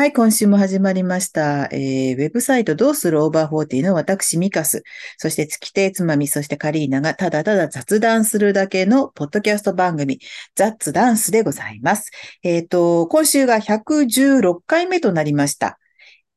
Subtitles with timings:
[0.00, 1.68] はい、今週も始まりました。
[1.72, 4.82] えー、ウェブサイトどうするオーバーフォーティーの私、ミカス、
[5.18, 10.18] そして月亭つまみ、そしてカリーナがただただ雑談するだけのポッドキャスト番組、
[10.54, 12.12] 雑ダンスでございます。
[12.42, 15.78] えっ、ー、と、今週が116回目となりました。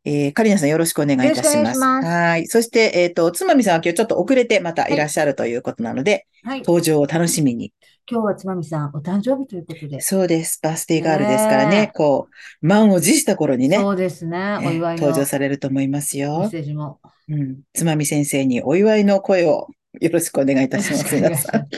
[0.06, 1.80] えー、カリナさんよろしくお願いいたします。
[1.80, 2.48] ますはい。
[2.48, 7.72] そして、えっ、ー、と、つまみさんは今日ちょっと遅れてまたいらっしゃるということなので、はい、登場を楽しみに
[8.10, 10.02] 今日はつまみさん、お誕生日ということで。
[10.02, 10.60] そうです。
[10.62, 11.90] バースデーガールですからね。
[11.96, 12.28] こ
[12.62, 13.78] う、満を持した頃にね。
[13.78, 14.58] そうですね。
[14.58, 16.40] お祝い登場されると思いますよ。
[16.40, 17.00] メッセージも。
[17.30, 17.60] うん。
[17.72, 19.70] つまみ先生にお祝いの声を
[20.02, 21.16] よろしくお願いいたします。
[21.16, 21.62] 皆さん。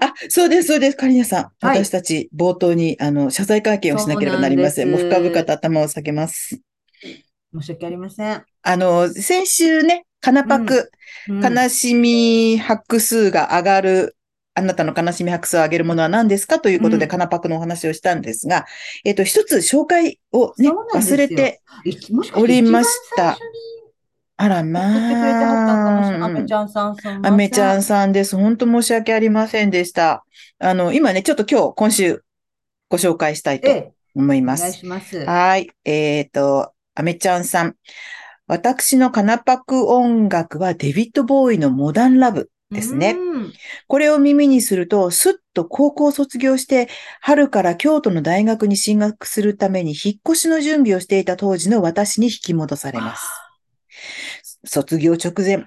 [0.00, 0.96] あ、そうです、そうです。
[0.96, 1.66] カリナさん。
[1.66, 4.90] はい、私たち冒頭に、あの、謝罪会見をしなければなりません。
[4.90, 6.60] もう深々と頭を下げます。
[7.52, 8.42] 申し訳ありません。
[8.62, 10.90] あの、先週ね、カナパク、
[11.28, 14.16] うんうん、悲しみ拍数が上がる、
[14.54, 16.58] あなたの悲しみ拍数を上げるものは何ですか？
[16.58, 18.66] ということで、うん、カナパクのお話をしたんですが、
[19.04, 21.60] えっ、と、一つ紹介をね、忘れて
[22.34, 23.38] おりました。
[24.40, 26.24] あら、まあ。
[26.24, 28.36] アメちゃんさんアメちゃんさんです。
[28.36, 30.24] 本当申し訳ありませんでした。
[30.60, 32.24] あの、今ね、ちょっと今日、今週、
[32.88, 34.60] ご紹介したいと思います。
[34.60, 35.24] お願いします。
[35.24, 35.70] はい。
[35.84, 37.74] えっ、ー、と、アメちゃんさん。
[38.46, 43.16] 私のカナパク音楽はデビッド・ボーイのモダン・ラブですね。
[43.88, 46.88] これを耳にすると、すっと高校を卒業して、
[47.20, 53.26] 春から京都の大学に進学するために引っ越しの準備をしていた当時の私に引き戻されます。
[54.64, 55.64] 卒業直前、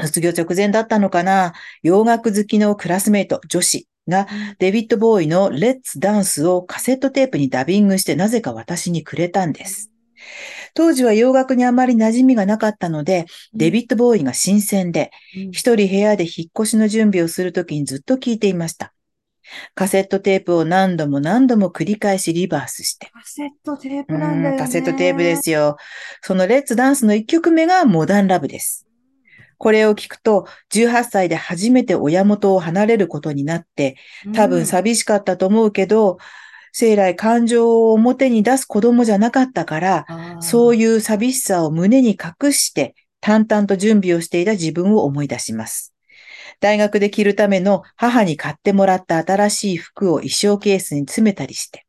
[0.00, 1.54] 卒業直前だったのかな？
[1.82, 4.26] 洋楽好きのクラスメイト、女子が、
[4.58, 9.90] デビッド・ボーイのレッツ・ダンスをカセットテープにダビングしてなぜか私にくれたんです。
[10.74, 15.10] 当時は洋楽にあまり馴染みがなかったので、デビッド・ボーイが新鮮で、
[15.52, 18.92] 一人部屋で引っ越しの準備をするときにずっと聞いていました。
[19.74, 23.10] カセットテープを何度も何度も繰り返しリバースして。
[23.12, 24.58] カセットテープなんだよね。
[24.58, 25.76] カセットテープですよ。
[26.22, 28.86] そのレッツダンスの一曲目がモダンラブです。
[29.58, 33.96] これを聞くと、18歳で初めて親元を離れることになって、
[34.34, 36.18] 多分寂しかったと思うけど、うん
[36.78, 40.06] 生来感情を表に出す子供じゃなかったから、
[40.40, 45.94] そういう寂しさを胸に隠して、淡々と準備をしていた自分を思い出します。
[46.60, 51.86] 大学で着るための母に買ってもらった新しい服を衣装ケースに詰めたりして、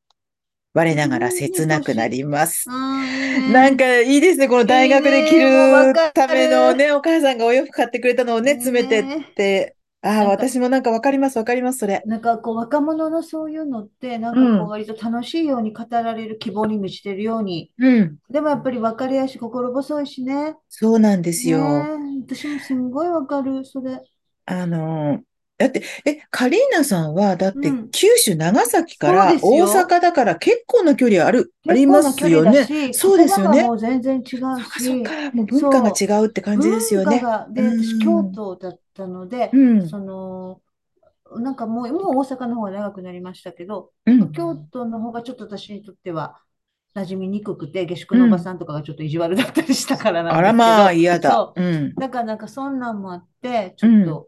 [0.74, 2.70] 我ながら切なくなります。
[2.70, 4.48] なんかいいですね。
[4.48, 12.02] この大学で着るためのね、お母さんがお洋服買ってくれたのをね、詰めてってああ、私もなんかわかります、わかります、それ。
[12.06, 17.72] なんかこう若者のそういうのって、なんかこう割と楽しいように語られる希望に満ちてるように。
[17.80, 18.18] うん。
[18.30, 20.56] でもやっぱり分かりやすい、心細いしね。
[20.70, 21.98] そうなんですよ。
[21.98, 24.00] ね私もすんごいわかる、それ。
[24.48, 25.22] あの
[25.58, 32.94] だって、え、カリーナさんは、だって、九州、長崎から大阪だから結構な距離ある、ありますよね。
[32.94, 33.64] そうですよね。
[33.64, 34.32] もう全然違うし。
[34.84, 37.20] そっか、もう文化が違うって感じですよね。
[37.50, 40.62] で、私、京都だったので、うん、その、
[41.38, 46.40] なんかもう、もう大阪の方が長くなりましたけど、うん、京都の方がちょっと私にとっては、
[46.96, 51.52] 馴染みにくくて、下宿のおばさんとかがちょっと意地悪だったりしたからなんですけど、あらまあ、嫌だ。
[51.56, 51.96] うん。
[51.96, 54.28] だからなんかそんなんもあって、ちょっと、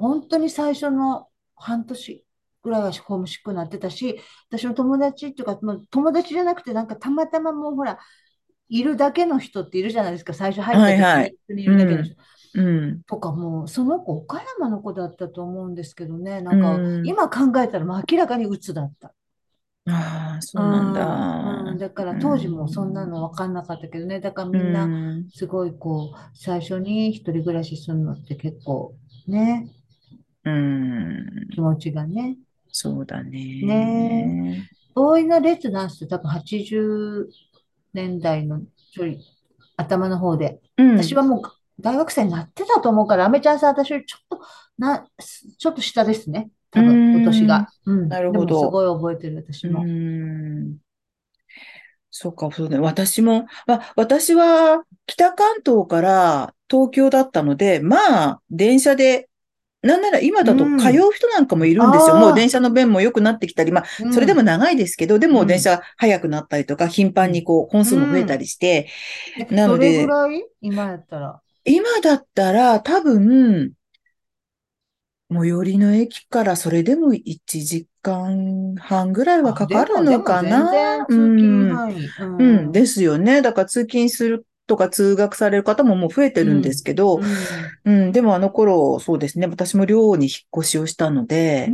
[0.00, 2.24] 本当に最初の半年
[2.62, 4.18] ぐらいはホームシックになってたし、
[4.48, 5.58] 私の友達っていうか、
[5.90, 7.98] 友達じゃなくて、なんかたまたまもうほら、
[8.68, 12.14] いるだけの人っているじゃないですか、最初入った時にいるだけの人。
[12.52, 16.40] うん、とかもうその子岡山の子だったと思うんですけどね。
[16.40, 19.14] なんか、今考えたら明らかに鬱だった。
[19.86, 24.20] ああそうなんだ、うん、だから当時もそんなの分かんなかったけどね。
[24.20, 24.88] だからみんな
[25.32, 28.94] すごいこう最初に一人暮らしするのって結構
[29.26, 29.72] ね
[30.44, 31.48] うん。
[31.52, 32.36] 気持ちがね。
[32.68, 33.62] そうだね。
[33.62, 37.26] ねボーイのレッツダンスって多分80
[37.92, 38.62] 年代の
[38.92, 39.20] ちょい
[39.76, 41.42] 頭の方で、うん、私はもう
[41.80, 44.40] 大学生になってたと思うから、アメちゃんさん、私よりちょっと、
[44.78, 45.06] な、
[45.58, 46.50] ちょっと下ですね。
[46.70, 47.68] 多分、今年が。
[47.86, 48.08] うん。
[48.08, 48.60] なるほど。
[48.60, 49.82] すごい覚えてる、私も。
[49.82, 50.76] うん。
[52.10, 52.78] そうか、そうね。
[52.78, 59.29] 私も、まあ、私は北関東から東京だったので、まあ、電車で
[59.82, 62.16] なんなら今だと通う人なんかもいるんですよ。
[62.16, 68.88] うん、もう電車の便も良くなってきたり、まあ、それでも長いですけど、うん、でも電車早くなったりとか、頻繁にこう、本数も増えたりして、
[69.48, 69.92] うん、なので。
[69.92, 70.44] どれぐらい？
[70.60, 71.40] 今やったら。
[71.64, 73.72] 今だったら多分、
[75.32, 81.06] 最寄りの駅からそれでも1時間半ぐらいはかかるのかな。
[81.08, 81.70] うん、
[82.38, 83.40] うん、ですよね。
[83.40, 87.20] だから通勤するとか通学される方ももう増えてるんですけど、
[87.84, 91.70] うん、うん、でもあの頃、そうですね、私も寮に引っ越しをしたので、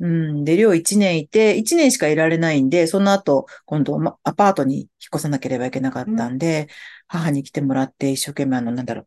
[0.00, 0.44] うん。
[0.44, 4.86] で、寮1年いて、1年しかいられないんで、その後、今度、ま、アパートに引っ
[5.16, 6.66] 越さなければいけなかったんで、うん、
[7.08, 9.06] 母に来てもらって一生懸命あの、なんだろう、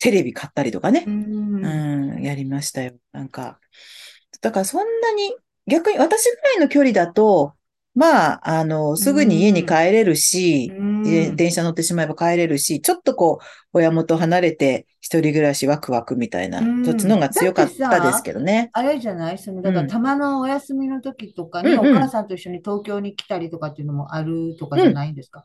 [0.00, 1.04] テレビ買ったりとかね。
[1.06, 2.94] うん、うん、やりましたよ。
[3.12, 3.60] なんか、
[4.40, 5.32] だからそんなに、
[5.68, 7.54] 逆に私ぐらいの距離だと、
[7.98, 18.70] まあ、あの、すぐに家に帰れるし、うん、電車乗ってしまえば帰れるし、ちょっとこう、親元離れて一人暮らしワクワクみたいな、そっちの方が強かったですけどね。
[18.72, 19.38] あれじゃない？
[19.38, 25.44] その、だからたまのお休みの時とかに、お母さんと一緒に東京に来たりとかっていうのもあるとかじゃないんですか、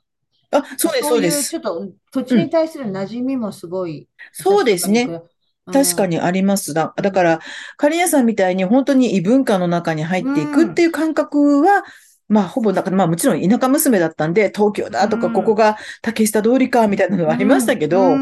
[0.51, 1.49] うん、あ、そうです、そうです。
[1.49, 4.07] ちょっと土地に対する馴染みもすごい。
[4.31, 5.21] そうですね。
[5.65, 6.93] 確かにありますだ。
[6.97, 7.39] だから、
[7.77, 11.85] カリアさんみたいに本当に異文化の中に入っていくっていう感覚は、
[12.33, 18.15] まあ、ほぼ、だから、まあ、もちろん田舎娘だったんで、東京だとか、ここが竹下通りか、みたいなのはありましたけど、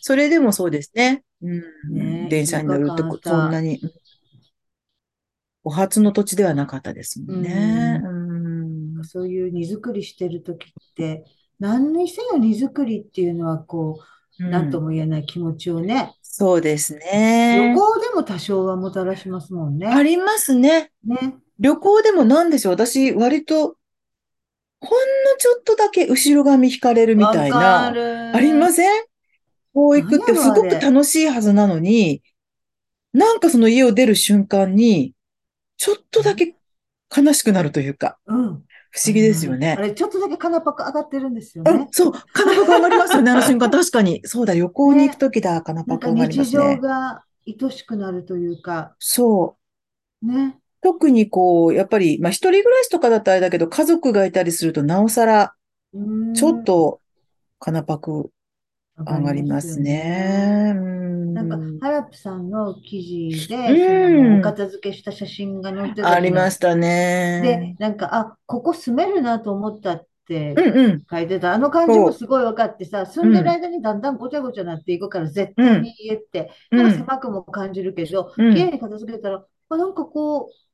[0.00, 1.24] それでもそうですね。
[1.42, 3.80] うん、電車に乗ると、そんなに、
[5.64, 8.00] お初の土地ではなかったですもんね。
[8.04, 11.24] うん、そういう荷造りしてる時って、
[11.58, 13.98] 何にせよ荷造りっていうのは、こ
[14.38, 16.14] う、何とも言えない気持ちをね。
[16.22, 17.72] そうですね。
[17.74, 19.88] 旅行でも多少はもたらしますもんね。
[19.88, 20.92] ありますね。
[21.04, 21.34] ね。
[21.58, 22.72] 旅行でもなんでしょう？
[22.72, 23.76] 私、割と、
[24.80, 24.96] ほんの
[25.38, 29.04] ちょっとだけ後ろ髪引かれるみたいな、ありません？
[29.74, 32.22] こう行くってすごく楽しいはずなのに、
[33.12, 35.14] なんかその家を出る瞬間に、
[35.76, 36.56] ちょっとだけ
[37.16, 38.36] 悲しくなるというか、うん、
[38.90, 39.76] 不思議ですよね。
[39.78, 41.88] あれ、ちょっとだけカナパク上がってるんですよね。
[41.90, 43.70] そう、カナパク上がりますよね、 あの瞬間。
[43.70, 44.20] 確かに。
[44.24, 46.74] そうだ、旅行に行くときだ、カナパク上がりますね。
[46.74, 48.94] 日常が愛しくなるというか。
[48.98, 49.56] そ
[50.22, 50.26] う。
[50.26, 50.58] ね。
[50.80, 55.54] 特にこう、やっぱり、まあ一人暮らしとかだったらあれだけど、家族がいたりするとなおさら、
[56.34, 57.00] ちょっと、
[57.58, 58.30] かなぱく
[58.98, 60.74] 上がりますね。
[61.34, 67.40] なんか、ハラプさんの記事で、お片付けした写真が載ってたありましたね。
[67.42, 70.54] で、なんか、あ、ここ住めるなと思ったって
[71.10, 71.52] 書いてた。
[71.52, 80.67] あの感じもすごい分かってさ、住んでる間にだんだんごちゃごちゃなっていくから、絶対に家って、なんか狭くも感じるけど、綺麗に片付けたら、あなんかこう、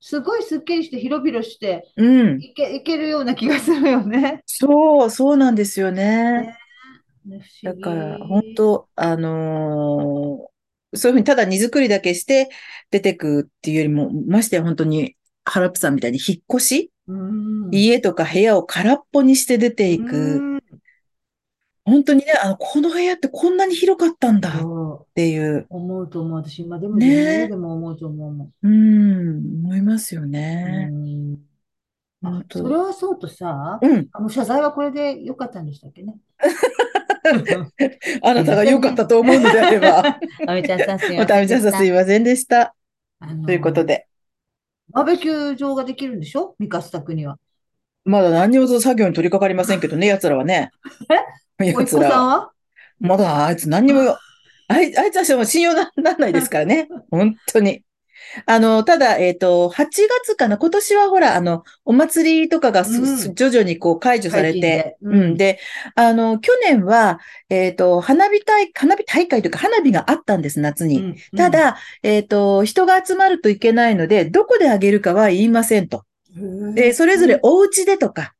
[0.00, 2.40] すごいすっきりして広々して、うん。
[2.40, 4.42] いけ、いけるような気がするよね。
[4.46, 6.56] そう、そうなんですよね。
[7.24, 12.48] ねだから、本当あのー、そういうふうにただ荷造りだけして
[12.90, 17.14] 出てくっていうよりも、ましてや本当に、ハラプさんみたいに引っ越し、う
[17.68, 20.60] ん、家とか部屋を空っぽにして出ていく。
[21.90, 25.66] 本当にね、あの、この部屋ってこんなに広かったんだっていう。
[25.68, 26.38] 思うと思う。
[26.38, 28.68] 私、今でもね、でも思うと思う。
[28.68, 30.90] うん、思いますよね。
[32.52, 36.18] それはそうとさ、うん、あの謝罪はこれでよかったんでしたっけね？
[38.22, 40.18] あなたが良かったと思うのであれば。
[40.46, 41.48] あみちゃんさんすいません。
[41.48, 42.74] さんすいませんでした。
[43.46, 44.06] ということで。
[44.92, 46.54] バーベキュー場ができるんでしょ？
[46.58, 47.38] 三カス宅には。
[48.04, 50.70] まだ何にも作業に取り掛かりませんけどね、奴らはね。
[51.58, 51.74] え？
[51.74, 52.50] おいっ子さんは？
[52.98, 54.16] まだあいつ何にも、
[54.68, 56.88] あいあいつは信用ならないですからね。
[57.10, 57.82] 本当に。
[58.46, 59.86] あの、ただ、えっ、ー、と、8
[60.24, 65.58] 月かな、今年はほら、あの、お祭りとかが、うん、徐々にこう解除されて、うん、うん、で、
[65.94, 67.18] あの、去年は、
[67.48, 70.98] えっ、ー、と、花火大、花火大会というか花火があったんです、夏に。
[70.98, 76.04] うん、ただ、えっ、ー、と、人が集まるといけないので、どこであげるかは言いませんと。
[76.74, 78.34] で、それぞれお家でとか、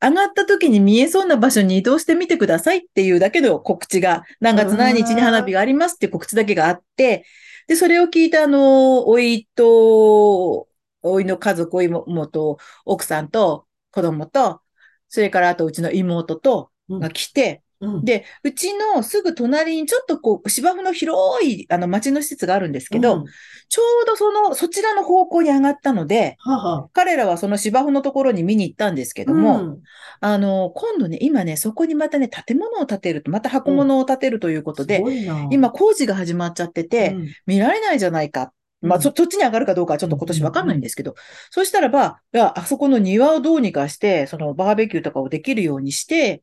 [0.00, 7.24] 上がった時に見えそうな場所に移動してみてくださいっていうだけの告知が、何月何日に花火がありますっていう告知だけがあって、
[7.66, 10.68] で、それを聞いたあの、おいと、
[11.02, 14.60] おいの家族、おいもと、奥さんと子供と、
[15.08, 23.24] それからあとうちの妹と、が来て、うん、で、うちのすぐ隣にちょっとこう芝生の広いあの町の施設があるんですけど、うん、
[23.68, 29.78] ちょうどその、そちらの方向に上がったので、はは彼らはその芝生のところに見に行ったんですけども、うん、
[30.20, 35.02] あの、今度ね、今ね、そこにまたね、建物を建てると、また箱物を建てるということで、
[35.50, 37.16] 今工事が始まっちゃってて、
[37.46, 38.52] 見られないじゃないか。
[38.82, 41.14] まあ、そ、そっちに上がるかどうかはちょっと今年わかんないんですけど、
[41.50, 46.42] そしたらば、あそこの庭をどうにかして、そのバーベキューとかをできるようにして、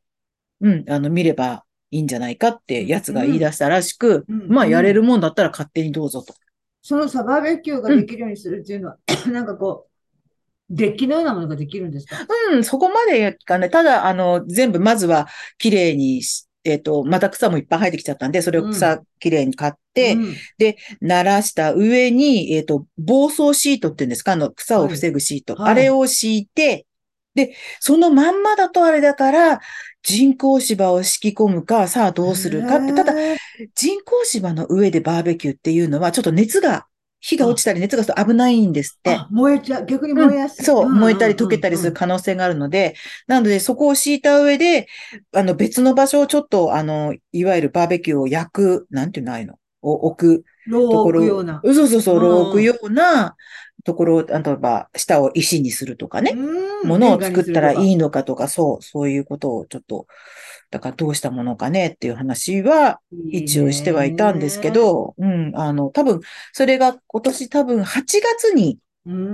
[0.64, 4.40] うん、あの、見ればいいんじゃないかってやつが言い出したらしく、うん。
[4.40, 6.34] うん、まあ、やれるもんだったら勝手にどうぞと。
[6.82, 9.90] そのサバーベキューができるようにするっていうのは、うん、 なんかこう、
[10.70, 12.16] デッキのようなものができるんですか？
[12.50, 13.68] うん、そこまでかね。
[13.68, 15.28] ただ、あの、全部、まずは、
[15.58, 24.32] 綺麗にし、えっ、ー、と、また草もいっぱい生えてきちゃったんで、それを草、綺麗に買って、うん、で、鳴らした上に、えっ、ー、と、防草シートっていうんですか？
[24.32, 25.54] あの、草を防ぐシート。
[25.54, 26.86] はいはい、あれを敷いて、
[27.34, 29.60] で、そのまんまだとあれだから、
[30.04, 33.14] 人工芝を敷き込むか、さあどうするかって、ただ、
[33.74, 36.86] 人工芝の上でバーベキューっていうのは、ちょっと熱が
[37.20, 39.14] 火が落ちたり熱がすると危ないんですって。
[39.14, 39.86] あ、燃えちゃう。
[39.86, 40.60] 逆に燃えやすい。
[40.60, 42.96] うん、そう、燃えたり溶けたりする可能性があるので、
[43.26, 44.88] なのでそこを敷いた上で、
[45.34, 51.24] あの別の場所をちょっと、あの、いわゆるバーベキューを焼く、なんていうのああいうのを置くところ。
[51.24, 51.62] ような。
[51.64, 53.36] そうそうそう、炉を置くような
[53.84, 56.34] ところを、例えば、下を石にするとかね、
[56.84, 60.06] ものを作ったらいいのかとか、そう、そういうことをちょっと、
[60.70, 63.00] だからどうしたものかねっていう話は
[63.30, 66.20] 一応してはいたんですけど、うん、あの、多分、
[66.52, 68.78] それが今年多分8月に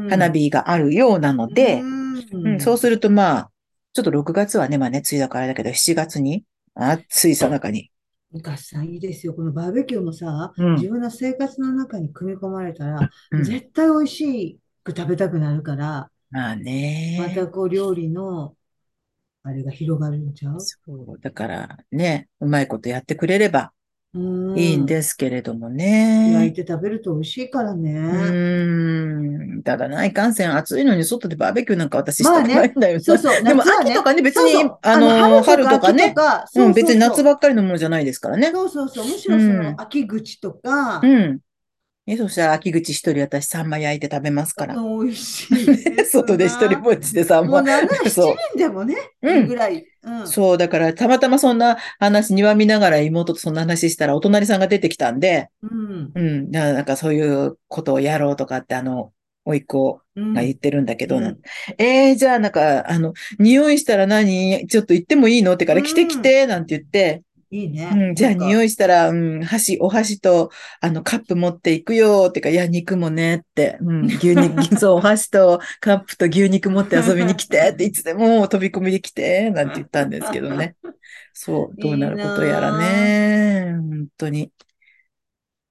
[0.09, 3.51] 花火があるようなので、うん、うん、そうするとまあ、
[3.93, 7.91] ちょっと6月はね、まあね、梅雨だからだけど、7月に、暑いさなかに。
[8.35, 9.35] ガさんいいですよ。
[9.35, 17.19] このバーベキューもさ、うん、自分の生活の中に組み込まれたら、うん、絶対美味しく食べたくなるから、まあね。
[17.21, 18.55] またこう料理の
[19.43, 21.19] あれが広がるんちゃうそう。
[21.21, 23.73] だからね、うまいことやってくれれば
[24.13, 26.33] いいんですけれどもね。
[26.33, 27.93] 焼いて食べると美味しいからね。
[27.93, 29.63] うん。
[29.63, 33.01] ただないかんせん暑いのに外でバーベキューなんか私したくないんだよ、ね。
[33.01, 33.43] そうそう。
[33.45, 36.13] でも秋とかね、別に、そうそうあの、春とかね
[36.57, 38.51] うん、別に夏ばっかりのものじゃないですからね。
[38.51, 39.05] そうそうそう。
[39.05, 41.39] むしろその秋口とか、うん。
[42.09, 44.75] え、そしたら秋口一人私サンマ焼いて食べますから。
[44.75, 45.87] 美味しい。
[46.05, 47.51] 外で一人ぼっちでサンマ。
[47.51, 50.29] もう7、7人でもね、うん、ぐらい、うん。
[50.29, 56.13] そう、だからたまたまそんな話、庭見ながら妹とそんな話したらお隣さんが出てきたんで、うん。
[56.15, 56.51] うん。
[56.51, 59.13] なんかそういうことをやろうとかって、あの、
[59.47, 61.39] おいっ子が言ってるんだけど、うん、
[61.79, 64.67] えー、じゃあなんか、あの、匂いしたら何？
[64.69, 65.55] ちょっと行ってもいいの？
[65.55, 67.91] ってから来て来て、なんて言って、いいね。
[67.93, 80.77] うん、じゃあ匂いしたら、うん、箸、お箸と、あの、カップ持っていくよってか、いや、肉もねって、うん、牛肉、 そう、お箸とカップと牛肉持って遊びに来てって、いつでも飛び込みで来て、なんて言ったんですけどね。
[81.33, 83.75] そう、どうなることやらね。
[83.77, 84.53] 本当に。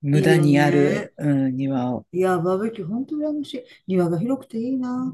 [0.02, 2.06] 無駄にある、いいね、うん、庭を。
[2.12, 3.64] いや、バーベキュー、本当羨ましい。
[3.88, 5.14] 庭が広くていいな。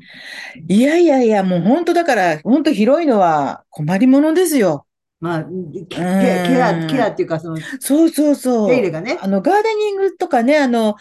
[0.67, 4.85] いやいやいや、もう本当だから、本当広いのは困りものですよ。
[5.25, 6.03] まあ、ケケ
[6.61, 8.67] ア、ケアっていうか、その、そうそうそう。
[8.67, 9.17] 手入れがね。
[9.19, 10.97] あの、ガーデニングとかね、あの、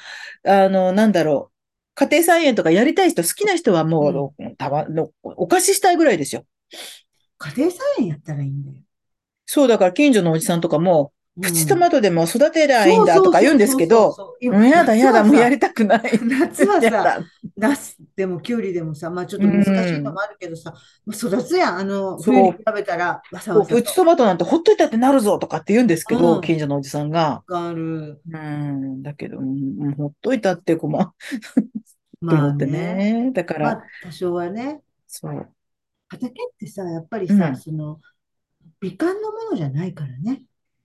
[0.47, 1.54] あの、なんだろう。
[1.95, 6.47] 家庭菜園とかやりたい人、好きな人はもう、うん、たわのお貸ししたいぐらいですよ。
[7.37, 8.76] 家庭菜園やったらいいんだよ。
[9.45, 16.21] そう、だから近所のおじさんとかも、プチトマトでも育てりゃいいんだとか言うんですけど、やだやだ、もうやりたくない。
[16.23, 17.25] 夏はさ、
[17.57, 20.73] ナスでもキュウリでもさ、まあちょっと難しいのもあるけどさ、
[21.07, 23.75] うん、育つやん、あの、冬に食べたら、わさわさ。
[23.75, 27.43] プチトマトなんてほっといたってなるぞとかって言うんですけど、うん、近所のおじさんが。
[27.49, 28.21] わかる。
[28.33, 31.11] うん、だけど、うん、ほっといたって困る。
[32.21, 32.67] まあね。
[32.67, 34.83] ねだから、まあ、多少はね。
[35.09, 35.49] そう。
[36.07, 38.00] 畑ってさ、やっぱりさ、その、
[38.81, 40.45] 美観のものじゃないからね。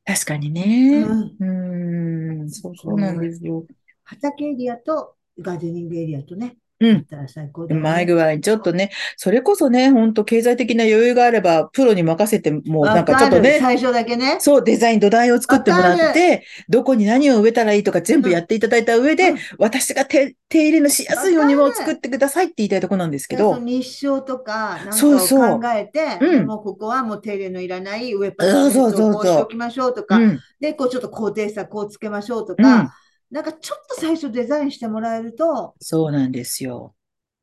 [0.10, 1.06] 確かにね。
[1.40, 2.42] うん。
[2.42, 3.64] うん、そうそうなんですよ。
[4.06, 6.58] 畑エリアとガーデニングエリアとね。
[6.80, 7.06] うん。
[7.28, 14.38] 最高だ、ね、前具合に、ちょっとね、それこそね、本当経済的な余裕があれば、プロに任せて、もうなんかちょっとね、最初だけね。
[14.40, 23.58] そう、デザイン土台を作ってもらって、どこに何を植えたらいいとか全部やっていただいた上で、うん、私が手手入れのしやすいようにも作ってくださいって言いたいとこなんですけど。
[23.60, 26.20] 日照とか、なんかを考えて、そう。
[26.20, 30.20] そううん、もうここはもう手入れのいらない植えっぱなしをしておきましょうとか、
[30.60, 32.94] で、こうちょっと高低差こうつけましょうとか、
[33.32, 35.76] なんかちょっと最初デザインしてもらえると。
[35.80, 36.96] そうなんですよ。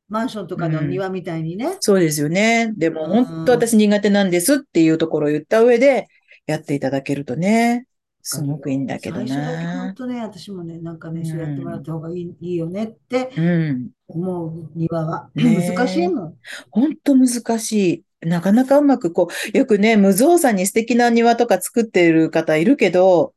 [0.09, 1.65] マンションとかの庭みたいにね。
[1.65, 2.73] うん、そうですよね。
[2.77, 6.07] でも本当私苦手なんですっていうところを言った上で
[6.45, 7.87] やっていただけるとね、
[8.29, 9.83] すごくいいんだけどな。
[9.83, 13.29] 本当ね、私もね、なんかね、そうやってもらった方がいい,、いいよねって
[14.09, 15.29] 思う庭は。
[15.33, 16.35] ね、難しいもん。
[16.69, 18.27] 本当難しい。
[18.27, 23.33] なかなかうまくこう、よくね、無造作に素敵な庭とか作っている方いるけど、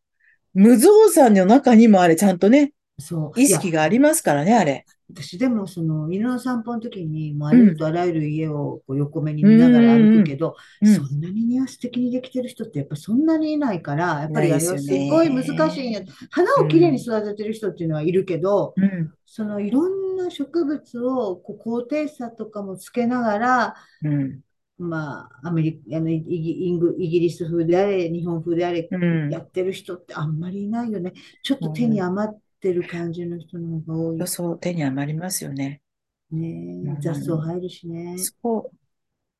[0.54, 3.40] 無造作の中にもあれちゃんとね、そう。
[3.40, 4.84] 意識がありますからね、あれ。
[5.12, 24.40] 私でもその犬の散歩の時にもうありとあらゆる家をこう横目に見ながら歩くけど、うん、そんなに庭素敵にできてる人ってやっぱそんなにいないからやっぱりあれはすごい難しいんや花をきれいに育ててる人っていうのはいるけど、うん、そのいろんな植物をこう高低差とかもつけながら、うん
[24.80, 28.88] まあ、アメリカあのイギイギリス風であれ、日本風であれ、
[29.30, 31.12] やってる人ってあんまりいないよね。
[31.42, 34.26] ちょっと手に余ってる感じの人の方が多い。
[34.26, 35.82] そう、手に余りますよね。
[36.30, 38.16] ね雑草入るしね。
[38.16, 38.76] そう。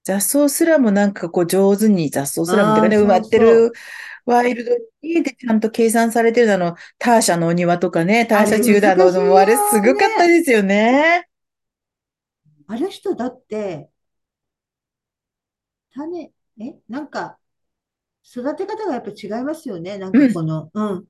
[0.03, 3.73] 雑草すらもなんかこう上手に雑草すらもてかね、埋まってる
[4.25, 11.29] ワイルドにでちゃんと計算されてるあの、ターシャのお庭とかね、ターシャチューダーのもあれすごかったですよね。
[12.67, 13.90] あの人だって、
[15.95, 17.39] 種、え、なんか、
[18.25, 19.99] 育て方がやっぱ違いますよね。
[19.99, 21.05] なんかこの、うん、うん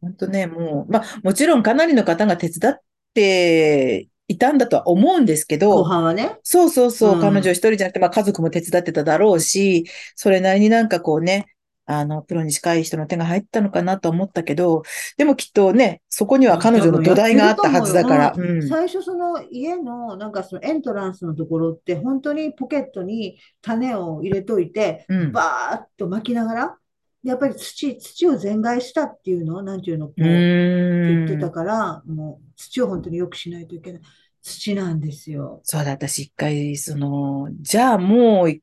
[0.00, 6.38] 本当ね、もう、まあ、もちろんかなりの方が手伝っっていたんだとは思うんですけ後ど、半はね。
[6.44, 11.46] そうそうそう、うん彼女一人じゃなくて、まあ家族も手伝ってただろうし、それなりになんかこうね、
[11.90, 14.82] あの、プロに近い人の手が入ったのかなと思ったけど、
[15.16, 18.68] でもきっとね、そこには彼女の土台があったはずだから、うん。
[18.68, 26.76] 最初その家のなんかそのエントランスのところって本当にポケットに種を入れといて、うんバーッと巻きながら、
[27.24, 31.52] やっぱり土、土を全開したっていうのなんていうのこう、う言ーってたん。
[31.52, 34.02] から、もう土を本当によくしないといけない。
[34.42, 35.60] 土なんですよ。
[35.64, 38.60] そうだ、私一回、その、じゃあもう、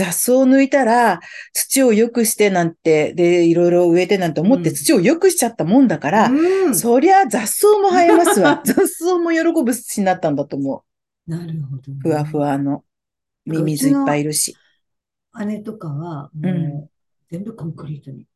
[0.00, 1.20] 雑草を抜いたら、
[1.52, 6.74] 土を良くしてなんて、で、いろいろ植えてなんて思ってうん土を良くしちゃったもんだから、うん。
[6.74, 8.62] そりゃ雑草も生えますわ。
[8.64, 10.84] 雑草も喜ぶ土になったんだと思
[11.28, 11.30] う。
[11.30, 11.98] なるほどね。
[12.02, 12.82] ふわふわの、
[13.44, 14.56] ミミズいっぱいいるし。
[15.44, 16.88] 姉とかはうん
[17.30, 18.26] 全部コンクリートに。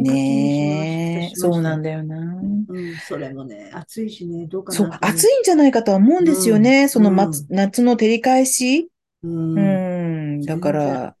[0.00, 2.16] ねそうなんだよな。
[2.68, 6.82] うん、それもね、暑いしね、どうかなそう、暑いんじゃないかとは思うんですよね。
[6.82, 8.90] うんその夏、夏の照り返し。
[9.22, 9.54] うん。
[10.40, 11.16] うん、だから、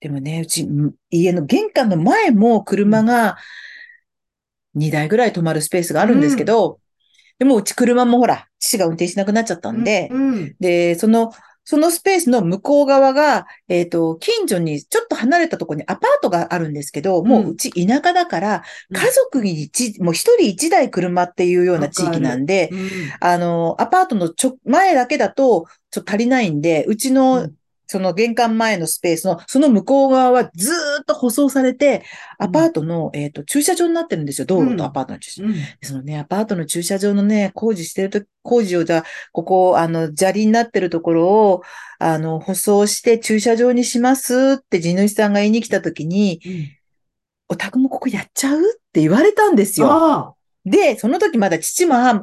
[0.00, 3.36] でもね、うち、ん家の玄関の前も車が
[4.74, 6.80] 2台ぐらい止まるスペースがあるんですけど、
[7.38, 10.54] でもうち車もほら、父が運転しなくなっちゃったんで、うん。
[10.60, 11.32] で、その、
[11.64, 18.96] そのスペースの向こう側が、えっと、近所にちょっと離れたところにアパートがあるんですけど、もううち田舎だから、うん。
[18.96, 22.88] 家族に一、もう一人一台車っていうような地域なんで、うん。
[23.20, 27.54] あの、アパートのちょ、前だけだと、ちょっと足りないんで、うちうのん、
[27.92, 32.02] その玄関前のスペースの、その向こう側はずーっと舗装されて、
[32.38, 34.46] アパートの、えっと、駐車場になってるんですよ。
[34.46, 35.48] 道路とアパートの駐車場。
[35.48, 35.54] うん。
[35.82, 41.62] そのね、アパートの駐車場のね、工事してると、工事をじゃあ、ここ、あの、砂利になってるところを、
[41.98, 46.82] あの、舗装して駐車場にしますって地主さんが言いに来た時に、うん
[47.52, 48.62] お宅もここやっちゃうっ
[48.94, 49.88] て言われたんですよ。
[49.90, 50.34] あ
[50.64, 52.22] で、その時まだ父も母も、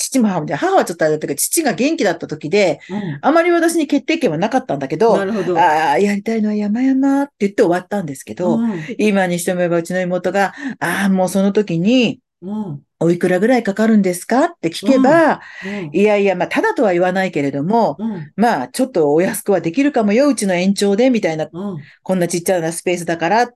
[0.00, 3.18] 父も母も、母はちょっとあれだったけど、父が元気だった時で、あ、うん。
[3.20, 5.58] あまり私に決定権はなかったんだけど、なるほど。
[5.58, 8.82] ああ、やりたいのは山々って言って終わったんですけど、うん。
[8.98, 12.80] 今にしてもえばうちの妹が、ああ、もうその時に、うん。
[12.98, 15.90] おいくらぐらいかかるんですかって聞けば、うん。
[15.92, 18.32] いやいや、まあ、ただとは言わないけれども、うん。
[18.36, 21.78] まあ、ちょっとお安くはできるかもよ、うちの延長で、みたいな、うん。
[22.02, 23.50] こんなちっちゃなスペースだから、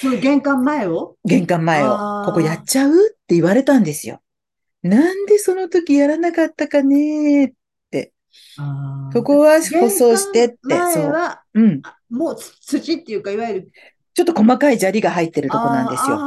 [0.00, 1.16] その玄関前を？
[1.26, 2.90] 玄関前をここやっちゃう？
[2.90, 2.94] っ
[3.26, 4.22] て言われたんですよ。
[4.82, 7.52] なんでその時やらなかったかねっ
[7.90, 8.12] て。
[9.12, 11.02] そこは舗装してって、玄関そう。
[11.04, 11.82] 前はうん。
[12.10, 13.68] もう土っていうか、いわゆる
[14.14, 16.18] ちょっと細かい砂利が入ってるとこなんですよ。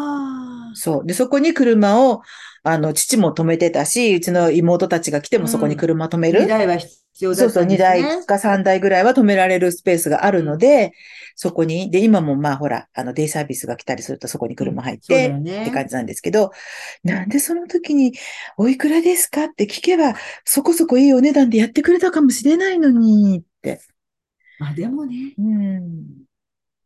[0.73, 1.05] そう。
[1.05, 2.21] で、そこに車を、
[2.63, 6.41] あの、父も止めてたし、うちの妹たちが来てもそこに車止める。
[6.41, 8.25] 二台は必要そうそう、2だったんです台ね。
[8.25, 10.91] か3台ぐらいは止められるスペースがあるので、
[11.35, 16.51] そこに、で、今もまあほら、あの、デイサービスが来たりするとそこに車入っうんそうだて、よねって感じなんですけど、
[17.03, 18.13] なんでその時に、
[18.57, 23.81] おいくらですかって聞けば、そこそこいいお値段でやってくれたかもしれないのに、って。
[24.59, 26.25] まあでもね、うん。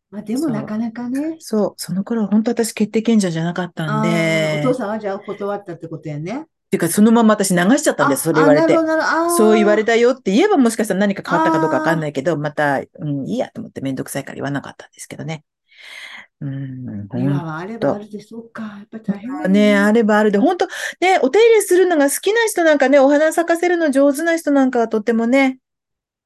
[0.09, 1.37] まあでもそうなかなかね。
[1.39, 6.47] そう、その頃は本当私決定権者じゃなかったんあで、ーお父さんはじゃあ断ったってことやね。
[6.71, 8.75] てかそのまま私流しちゃったんです、それ言われて
[9.37, 15.43] そう言われたよって言えばもしかしたら何か変わったかどうかわかんないけど、また、うん、いいやと思ってめんどくさいから言わなかったんですけどね。
[16.41, 18.63] うん、今はあればあるで、そうか。
[18.63, 20.67] やっぱり大変だよね、あればあるで、本当
[20.99, 25.59] ね、お手入れするのが好きな人なんかね、お花咲かせるの上手な人なんかはとってもね、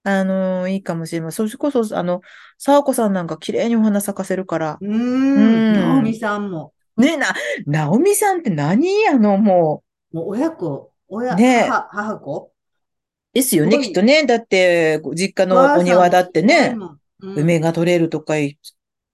[0.04, 1.48] あのいいかもしれません。
[1.48, 2.22] それこそ、あの、
[2.58, 4.78] 沢子さんなんか綺麗にお花咲かせるから。
[4.82, 5.74] うんん。
[5.74, 6.74] 直美さんも。
[6.98, 7.28] ねな、
[7.68, 9.08] 直美さんって何？
[9.08, 12.52] あの、ももう親子、親、ね母、母子？
[12.54, 14.26] う、ですよね、きっとね。
[14.26, 18.58] だって、実家のお庭だってね、うん梅が取れるとかい、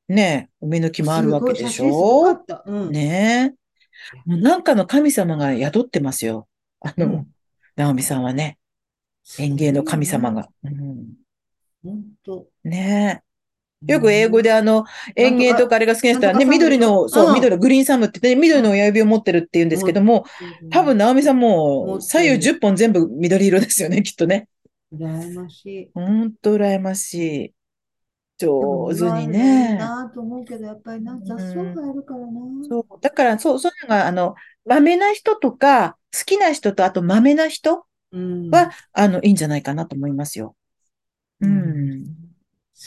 [0.08, 2.64] ね、梅の木もあるわけでしょった。
[2.68, 2.92] うん。
[2.92, 3.56] ね
[4.26, 6.48] もうなんかの神様が宿ってますよ。
[6.82, 7.28] あの、うん
[7.76, 8.60] 直美さんはね、
[9.40, 10.48] 園芸の神様が。
[10.64, 11.08] うん
[11.84, 12.48] 本当。
[12.64, 13.25] ねえ。
[13.88, 20.26] よく英語であの、園芸とかあれが好きな人はね、緑の、そうう、ん緑、グリーンサムって言ってね、緑の親指を持ってるって言うんですけども、
[20.70, 24.48] 多分、直美さんも左右10本全部緑色ですよね、きっとね。
[24.94, 25.92] 羨ましい。
[25.94, 27.14] ほんと羨まし
[27.48, 27.54] い。
[28.38, 29.78] 上手にね。
[29.78, 32.32] なと思うけど、やっぱりな、雑草があるからな。
[32.70, 32.86] そう。
[33.02, 38.52] だから、そう、そういうのが、あの、豆な人とか、好きな人と、あと豆な人うん。
[38.52, 40.56] は、あの、いいんじゃないかなと思いますよ。
[41.42, 42.25] ううん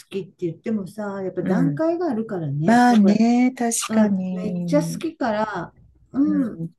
[0.09, 2.67] きって言ってもさ、やっぱ段階があるからね。
[2.67, 4.35] まあね、確かうんに。
[4.35, 5.73] めっちゃ好きから、
[6.13, 6.69] うん、うん。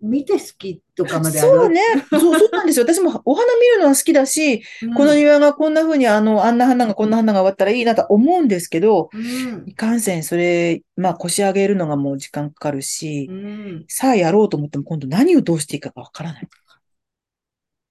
[0.00, 1.80] 見て好きとかまでそうね。
[2.10, 2.84] そう、そうなんですよ。
[2.86, 16.48] 私もお花見るのは好きだし、うんこの庭がこんな風にあの、あんな花がこんな花が終わったらいいなと思うんですけど、うんいかんせんそれ、まあ腰上げるのがもう時間かかるしう、んさあやろうと思っても今度何をどうしていいかがわからない。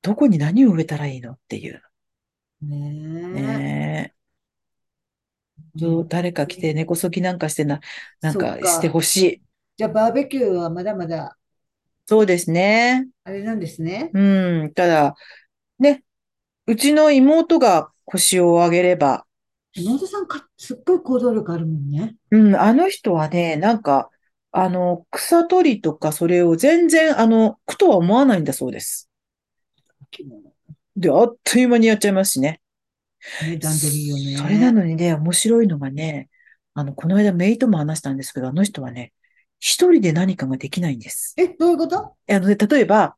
[0.02, 1.82] どこに何を植えたらいいのっていう。
[2.62, 2.94] ね
[3.36, 3.42] え。
[3.42, 4.17] ね
[6.08, 7.80] 誰か来て根こそぎなんかしてな、
[8.22, 9.42] なんかしてほしい。
[9.78, 11.38] じゃあ、バーベキューはまだまだ、
[12.06, 13.08] そうですね。
[13.24, 14.12] あれなんですね。
[14.14, 14.74] うん。
[14.74, 15.16] ただ、
[15.80, 16.04] ね、
[16.66, 19.26] うちの妹が腰を上げれば、
[19.74, 22.16] 妹さんか、すっごい行動力あるもんね。
[22.32, 24.10] うん、あの人はね、なんか、
[24.52, 29.10] あの、草取りとかそれを全然、あの、苦とは思わないんだそうです。
[30.96, 32.60] で、あっという間にやっちゃいますしね。
[33.46, 34.38] ね、段取りいいよね。
[34.38, 36.30] それなのにね、面白いのがね、
[36.74, 39.14] あの、この間メイとも話したんですけど、あの人はね、
[39.60, 41.34] 一人で何かができないんです。
[41.38, 41.98] え、どういうこと？
[42.30, 43.16] あのね、例えば、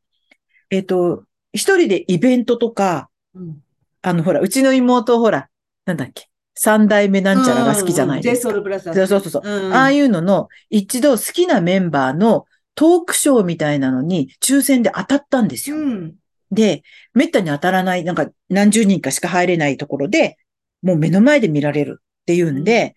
[0.70, 3.58] えっと、一人でイベントとか、うん。
[4.02, 5.50] あの、ほら、うちの妹、ほら、
[5.86, 8.54] なんだっけ、三代目なんちゃらが好きじゃないですか。
[8.54, 9.42] スそうそうそうそう。
[9.44, 15.76] うんああいうのの、一度好きなメンバーのトークショーみたいなのに抽選で当たったんですよ。
[15.76, 16.16] うん。
[16.52, 16.84] で、
[17.14, 20.38] めったに当たらない、なんか何十人かしか入れないところで、
[20.82, 22.96] もう目の前で見られるっていうんで、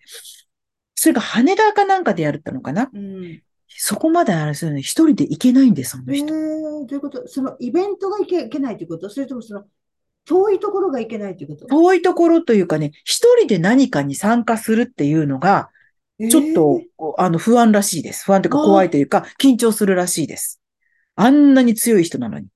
[0.95, 2.89] それが羽田かなんかでやるったのかな？
[2.93, 3.41] うん。
[3.67, 6.27] そこまであれするのに一人で行けないんです、あえー、の人。
[6.27, 7.27] どういうこと？
[7.27, 9.09] そのイベントがいけいけないということ？
[9.09, 9.63] それともその
[10.25, 11.67] 遠いところがいけないということ？
[11.67, 15.69] 遠いところというかね、一人で何かに参加するっていうのが、
[16.29, 18.23] ちょっと、こうあの、不安らしいです。
[18.25, 20.61] 不安というか怖いというか、緊張するらしいです。
[21.15, 22.47] あんなに強い人なのに。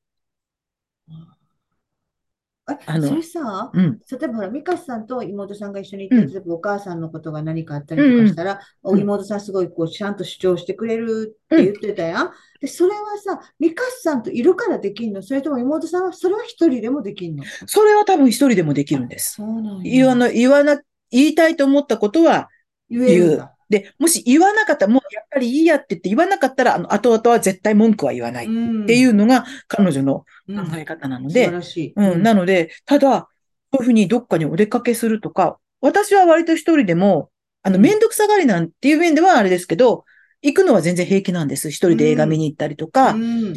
[2.70, 4.00] えー、あのそれさ、うん。
[4.00, 12.32] 例えばほら、ミカさんと妹さんが一緒に行って、うん例えばお母さんのことが何かあったりとかしたら、んお妹さんすごいこうちゃんと主張してくれるって言ってたやん。
[12.60, 15.22] で、それはさ、ミカさんといるからできんの？
[15.22, 17.44] それとも妹さんはそれは一人でもできんの？
[17.66, 19.36] それは多分一人でもできるんです。
[19.36, 22.50] そうなんや言わな、言わな、言いたいと思ったことは
[22.90, 23.54] 言うんだ。。
[23.70, 28.86] で、もし言わなかったら、もうやっぱりいいやって言って言わなかったら、あの、後々は絶対文句は言わないっん。
[28.86, 30.66] ていうのが彼女のうん。
[30.70, 31.94] 考え方なの素で、晴らしい。
[31.96, 33.28] うん、なので、ただ、
[33.74, 37.30] そういうふうにどっかにお出かけするとか、私は割と一人でも、
[37.64, 37.82] あの、うん。
[37.82, 40.06] めんどくさがりなんていう面ではあれですけど、
[40.42, 41.70] 行くのは全然平気なんです。
[41.70, 43.54] 一人で映画見に行ったりとか、うん。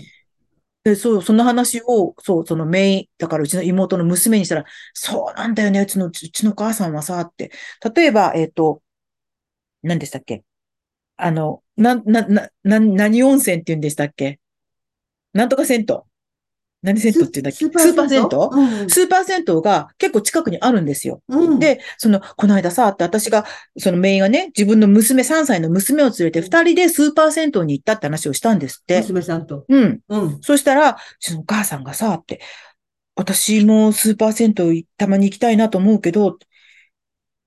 [0.82, 7.52] で、そう、その話を、そう、そのメイン、だからうちの妹の娘にしたら、そうなんだよね、うちの、うちの母さんはさ、って。
[7.94, 8.82] 例えば、えっ、と、
[9.82, 10.42] 何でしたっけ？
[11.16, 14.38] あの、な、な、な、な、何温泉って言うんでしたっけ？
[15.32, 15.96] なんとか銭湯。
[16.82, 17.56] 何銭湯って言うんだっけ？
[17.58, 18.82] スースーパー銭湯？
[18.82, 21.22] うんスーパー銭湯が結構近くにあるんですよ。
[21.28, 23.44] うんで、その、この間さ、って私が、
[23.78, 29.00] そのメインがね、自分の娘、3歳の娘を連れて二人でスーパー銭湯に行ったって話をしたんですって。
[29.00, 29.66] 娘さんと。
[29.68, 30.00] うん。
[30.08, 30.38] うん。
[30.40, 32.40] そしたら、うちのお母さんがさ、って、
[33.14, 36.38] 私もスーパー銭湯たまに行きたいなと思うけど、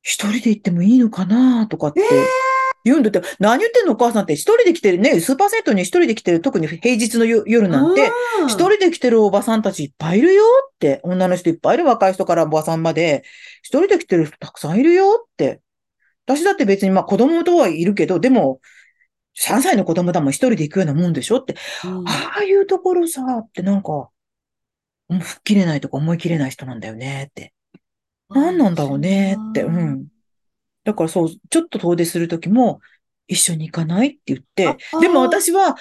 [0.04, 2.02] 一人で行ってもいいのかなとかって。
[2.86, 4.34] 言うんだって、何言ってんのお母さんって。
[4.34, 4.98] 一人で来てる。
[4.98, 8.12] ね、スーパー銭湯に一人で来てる、特に平日の夜夜なんて、
[8.42, 8.48] うん。
[8.48, 13.24] 一人で来てるおばさんたちいっぱいいるよって、女の人いっぱいいる、若い人からおばさんまで、
[13.62, 15.62] 一人で来てる人たくさんいるよって。
[16.26, 18.60] 私だって別にまあ子供とはいるけど、でも、
[19.40, 20.32] 3歳の子供だもん。
[20.32, 21.56] 一人で行くようなもんでしょって。
[21.86, 22.08] うん。
[22.08, 24.10] ああいうところさ、ってなんか、
[25.10, 27.54] うん吹っ切れないとか思い切れない人なんだよねって。
[28.34, 30.08] 何なんだろうねって、うん。
[30.84, 32.80] だからそう、ちょっと遠出するときも、
[33.28, 35.76] 一緒に行かないって言って、あでも私は、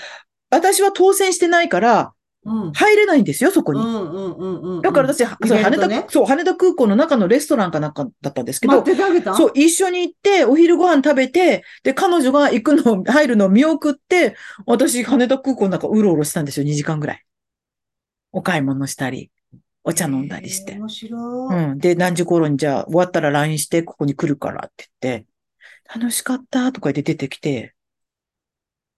[0.50, 2.12] 私は当選してないから、
[2.44, 2.72] うん。
[2.72, 3.80] 入れないんですよ、そこに。
[4.82, 14.36] だから私、イそう羽田、そう、羽田空港の中のレストランかなんかだったんですけ待ど、そう、一緒に行って、お昼ご飯食べて、で、彼女が行くの、 入るのを見送って、
[14.66, 17.24] 私、羽田空港の中うろうろしたんですよ、2時間ぐらい。
[18.32, 19.30] お買い物したり、
[19.84, 20.72] お茶飲んだりして。
[20.72, 21.64] えー面白い。
[21.70, 21.78] うん。
[21.78, 25.26] で、何時頃にじゃあ、終わったら LINE して、ここに来るからって言って、
[25.94, 27.74] 楽しかったとか言って出てきて、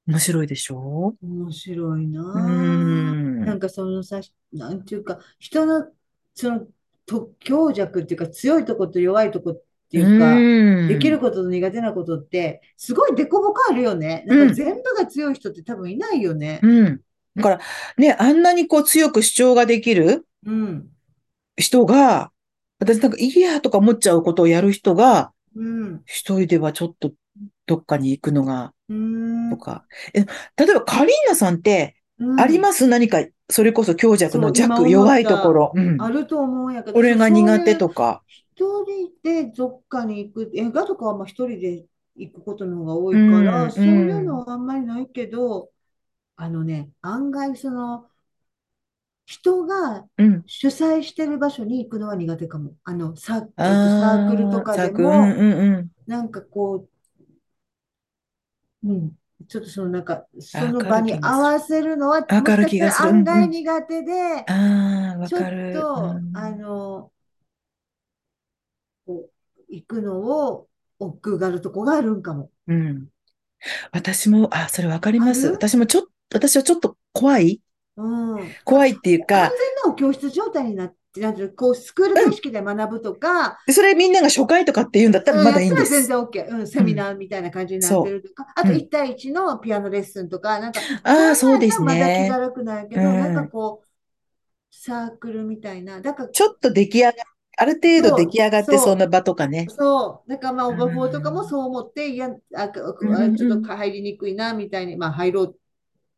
[0.06, 1.14] 面白いでしょ？
[1.22, 3.46] 面白いうなーぁ。
[3.46, 3.60] なんん。
[3.60, 4.20] かそのさ、
[4.52, 5.86] なんていうか、人の、
[6.34, 6.66] その、
[7.06, 10.40] と、強弱っていうか、強いとこと弱いとこっていうか、う
[10.84, 14.24] んできることと苦手なことって、すごいデコボコあるよね。
[14.26, 16.60] なんか全部が強い人って多分いないよね。
[16.62, 17.00] うん。
[17.36, 17.60] だから、
[17.96, 20.88] ね、あんなにこう強く主張ができるうん。
[21.56, 22.30] 人が、
[22.78, 26.02] 私なんかいいやとか思っちゃうことをやる人が、うん。
[26.04, 27.12] 一人ではちょっと
[27.66, 29.50] どっかに行くのが、うん。
[29.50, 29.84] とか。
[30.12, 31.96] え、例えばカリーナさんって、
[32.38, 32.86] あります？
[32.86, 35.72] 何か、それこそ強弱の弱、弱いところ。
[35.74, 36.00] うん。
[36.00, 38.22] あると思うんやけど、これが苦手とか。
[38.56, 41.84] 一人でどっかに行く、映画とかはまあ一人で
[42.16, 45.70] 行くことの方が多いから、うんそういうのはあんまりないけど、
[46.36, 48.08] あのね、案外その、
[49.26, 50.44] 人がうん。
[50.46, 52.74] 主催してる場所に行くのは苦手かも。
[52.84, 56.88] あの、サ、えっと、サークルとああ、かでサークル、うんも、うんうなんかこ
[58.84, 59.16] う、うん、
[59.48, 60.26] ちょっとそのなんか、
[60.58, 60.60] ん。
[60.60, 61.32] わかその場にる気がする。
[61.32, 63.10] 合わせるのは、わかるもしかした気がする。
[63.10, 63.50] うんら案外うん。
[63.50, 64.12] 苦手で、
[64.46, 65.46] ああ、わちょっ。
[65.46, 66.52] うと、あん。
[66.52, 67.12] の、
[69.06, 70.20] こう、行くの
[70.50, 70.68] を
[70.98, 72.50] 億劫があるとこがあるんかも。
[72.66, 73.08] うん。
[73.92, 75.48] 私も、あ、それわかります。
[75.50, 77.60] 私もちょっと、私はちょっと怖い
[77.96, 78.02] う
[78.46, 78.50] ん。
[78.52, 86.08] あ、怖いっていう完か、全な教室状態になって、なんてこう、スクール形式で学ぶとか、でそれみんなが初回とかって言うんだったらうんまだいいんです。
[86.08, 86.48] 然 OK。
[86.48, 86.84] うん、セうん。
[86.84, 88.66] ミナーみたいな感じになってそるとか、あう。
[88.66, 88.76] とうん。
[88.76, 92.38] 1対1のピアノレッスンとか、なんか、そああ、そうですまだ気がね。
[92.38, 93.48] 楽なんやけうど、なんかん。
[93.48, 93.88] こう、
[94.70, 97.24] サークルみたいな、だから、ちょっと出来上が
[97.56, 99.72] ある程度出来上がってそんなそ場とかう、ね。
[99.72, 101.44] そう、なんかまあ、うオーバーフォーとかもん。
[101.44, 103.74] そう思って、いや、あ、ちょっとうんうん。
[103.76, 105.60] 入りにくいな、みたいに、まあ、入ろう、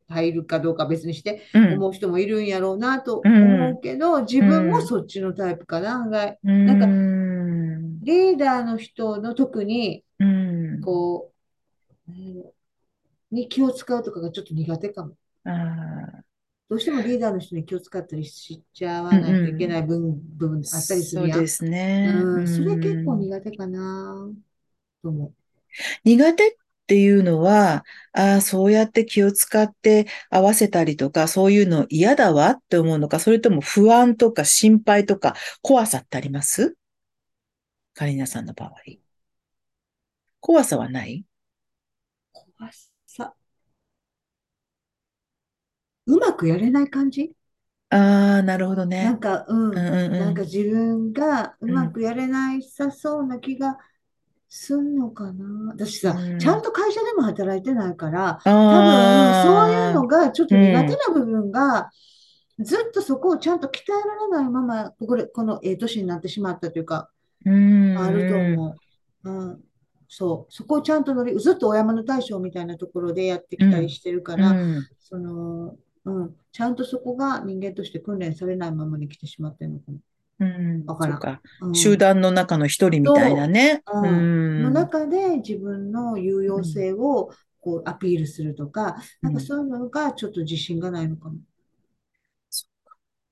[0.08, 1.66] 入るかどうかは別にしてうん。
[1.68, 3.78] 思う人もいるんやろうなとう思ん。
[3.78, 4.88] うけど、自う分もん。
[4.88, 6.38] そっちのタイプかな、案外。
[6.44, 6.96] うなんか、
[7.82, 8.00] ん。
[8.00, 10.82] リーダーの人の特に、うん。
[10.82, 11.32] こ
[12.08, 12.12] う、
[13.30, 15.16] に気を使うとかがちょっと苦手かも。
[16.68, 19.80] どうしてもリーダーの人に気を使ったりしちゃうんわないといけなうん。
[19.80, 19.98] い部
[20.36, 21.42] 分、あったりするやん。
[21.42, 22.12] そうですね。
[22.34, 23.18] ううん、それ結構ん。
[23.18, 24.32] 苦手かな
[25.02, 25.34] と思
[26.04, 36.76] 苦手っていうのは、ああ、そうやって気を使って合わせたりとか、そういうの嫌だわって思うのか、それとも不安とか心配とか怖さってあります？
[37.94, 38.72] カリーナさんの場合。
[40.40, 41.24] 怖さはない？
[42.34, 42.38] う。
[42.58, 42.70] 怖
[43.06, 43.34] さ。
[46.06, 47.32] うまくやれない感じ？
[47.90, 49.04] ああー、なるほどね。
[49.04, 49.76] なんか、ううんん。
[49.78, 51.74] うんなんか自分がううん。
[51.74, 53.78] まくやれないさそうな気が
[54.48, 55.72] すんのかな？
[55.72, 56.62] 私うさ、ちゃんん。
[56.62, 60.96] と会社でも働いてないから、多分、そういうのがちょっと苦手うん。
[60.96, 61.90] な部分が、
[62.60, 67.10] ずっとそこをちゃんと鍛えられないまま、これ、このええ年になってしまったというか、
[67.44, 67.50] う
[67.94, 68.40] あるとん。
[68.40, 68.78] 思
[69.24, 69.30] う。
[69.30, 69.64] うん。
[70.08, 70.52] そう。
[70.52, 73.70] そこをちゃんと乗り、ずっとお山の大将みたいなところでやってうん。
[73.70, 74.88] きたりしてるかうら、ん。
[75.00, 76.36] その、うん。
[76.52, 79.98] ちゃんとそこが人間として訓練されないままに来てしまってるのかな。
[80.38, 80.84] うん。
[80.86, 81.16] わからん。
[81.16, 81.40] そうか。
[81.62, 81.74] うん。
[81.74, 83.82] 集団の中の一人みたいなと、ね。
[83.86, 84.62] ううん。
[84.62, 84.72] のん。
[84.74, 86.64] 中で自分の有用うん。
[86.64, 89.46] 性をこうアピールするとか、なんかうん。
[89.46, 91.36] そういうのがちょっと自信がないのかも。
[91.36, 91.42] うん。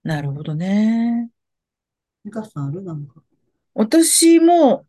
[0.03, 1.31] なるほどね。
[2.25, 2.83] ミカさんある？
[2.83, 3.17] なんか。
[3.75, 4.87] 私も、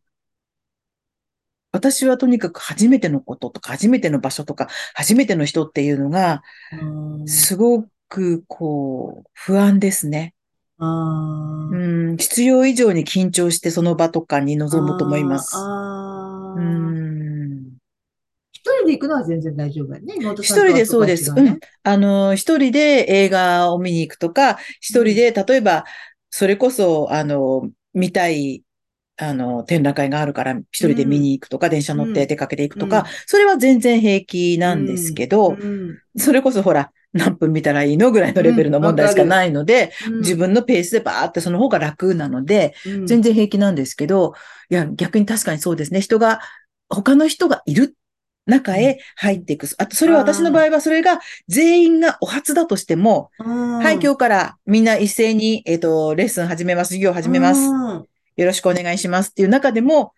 [1.72, 7.28] 私はとにかく初めてのこととか、初めての場所とか、初めての人っていうのが、うん。
[7.28, 10.35] すごく、こう、不安ですね。
[10.80, 10.86] あ
[11.70, 15.74] うん、必要以上に緊張してその場とかにあ、臨むと思いまああ、す。
[16.56, 17.06] うああ。
[17.62, 17.78] ん。
[18.54, 20.16] 一人で行くのは全然大丈夫やね。
[20.42, 21.32] 一人でそうです。
[21.36, 21.46] うん。
[21.48, 21.60] は違うね。
[21.84, 25.04] あの、一人で映画を見に行くとか、一うん。
[25.04, 25.86] 人で、例えば、
[26.30, 28.64] それこそ、あの、見たい、
[29.18, 31.22] あの、展覧会があるから、一人で見うん。
[31.22, 32.38] に行くとか、電車乗って出うん。
[32.38, 33.16] かけていくとか、うん。
[33.28, 35.32] それは全然平気うなんですけん。
[35.48, 35.60] うど、
[35.94, 36.02] ん。
[36.18, 38.56] それこそほら、何分見たらいいのぐらいのレうん。
[38.58, 39.46] ベルの問わ題しかな。
[39.46, 40.20] いので、うん。
[40.20, 43.08] 自分のペースでバーってその方が楽なので、うん。
[43.08, 44.34] 全然平気なんですけど、
[44.70, 46.02] いや、逆に確かにそうですね。
[46.02, 46.42] 人が、
[46.90, 47.96] 他の人がいる
[48.46, 49.00] 中へ。
[49.16, 49.68] 入っていく。
[49.78, 54.04] あと、それは私の場あ合は、それが全員がお初だとしても、あ、はい、うん。
[54.04, 56.90] 今日からみんな一斉に、えっと、レッスン始めます。
[56.90, 57.62] 授業う始めます。
[57.72, 58.06] ん。
[58.36, 60.14] よろしくお願いしますっていう中でも、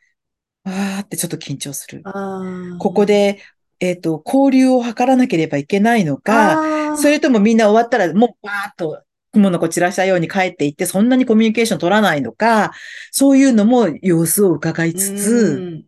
[0.65, 2.01] あーってちょっと緊張する。
[2.03, 3.39] あここで、
[3.79, 12.71] えっと、交流を図らなければいけないのあ、か、それあともみんな終わったらもうバーッと雲の子散らしたように帰っていって、そんなにコミュニケーション取らないのか、
[13.11, 15.83] そういうのも様子を伺いうつつ、ん。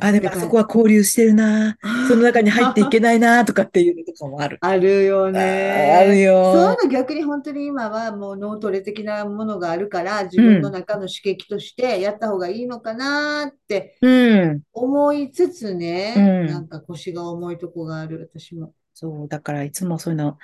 [0.00, 4.60] あ、でもそこは交流してるな、その中に入っていけないな、とかっていうのとかもある。
[4.60, 6.28] あるよあー、あるね。
[6.42, 6.78] そうよ。
[6.82, 14.08] いうの逆に本当に今はもう脳トレ的なものがあるから自う分のん、中の刺激としてやった方がいいのかなってう
[14.54, 15.74] ん、思いつつ
[16.14, 16.68] うね、なんん。
[16.68, 18.74] か腰が重いとこがある私も。
[18.94, 20.38] そう、だからいつもそういうの、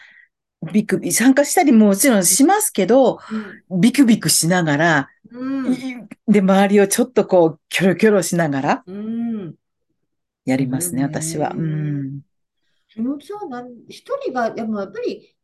[0.64, 3.18] ビクビク、参加したりももちろんしますけど、
[3.70, 3.80] うん。
[3.80, 5.72] ビクビクしながら、うん。
[5.74, 5.96] い
[6.28, 9.54] で、周りをちょっとこう、キョロキョロしながらうん。
[10.44, 11.52] やりますね、私は。
[11.54, 11.62] うね。
[11.62, 12.20] ん。
[12.88, 15.36] そのさ、なん一人が、でもやっぱり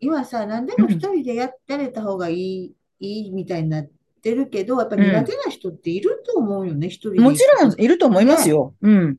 [0.00, 1.14] 今さ、何でも一うん。
[1.16, 3.90] 人でややれた方がいい、いいみたいになっ
[4.22, 5.02] てるけど、やっぱうん。
[5.02, 7.42] 苦手な人っていると思うよね、一人でもち。
[7.60, 8.50] ろんいると思いますね。
[8.50, 8.74] よ。
[8.80, 9.18] うん。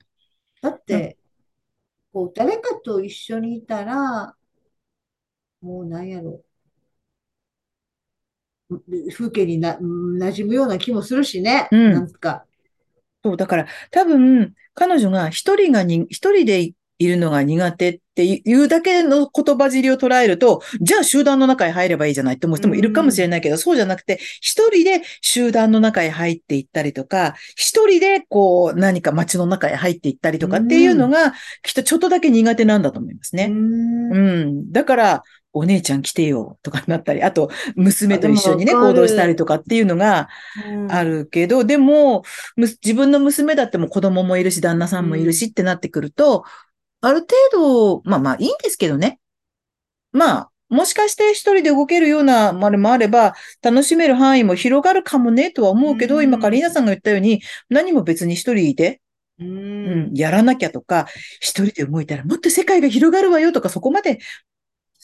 [0.61, 1.17] だって、
[2.13, 4.35] こう、誰かと一緒にいたら、
[5.63, 6.41] もうなんやろ、
[9.13, 11.69] 風景にな、馴染むような気もするしね。
[11.71, 11.93] うん。
[11.93, 12.45] なんか。
[13.23, 33.47] そう、だから多分、彼女が一人がに、一人でいるのが苦手っっていうだけの言葉尻を捉えると、じゃあ集団の中へ入ればいいじゃないって思う人もいるかもしれないけど、そうじゃなくて、一人で集団の中へ入っていったりとか、一人でこう何か街の中へ入っていったりとかっていうのが、きっとちょっとだけ苦手なんだと思いますね。
[33.49, 34.71] うん。
[34.71, 40.27] だから、お姉ちゃん来てよとかなったり、あと、娘と一緒にね、行動したりとかっていうのが
[40.89, 42.23] あるけど、でも、
[42.57, 46.43] 自分の娘だっても子供もいるし、旦那さんもいるしってなってくると、
[47.01, 49.19] ある程度、まあまあいいんですけどね。
[50.11, 59.01] まあ、もしかして一人で動けるようなまでもあれば、楽しめる範囲も広がるかもねとは思うけど、今カリーナさんが言ったように、何も別に一人いて、
[59.39, 61.07] うん、やらなきゃとか、
[61.39, 64.19] 一人で動いたらもっと世界が広がるわよとか、そこまで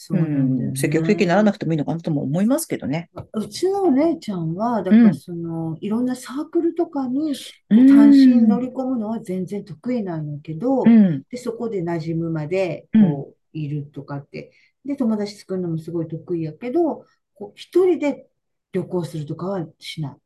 [0.02, 3.10] そうなんだよ、ね、積極的にならなくてもいいのかなとも思いますけどね。
[3.34, 7.34] うちのお姉ちゃんは、だからその、うん、いろんなサークルとかに
[7.68, 14.52] 単身乗り込むのは全然得意なんだけど、うん、で、そこで馴染むまで、こう、いるとかって。
[14.86, 18.26] で、友達作るのもすごい得意やけど、こう一人で
[18.72, 20.16] 旅行するとかはしない。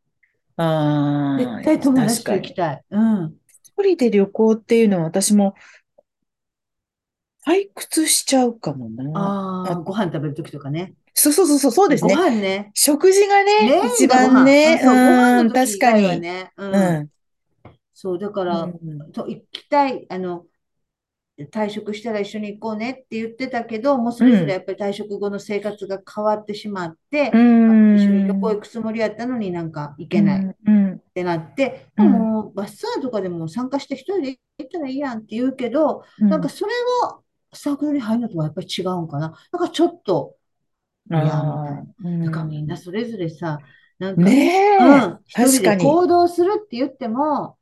[0.57, 1.39] ああ。
[1.39, 2.85] 絶対友達と行きたい。
[2.91, 3.35] うん。
[3.49, 5.55] 一人で旅行っていうのは私も
[7.47, 9.11] 退屈しちゃうかもな。
[9.15, 10.95] ああ、ご飯食べるときとかね。
[11.15, 12.15] そうそうそう、そうですね。
[12.15, 12.71] ご飯ね。
[12.75, 14.81] 食事がね、ね一番ね。
[14.83, 16.21] ご飯の時確かに。
[16.21, 16.53] ね。
[16.57, 17.11] うん。
[17.93, 18.69] そう、だから、
[19.13, 20.47] と行きたい、あの、
[21.51, 30.53] 退職したら一緒に行こうねって言ってたけど、もうそれぞれやっぱり退職後の生活が変わってしまって、うん、一緒に旅行行くつもりやったのになんか行けないっ
[31.13, 37.24] てなって、うん、もうバスツアーとかでも参加して一人で行ったらいいやんって言うけど、うん、なんかそれを
[37.55, 39.35] サークルに入るのとはやっぱり違うんかな。
[39.53, 40.37] なんかちょっと
[41.11, 42.25] 嫌みたいな。
[42.27, 43.59] だからみんなそれぞれさ、
[43.99, 47.57] なんか、ねうん、一人で行動するって言っても、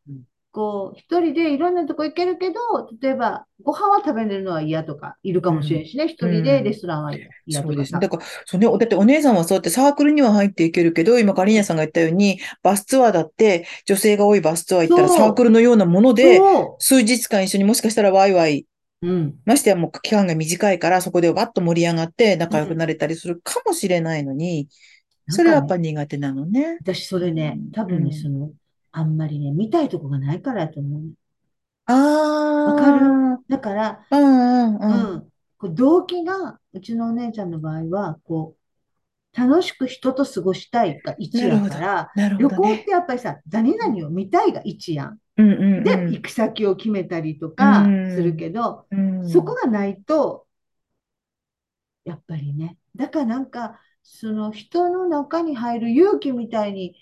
[0.53, 2.61] こう、一人でいろんなとこ行けるけど、
[3.01, 7.15] 例えば、ご飯は食べるのは嫌とか、いるかもしれんしね、一、人でレストランは
[7.47, 8.01] 嫌とか、そうですね。
[8.01, 16.39] だから、そうね、だってお姉さんはそうやってサークルには入っていけるけど、今、カリーナさんが言ったように、バスツアーだって、女性が多いバスツアー行ったらサークルのようなもので、
[16.79, 18.67] 数日間一緒にもしかしたらワイワイ
[19.03, 19.35] うん。
[19.45, 24.69] ましてやもう期間が短いから、そこでわっと盛り上がって仲良くなれたりするかもしれないのに、
[25.29, 26.79] うん、それはやっぱ苦手なのね。
[26.81, 28.53] 私、それね、多分ね、その、
[28.93, 31.03] あんまりね、見たいとこがないからやと思う。
[31.87, 32.75] ああ。
[32.75, 33.45] わかる？
[33.49, 35.31] だから、うんうんうん。
[35.62, 38.62] うん、動機が、うちのお姉ちゃんの場合は、こう、
[39.37, 45.18] 楽しく人と過ごしたいが1やから、ね、旅行ってやっぱりさ、何々を見たいが1やん。
[45.38, 50.47] うんうんうん、で、行く先を決めたりとかするけど、うんうん、そこがないと、
[52.05, 52.77] やっぱりね。
[52.95, 56.97] だからなんか、その人の中に入る勇気みたいに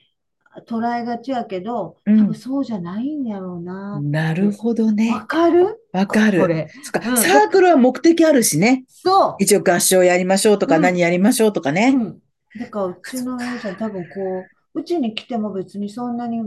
[0.66, 3.98] 捉えがちやけど、多分そうじゃないんやろうな。
[3.98, 5.12] うん、なるほどね。
[5.12, 5.80] わかる？
[5.92, 6.40] わかる。
[6.40, 6.68] これ。
[6.82, 8.84] そか、うん、サークルは目的あるしね。
[8.88, 9.36] そう。
[9.38, 11.94] 一応合唱やりましょうとか、何やりましょうとかね。
[11.96, 12.18] うん。
[12.58, 16.42] だからうちの親ちゃん多分こう、うちに来ても別にそんなに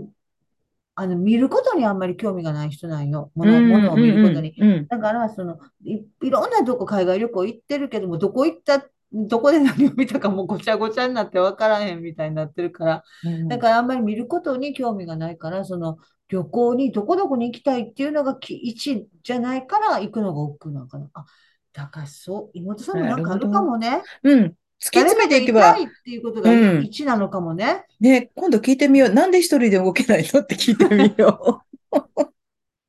[0.96, 3.32] あの、見ることにあんまり興味がない人なんよ。
[3.34, 4.54] もの、ものを見ることに。
[4.90, 13.04] だから、そのい、いろんなとこ海外旅行行ってるけども、どこ行った、どこで何を見たかもごちゃごちゃになって分からへんみたいになってるから、
[13.48, 15.98] だからあんまり見ることに興味がないから、その、
[16.30, 21.10] 旅行にどこどこに行きたいっていうのが一じゃないから行くのが億劫なのかな。
[21.14, 21.26] あ、
[21.74, 24.02] だからそう、妹さんもなんかあるかもね。
[24.24, 24.56] うん。
[24.84, 25.72] 突き詰めていけば。
[25.72, 27.86] っていうことが1なのかもね。
[28.02, 29.10] うん、ね、今度聞いてみよう。
[29.10, 30.42] なんで一人で動けないの？
[30.42, 32.26] って聞いてみよう。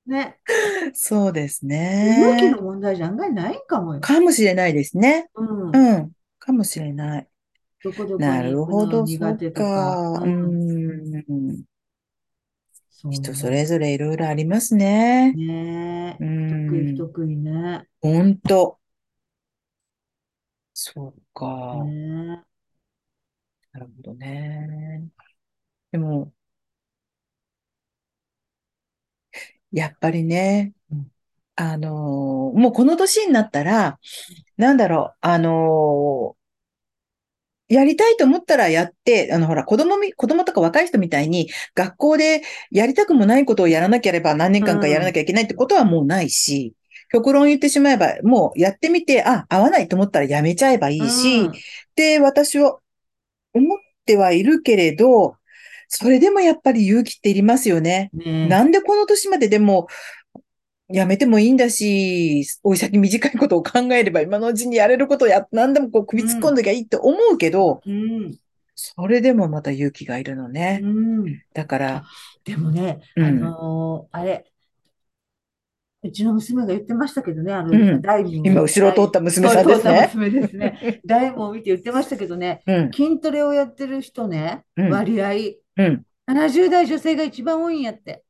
[0.06, 0.38] ね。
[0.92, 2.18] そうですね。
[2.20, 4.00] 動きの問題じゃ案外ないかもよ。
[4.00, 5.30] かもしれないですね。
[5.34, 5.76] うん。
[5.76, 6.12] うん。
[6.38, 7.28] かもしれない。
[7.82, 10.20] どこどこなるほど、苦手とか。
[10.22, 11.64] うん。
[13.10, 15.32] 人それぞれいろいろありますね。
[15.32, 16.68] ねえ。
[16.68, 17.86] 得意不得意ね。
[18.00, 18.78] ほんと。
[20.72, 21.84] そうか。
[21.84, 22.42] ね、
[23.72, 25.08] なるほどね。
[25.92, 26.32] でも、
[29.74, 31.06] やっぱりね、うん、
[31.56, 33.98] あのー、もうこの年になったら、
[34.56, 46.74] なんだろう、あのー、やりたいと思ったらやって、あの、ほら、子供み、子供とか若い人みたいに、学校でやりたくもないことをやらなければ何年間かやらなきゃいけないってことはもうないし、
[47.10, 51.52] 極論言ってしまえば、もうやってみて、あ、合わないと思ったらやめちゃえばいいし、うん、
[51.96, 52.78] で、私は
[53.54, 55.36] 思ってはいるけれど、
[55.96, 58.10] それでもやっぱり勇気っていりますよね。
[58.12, 59.86] ねなんでこの年まででも、
[60.88, 68.36] やめてもいいんだし、おい先短いことを考えれば今のうちにやれることをや、何でもこう首突っ込んできゃいいって思うけど、うん、
[68.74, 70.80] それでもまた勇気がいるのね。
[70.82, 72.04] うん、だから。
[72.44, 74.44] でもね、あのー、あれ、
[76.02, 78.50] うちの娘が言ってましたけどね、あの、うんダイビング。
[78.50, 80.10] 今、後ろを通った娘さんですね。
[80.12, 81.00] 娘ですね。
[81.06, 82.92] ダイムを見て言ってましたけどね、うん。
[82.92, 85.32] 筋トレをやってる人ね、うん割合、
[85.76, 86.06] うん。
[86.26, 88.24] 70代女性が一番多いんやって。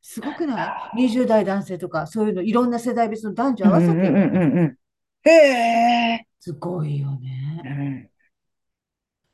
[0.00, 4.76] すごくない ?20 代男性とか、そういうの、いろんな世代別の男女合わせてうんうんうんうんうん。
[5.24, 6.26] へえ。
[6.38, 7.62] すごいようね。
[7.64, 8.08] ん。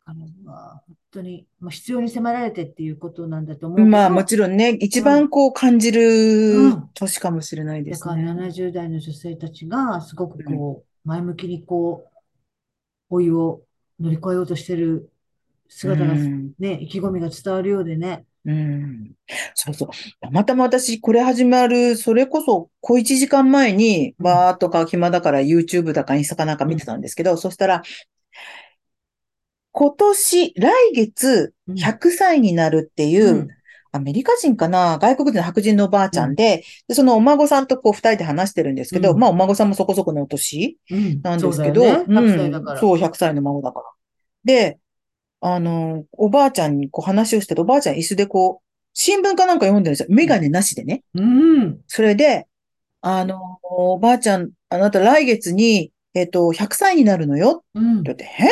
[0.06, 8.32] あの、まあ、本当に、まあ、必要に迫られてっていうことなんだと思うまあもちろんね、一番こう感じうるん年かもしれないでだからすね。
[8.32, 12.06] 70代の女性たちが、すごくこう、前向きにこ
[13.10, 13.60] う、老いを
[14.00, 15.10] 乗り越えようとしてる
[15.68, 18.24] 姿がうんね、意気込みが伝わるようでね。
[18.44, 19.12] うん。
[19.54, 19.88] そうそう。
[20.20, 27.82] たまたま私、これ始まる、それこそ小1時間前に、うんバーっとか暇だから YouTube だかインスタかなんか見てたんですけど、そしたら、
[29.72, 33.48] 今年、来月うん100歳になるっていう、うん
[33.90, 42.04] アメリカ人かな外国人の白人のおばあちゃんで、でそのお孫さんとこう二人で話してるんですけど、うんまあお孫さんもそこそこのお年うん、なんですけど、そうね。
[42.06, 42.80] うん100歳だから。
[42.80, 43.86] そう、100歳の孫だから。
[44.44, 44.78] で、
[45.40, 50.06] あの、おばあちゃんにこう話をしてて、おばあちゃん椅子でこう、新聞かなんか読んでるんですよ。
[50.10, 51.02] メガネなしでね。
[51.14, 51.80] うん。
[51.86, 52.48] それで、
[53.00, 57.64] あの、おばあちゃん、あなた来月に、えっと、100歳になるのよ。
[57.74, 58.02] うんって。
[58.04, 58.48] 言って、え？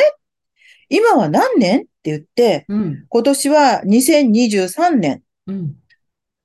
[0.89, 1.81] 今は何年？
[1.81, 3.05] って言って、うん。
[3.09, 5.21] 今年は2023年。
[5.47, 5.75] うん。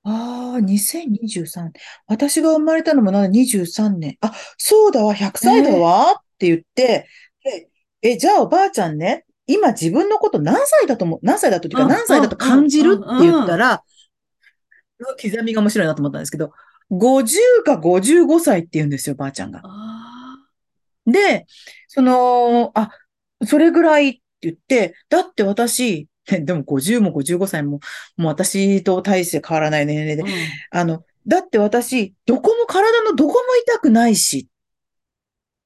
[0.03, 1.71] ああ、2023。
[2.07, 4.17] 私が生まれたのもな、23年。
[4.19, 7.07] あ、そうだわ、100歳だわって言って、
[7.45, 7.69] で
[8.01, 9.23] え、じゃあおばあちゃんね、
[9.53, 13.83] 今自分のこと何歳だと思う、何歳だというかうん何歳だと感じるって言ったら、
[15.21, 16.51] 刻みが面白いなと思ったんですけど、
[16.91, 19.61] 50か55歳って言うんですよ、ばあちゃんが。
[19.63, 20.37] あ
[21.05, 21.45] で、
[21.87, 22.89] その、あ、
[23.45, 27.79] それぐらいって言って、だって私、 でも50も55歳も、
[28.15, 30.25] もう私と大して変わらない年齢であ。
[30.25, 30.31] う、ん。
[30.79, 34.47] あの、だって私、どこも体のどこも痛くないし、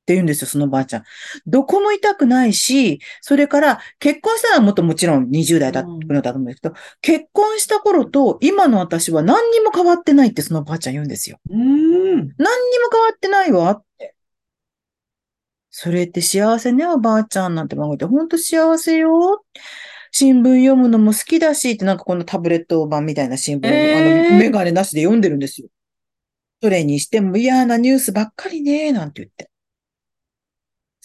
[0.08, 1.04] って言うんですよ、そのばあちゃん。
[1.46, 11.42] どこも痛くないし、それから結婚したらもっともちろん20代だったのだと思うんですけど、結婚した頃と今の私は何にも変わってないってそのばあちゃん言うんですよ。
[11.50, 11.60] うん。
[11.60, 12.34] 何にも
[12.90, 14.16] 変わってないわって。
[15.72, 19.44] それって幸せね、おばあちゃんなんて孫いて、ほんと幸せよ。
[20.12, 25.68] 新聞読むのも好きだしって、なんかこのタブレット版みたいな新聞、えーあの、メガネなしで読んでるんですよ。
[26.62, 29.52] それにしても嫌なニュースばっかりね、なんて言って。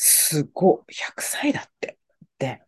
[0.05, 1.97] すごい、100歳だって。
[2.37, 2.61] で、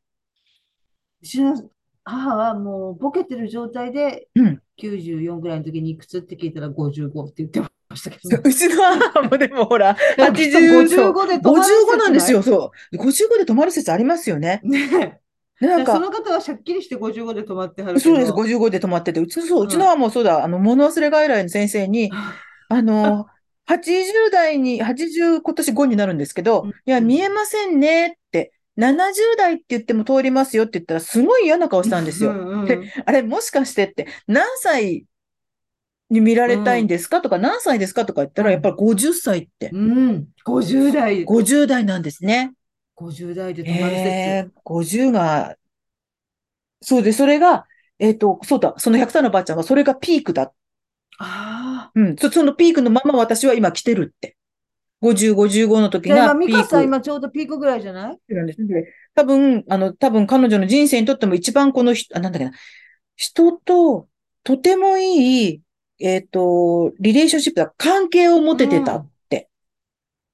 [1.21, 1.69] うちの
[2.05, 4.63] 母はもうボケてる状態でうん。
[4.81, 8.41] 94ぐらいの時にいくつって聞いたら55って言ってましたけどね。
[8.45, 12.97] うちの母もでもほら、やっぱ80 55で止まる説55なんですよ、そう。
[12.97, 14.61] 55で止まる説ありますよね。
[14.63, 15.21] ね
[15.61, 18.37] でなんか、その方はしゃっきりして55で止まってはるけそうです、ど。
[18.37, 22.13] 55で止まってて、うちの、そう、うちのはもうそうだ、あの、物忘れ外来の先生に、
[22.69, 23.27] あの、
[23.67, 32.31] 80代に、80、今年5になるんですけど、うんいや、見えませんねって、70代って言っても通りますよって言ったら、すごい嫌な顔したんですよ。
[32.31, 35.07] うんうんであれ、もしかしてって、何歳
[36.11, 40.29] に見られたいんですかとか、何歳ですかとか言ったら、うんやっぱり50歳って、うん。
[40.45, 42.53] 50代、50代なんですね。
[42.97, 44.09] 50代で止まる説。
[44.09, 45.57] えー、50が、
[46.81, 47.67] そうで、それが、
[47.99, 50.53] えっと、そうだ、その100歳のばあちゃんは、それがピークだ
[51.19, 51.93] ああ。
[51.95, 52.17] うん。
[52.17, 54.37] そ、そのピークのまま私は今来てるって。
[55.03, 58.19] 50、55の時がピーミカさんク今ちょうどピークぐらいじゃない？
[58.29, 58.67] なんです。
[58.67, 62.53] で多分、あの、多分彼女の人生にとっても一番この人、あ、なんだっけな。
[63.17, 64.09] 人と
[64.43, 65.61] とてもいい、
[66.01, 69.49] えっと、リレーションシップだ、関係を持ててたって。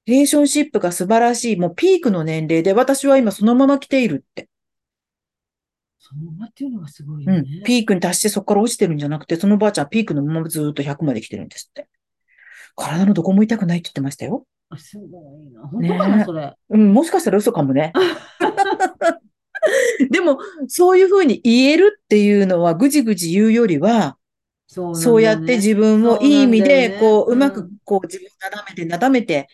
[0.07, 4.49] リレーションシップが素晴らしい、もうピークの年齢で私は今そのまま来ているって。
[6.11, 7.62] そのままっていうのがすごいうんよね。。
[7.64, 11.86] ピークに達してそこから落ちてるんじゃなくて、そのばあちゃんはピークのままずーっと100まで来てるんですって。
[12.74, 14.44] 体のどこも痛くないって言ってましたよ。
[14.70, 15.08] あすごい
[15.52, 15.61] な。
[15.62, 16.52] 本当かな、ねそれ。
[16.70, 17.92] うん、もしかしたら嘘かもね。
[20.11, 24.16] でも、そういうふうに言えるっていうのは、ぐじぐじ言うよりは、
[24.66, 29.48] そうねそうやって自分をいい意味で、そうなんだよねこう、うまくうん、こう、自分をなだめて、なだめて、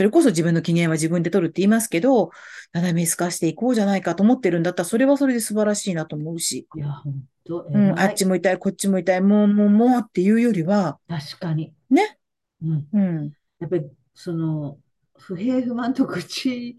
[0.00, 2.30] それこそ自分の機嫌は自分で取るって言いますけど、
[2.72, 11.74] なだめすかしていこうじゃないかと思ってるんだったら、それはそれで素晴らしいなと思うし、いや、本当、うん、あっちも痛い、こっちも痛い、もう、もう、もうっていうよりは、確かに。
[11.90, 12.16] ね？
[12.64, 12.86] うん。
[12.94, 14.78] うん、やっぱり、その、
[15.18, 16.78] 不平不満と愚痴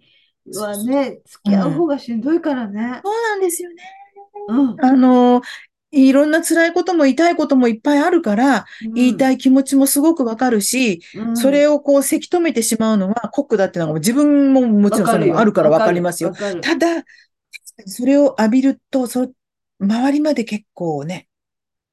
[0.55, 3.01] はね、付き合う方がしんどいからね。
[3.05, 3.83] そうなんですよね。
[4.47, 4.83] うん。
[4.83, 5.43] あの、
[5.91, 9.31] いろんな辛いことも痛いこともいっぱいあるから、言いたい。
[9.31, 16.33] い気持ちもすごくわかるし、うんそれをこう、せき止めてしまうのは酷だっていうのが自分ももちろんそれもあるからわかりますよ。
[16.61, 17.03] ただ、
[17.85, 19.31] それを浴びると、そ
[19.79, 21.27] 周りまで結構ね、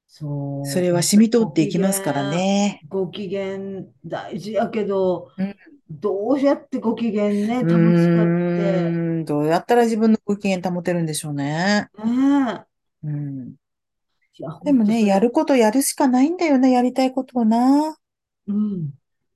[0.07, 0.25] そ
[0.63, 2.81] そう、れは染み通っていきますからね。
[2.87, 3.59] ご機嫌
[4.05, 5.55] 大事やけど、うん
[5.91, 8.95] どうやってご機嫌ね、う保つかって。
[9.25, 11.89] どうやったら自分のご機嫌保てるんでしょうね。
[12.03, 12.65] ね
[13.03, 13.55] うん。
[14.63, 17.97] でもね、やることやるしかないんだよね、やりたいことをな。
[18.47, 18.89] うん。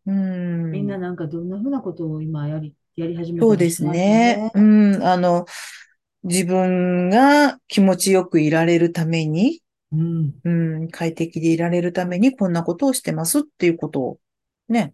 [0.06, 0.72] うん。
[0.72, 4.52] みんななんかどんなふうなことを今やり、やり始めそうですね。
[4.54, 5.04] うん。
[5.04, 5.46] あの、
[6.24, 10.34] 自分が気持ちよくいられるために、うん。
[10.44, 10.50] う
[10.86, 14.20] ん、快適でいられるためにこんなことをしてますっていうことを、
[14.68, 14.94] ね。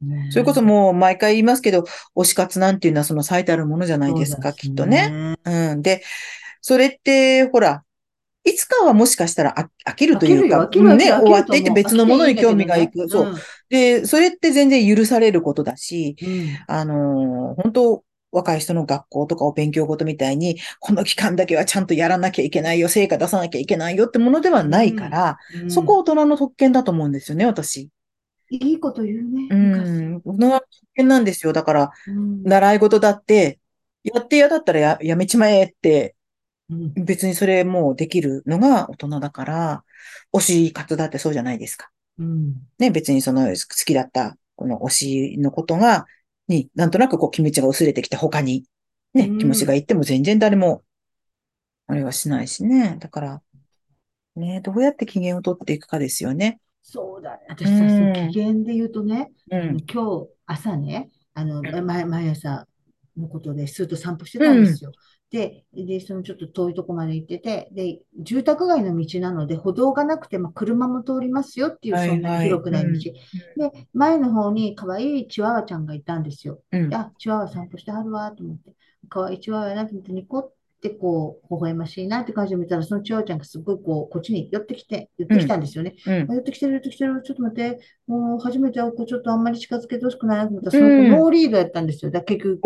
[0.00, 1.84] ねえそれこそもう毎回言いますけど、
[2.14, 5.36] 推し活なんていうのはその最たるものじゃないですか、そうきっとね。。
[5.44, 5.82] うん。
[5.82, 6.02] で、
[6.60, 7.84] それって、ほら、
[8.46, 13.00] いつかはもしかしたら飽飽きるというか、ね、終わっていって別のものに興味がいく。
[13.00, 13.34] 飽きてそう。
[13.68, 25.62] で、それって全然許されることだし、いいんあのー本当若い人の学校とかお勉強ごとみたいに、この期間だけはちゃんとやらなきゃいけないよ、成果出さなきゃいけないよってものではないから、うん。
[25.62, 27.90] うんそこは大人の特権だと思うんですよね、私。
[28.50, 29.48] いいこと言うね。
[29.50, 30.16] う昔ん。
[30.24, 31.52] 大人の特権なんですよ。
[31.52, 33.58] だから、うん習い事だって、
[34.04, 36.15] やって嫌だったらややめちまえって、うん
[36.68, 39.84] 別にそれもうできるのが大人だから、
[40.32, 41.90] 推し活だってそうじゃないですか。
[42.18, 46.06] うんね、別にその好きだった、この推しのことが、
[46.48, 48.64] に、なんとなくこう気持ちが薄れてきて他に、
[49.14, 50.82] ね、うん気持ちがいっても全然誰も、
[51.86, 52.96] あれはしないしね。
[52.98, 53.42] だから、
[54.34, 56.60] ね、どうやって機嫌を取っていくかですよね。
[56.82, 57.46] そうだね。
[57.48, 59.84] 私さ、うんそう機嫌で言うとね、うん。
[59.90, 62.66] 今日朝ね、あの、うん毎毎朝
[63.16, 64.92] のことで、スーッと散歩してたんですよ。
[65.30, 72.88] で、で、そのちょっと遠いとこまで行ってて、で、住宅街の道なので、歩道がなくて、まあ、車も通りますよっていう、はいそんなに広くない道。
[72.88, 73.02] はい
[73.56, 76.62] で、前の方に可愛いチワワちゃんがいたんですよ。
[76.70, 76.94] うん。
[76.94, 78.72] あ、チワワ散歩してはるわと思って、
[79.08, 85.94] 可愛いチワワやなと思って、ニコってこう、微笑ましいなって感じで見たら、そのチワワちゃんがすごいこう、こっちに寄ってきて、寄ってきたんですよね。
[86.06, 86.30] うん。
[86.30, 92.10] あ寄ってきてる、寄ってきてる、ちょっと待って、もう初めて会う子、ちょっとあんまり近づけてほしくないなと思ったら、その子うんノーリードやったんですよ。
[92.10, 92.60] だ結局、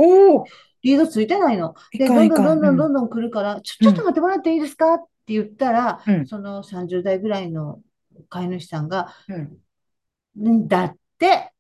[0.82, 1.74] リードついてないの。
[1.92, 4.94] で、どんどんどんどんどんどん来るから、ちょ、ちょっと待ってもらっていいですか？
[4.94, 7.80] って言ったらうん、その30代ぐらいの
[8.28, 10.54] 飼い主さんが、うん。
[10.56, 11.52] んだって、は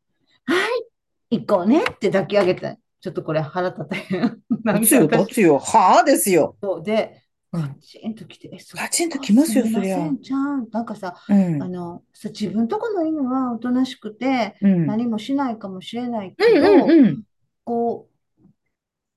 [1.30, 4.40] い、行こうねって抱き上げて、ちょっとこれ腹立たへん。
[4.84, 5.58] つよ、立私つよ。
[5.58, 6.04] はあ？
[6.04, 6.56] ですよ。
[6.62, 10.68] そうで、うんカチンと来て、え、そカチンと来ますよすみまそりゃちゃん。
[10.70, 11.68] なんかさ、うんあ。
[11.68, 14.86] の、さ、自分とこの犬はおとなしくて、うん。
[14.86, 17.22] 何もしないかもしれないうんけど、うんうん。
[17.64, 18.09] こう、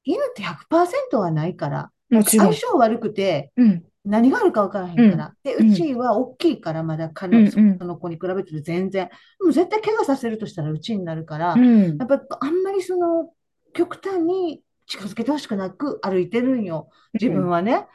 [0.04, 2.54] 犬って100%はないから、もちろん。
[2.54, 3.84] 相性悪くて、うん。
[4.06, 5.34] 何があるか分からへんから。
[5.44, 9.08] で、うんうちは大きいから、まだ彼の、うその子に比べて全然。
[9.08, 13.30] でも絶対怪我させるとしたらうちになるから、うんやっぱりあんまりその、
[13.74, 16.90] 極端に近づけてほしくなく歩いてるんよ。
[17.14, 17.88] 自分はね。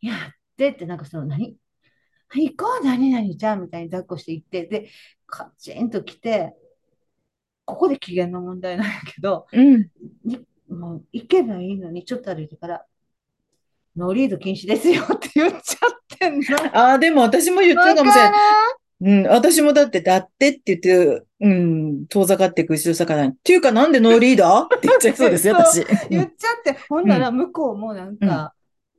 [0.00, 0.16] やっ
[0.56, 1.56] てって、なんかその何、
[2.34, 4.90] 行こう、何々ちゃんみたいに抱っこして行って、で、
[5.26, 6.54] カチンと来て、
[7.64, 9.90] ここで機嫌の問題なんやけど、うん。
[10.68, 12.84] にもう行けばいいのに、ちょっと歩いてから、
[13.96, 16.44] ノーリード禁止ですよって言っちゃってんの。
[16.76, 18.32] ああ、でも私も言ってわかたかもしれない。
[18.32, 18.36] る
[18.98, 23.32] うん、私もだって、だってって言って、うん、遠ざかっていく後ろ魚に。
[23.32, 25.84] っていうか、なんでノーリーダーって言っちゃいそうですよ、 私。
[26.08, 28.54] 言っちゃって、ほんなら向こうもなんか、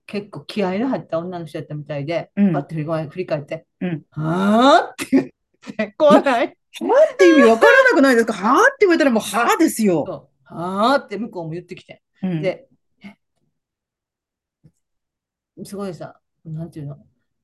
[0.05, 4.91] 結構気合の入った女の人やったみたいで、うんパッて振り返振り返って、うんはぁ？
[4.91, 5.25] って言っ
[5.75, 8.33] て、怖ないはあって意味わからなくないですか？
[8.33, 10.29] はあって言われたらもうはあですよ。
[10.49, 12.01] はぁって向こうも言ってきて。
[12.23, 12.67] うん、で、
[13.03, 13.15] え
[15.63, 16.97] すごいさ、なんていうの、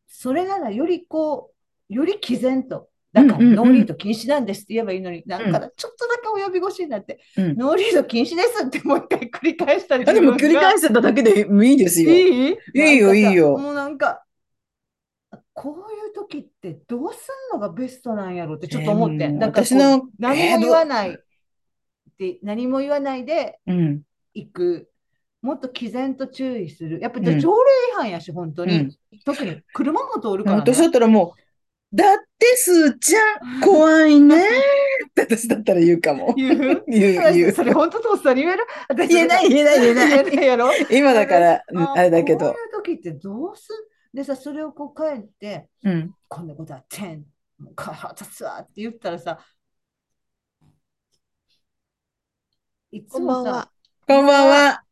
[0.08, 1.52] それならよりこ
[1.90, 3.56] う、より毅然と、だからうんうんうん。
[3.56, 7.58] ノーリード禁止なんですって言えばいいのに、なんかちょっとだけ及び腰になって、うん。
[7.58, 12.12] ノーリード禁止ですってもう一回繰り返したりあでも繰り返してただけでいいですよ。
[12.12, 12.58] いい？
[12.74, 13.58] いいよいいよ。
[13.58, 14.24] もうなんか、
[15.54, 19.26] こういう時ってどうすんのがベストなんやろってちょっと思って。
[19.26, 21.20] えーなんかこう私の何も言わない
[22.24, 24.02] で、何も言わないでうん。
[24.34, 24.90] 行く。
[25.42, 27.02] もっと毅然と注意する。
[27.02, 27.56] やっぱうんり条例
[27.92, 28.76] 違反やし、本当に。
[28.80, 28.92] うん
[29.26, 30.94] 特に車も通るから私だっね。
[30.94, 33.20] たらもう、だってすーちゃ
[33.60, 34.42] ん、怖いねっ
[35.14, 36.34] て 私だったら言うかも。
[36.36, 36.84] 言う？
[36.88, 37.52] 言う、言う。
[37.52, 38.64] それ本当とっさに言える？
[38.90, 40.72] 私言えない言えない言えない言えないやろ？
[40.90, 42.40] 今だから、うんああれだけど。
[42.40, 43.68] こういう時ってどうす
[44.14, 46.12] でさ、それをこう帰って、うん。
[46.28, 47.26] こんなことあってん、
[47.76, 49.40] 腹立つわって言ったらさ、
[52.94, 53.72] いつもさ。
[54.08, 54.84] こんばんは。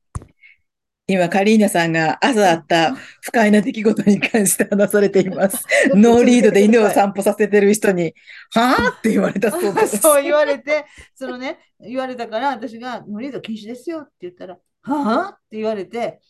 [1.06, 5.64] 今、カリーナさんが朝あった 不快な出来事に関して話されています。
[5.93, 8.16] ノーリードで犬を散歩させてる人に、
[8.56, 9.97] はぁって言われたそうです。
[9.97, 16.22] そう言われて、そのね、言われたから、私が、ノーリード禁止ですよって言ったら、はぁって言われて、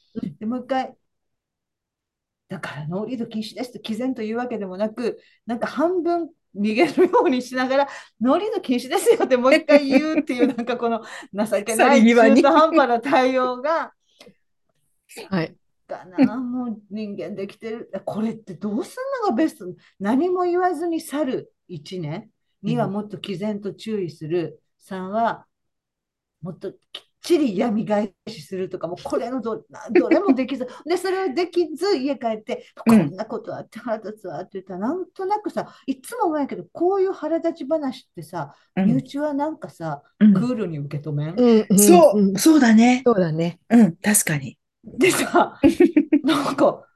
[0.41, 0.93] でもう一回、
[2.49, 7.87] だからノーリード禁止ですって毅然と言うわけでもなく、なんか半分逃げるようにしながら、
[8.19, 11.01] ノーリード禁止ですよってもう一回言うっていう、なんかこの
[11.33, 13.93] 情けない 中途半端な対応が、
[15.29, 15.55] はい。
[15.87, 17.91] かな、もう人間できてる。
[18.05, 19.65] これってどうすんのがベスト
[19.99, 22.29] 何も言わずに去る1年
[22.63, 24.61] 2はもっと毅然と注意する。
[24.79, 25.45] 3は
[26.41, 26.73] もっと
[27.21, 43.03] ちり闇返しするとか、もうこれのど どれもできず、で、それをできず家帰って、こんなことあって腹立つわって言ったら、なんとなくさ、いつも思うけど、こういう腹立ち話ってさ、身内はなんかさ、クールに受け止めん、うん、そう、そうだね。
[43.05, 43.59] そうだね。
[43.69, 44.57] うん、確かに。
[44.83, 45.59] でさ、
[46.23, 46.87] なんか、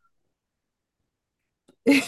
[1.85, 2.01] え？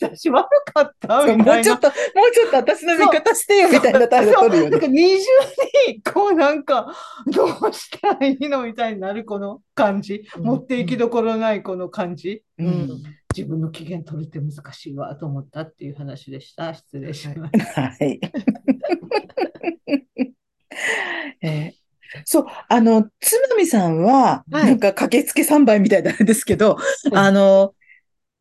[0.00, 1.24] 私悪かった？
[1.24, 1.44] みたいな。
[1.54, 1.94] もうちょっと、もう
[2.32, 4.70] ちょっと私の味方してよみたいな態度取るよね。
[4.70, 5.16] なんか二重
[5.88, 6.94] に、こうなんか、
[7.26, 8.62] どうしたらいいの？
[8.64, 10.24] みたいになるこの感じ。
[10.36, 12.42] うん、持っていきどころないこの感じ。
[12.58, 13.02] うん、
[13.34, 16.74] 自分の機嫌取るって難しいわと思ったっていう話でした。
[16.74, 17.82] 失礼しました。
[17.82, 18.20] はい。
[21.42, 21.78] えー
[22.24, 26.78] そう、あの、つまみさんは、なんか駆けつけ3倍みたいなんですけど、
[27.12, 27.74] あの、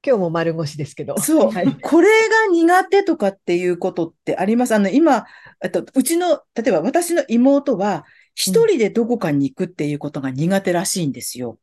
[0.07, 1.17] 今日も丸腰ですけど。
[1.19, 4.73] そう、はい、これが苦手とかっていうことってあります？
[4.73, 5.25] あの、今、
[5.73, 11.57] とうちの、例えば私の妹は、一人でどこかに行くっていうことが苦手らしいんですよ。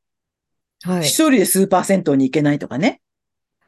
[0.82, 1.04] はい。
[1.04, 3.00] 一人でスーパー銭湯に行けないとかね。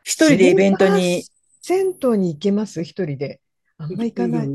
[0.05, 1.25] 一人でイベントに。
[1.63, 2.83] 銭湯に行けます？
[2.83, 3.41] 一人で。
[3.79, 4.49] あんま行かない。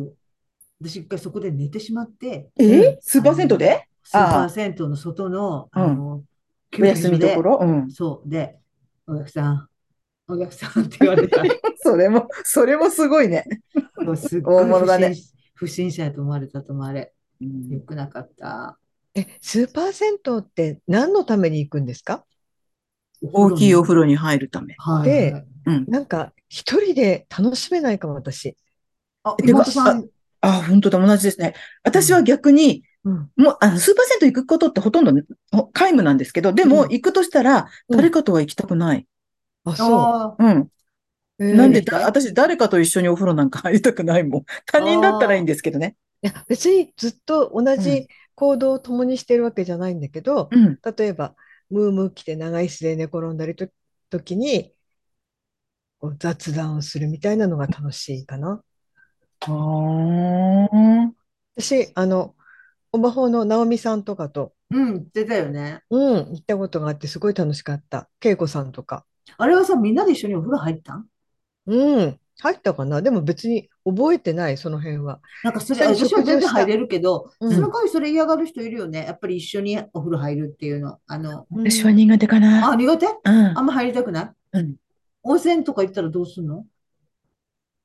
[0.80, 2.50] 私一回そこで寝てしまって。
[2.60, 3.00] え？
[3.02, 3.88] スーパー銭湯で？
[4.04, 6.22] スーパー銭湯の外の、あの、
[6.80, 8.30] お休みどころ、うん、そう。
[8.30, 8.60] で、
[9.08, 9.68] お客さん、
[10.34, 11.44] お客さんって言われた。
[11.84, 13.46] それも、それもすごいね。
[14.16, 15.16] すごい不審,、
[15.54, 17.14] 不審者と思われたと思われ。
[17.40, 18.78] よくなかった。
[19.16, 22.26] え、スーパー銭湯って何のために行くんですか？
[23.22, 24.76] 大きいお風呂に入るため。
[24.78, 28.58] はい、で、うん、なんか一人で楽しめないかも、私。
[29.24, 30.10] あ、妹さん
[30.42, 31.54] あ、本当だ、同じですね。
[31.84, 35.12] 私は逆に、うん、もう、あの、スーパー銭湯行くことってほとんど
[35.74, 39.08] 皆無なんですけど、でも、行くとしたら、誰かとは行きたくない。
[39.64, 40.44] あ、そう。
[40.44, 40.72] うん。
[41.56, 44.46] なんでだ、私、誰かと一緒にお風呂なんか入りたくないもん。
[44.66, 45.96] 他人だったらいいんですけどね。
[46.22, 51.36] いや、別にずっと同じ行動を共にしてるわけじゃないんだけど、うん、例えば、
[51.70, 53.68] ムームー来て長い椅子で寝転んだりと、
[54.10, 54.74] 時に、
[56.00, 58.64] こう雑談をするみたいなのが楽しいかな。
[61.56, 62.36] 私、あの、
[62.92, 65.82] お魔法の直美さんとかと、うん、言ってたよね。
[65.90, 68.10] うん、行ったことがあってすごい楽しかった。
[68.24, 69.06] 恵子さんとか。
[69.38, 71.06] あれはさ、みんなで一緒にお風呂入ったん？
[71.68, 73.02] うん、入ったかな？
[73.02, 75.20] でも別に覚えてない、その辺は。
[75.44, 79.06] なんかそれ、私は全然入れるけど、うん、その代わりそれ嫌がる人いるよね。
[79.06, 80.98] やっぱり一緒にお風呂入るっていうの。
[81.08, 82.72] あの、私は苦手かな。
[82.72, 84.30] あ、苦手、うん、あんま入りたくない？
[84.54, 84.76] うん。
[85.24, 86.66] 温泉とか行ったらどうすんの？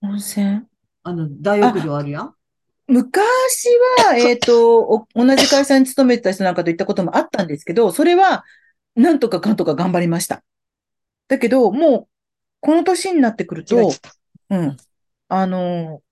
[0.03, 0.63] 温泉？
[1.03, 2.35] あの、大浴場あるやん？
[2.89, 3.21] 昔
[4.07, 8.45] は、えっ、と、同じ会社に勤めてた人なんかと行ったこともあったんですけど、それは、
[8.95, 10.43] なんとかかんとか頑張りました。
[11.29, 12.09] だけど、もう、
[12.61, 13.93] この年になってくると、
[14.51, 14.77] うん。
[15.29, 16.03] あの、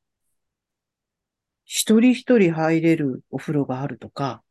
[1.65, 4.43] 一人一人入れるお風呂があるとか、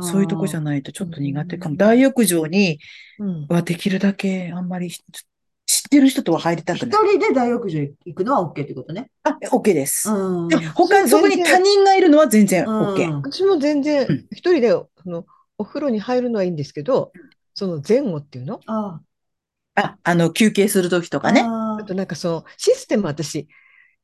[0.00, 1.76] そういうとこじゃないとちょっと苦手かも。
[1.76, 2.78] 大浴場に
[3.48, 5.02] はできるだけあんまり知っ
[5.90, 6.88] てる人とは入りたくない。
[6.88, 9.10] 一人で大浴場行くのは OK ってことね。
[9.24, 10.08] あ、OK です。
[10.48, 13.12] で他にそこに他人がいるのは全然 OK。
[13.22, 17.12] 私も全然、一人で、その、お風呂に入るのはいいんですけど、
[17.54, 18.60] その前後っていうの？
[18.66, 19.00] あ
[19.78, 21.42] あ、あの、休憩するときとかね。
[21.42, 23.48] あとなんかその、システム私、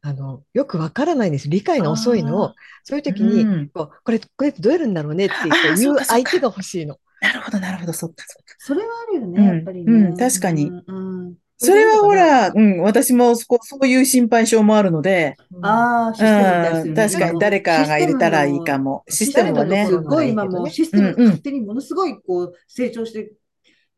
[0.01, 1.49] あの、よくわからないんです。
[1.49, 6.99] 理解が遅いのを、そういう時に、こうこれ、これどうやるんだろうねっていう相手が欲しいの。
[7.21, 8.55] なるほど、なるほど、そっか、そっか。
[8.59, 9.93] それはあるよね、やっぱりね。
[9.93, 10.71] うん、確かに。
[10.87, 19.05] うんそれはほら、うん、私もそそういう心配性もあるので、ああ、システムに対する、確かに誰かが入れたらいいかも。
[19.09, 19.87] システムもね。
[19.87, 23.33] すごい今もうシステム勝手にものすごいこう成長して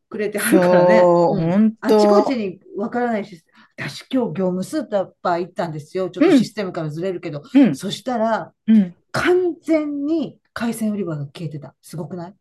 [0.09, 0.99] くれてはるからね。
[0.99, 1.97] そう、本当。
[1.97, 3.43] あちこちにわからないし、
[3.77, 4.83] 私今日業務スー
[5.21, 6.09] パー行ったんですよ。
[6.09, 7.43] ちょっとシステムからずれるけど。
[7.53, 11.75] うん、そしたら、うん、完全に海鮮売り場が消えてた。
[11.81, 12.31] すごくない？
[12.31, 12.37] ど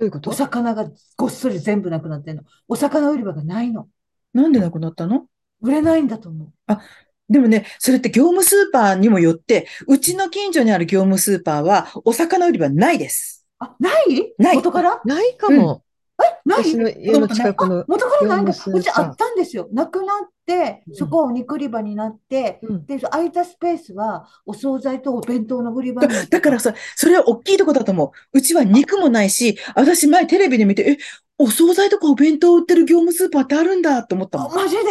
[0.00, 0.30] ういうこと？
[0.30, 2.42] お魚がごっそり全部なくなってんの。
[2.66, 3.88] お魚売り場がないの。
[4.32, 5.26] なんでなくなったの？
[5.60, 6.52] 売れないんだと思う。
[6.66, 6.80] あ、
[7.28, 13.46] でもね、それって業務スーパーにもよって、うちの近所にある業務スーパーは、お魚売り場ないです。
[13.60, 14.34] あ、ない？
[14.36, 14.56] ない。
[14.56, 15.00] 元から？
[15.04, 15.83] ないかも。
[16.22, 18.52] え何私の家の近くの元からないんだ。
[18.52, 19.68] 業務スーパーうちあったんですよ。
[19.72, 28.38] なくなって、そこはお肉売り場になって、うんで、空いたスペースはお惣菜とお弁当の売り場だからさ、それは大きいとこだと思う。
[28.38, 30.98] うちは肉もないし、私前テレビで見て、え、
[31.38, 34.52] お惣菜とかお弁当売ってる業務スーパーってあるんだと思ったもん。
[34.52, 34.82] あマジで？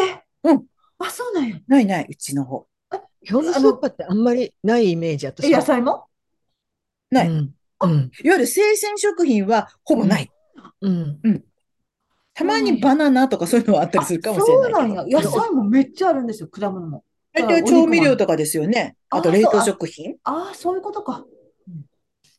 [0.44, 0.66] うん。
[1.00, 1.58] あ、そうなんや。
[1.68, 2.68] ないない、うちの方。
[3.22, 6.08] 業務スーパーってあんまりないイメージ、私野菜も？
[7.10, 7.28] ない。
[7.28, 7.56] いわうん。
[7.82, 8.12] うん。
[8.22, 10.30] ゆる生鮮食品はほぼない。
[10.88, 11.44] うん。
[12.34, 14.80] たまにバナナとかそういうのはあったりするかもしれないけど。
[14.80, 15.22] そうなんや。
[15.22, 17.04] 野菜もめっちゃあるんですよ、果物も。
[17.34, 18.96] 大体調味料とかですよね。
[19.10, 20.16] ああと冷凍食品。
[20.24, 21.26] ああ、そういうことか。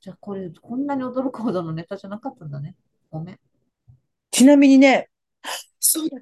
[0.00, 2.76] じゃあ、これ、こんなに驚くほどのネタじゃなかったんだね。
[3.10, 3.38] ごめん。
[4.30, 5.08] ちなみにね、
[5.80, 6.18] そうだ。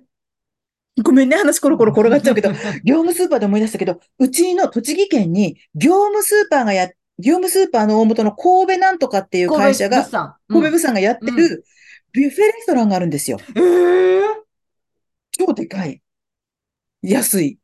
[1.03, 2.51] ごめんね、話コロコロ転がっちゃうけど、
[2.85, 6.91] 業務スーパーで思い出したけど、うちの栃木県に業務スーパーがや、
[7.23, 11.65] 業務スーパーの大元の神戸なんとかっていう会社が、神戸物産神戸物産がやってる
[12.13, 13.39] ビュッフェレストランがあるんですよ。
[13.55, 14.43] うんええ
[15.33, 16.03] 超でかい。
[17.03, 17.59] 安い。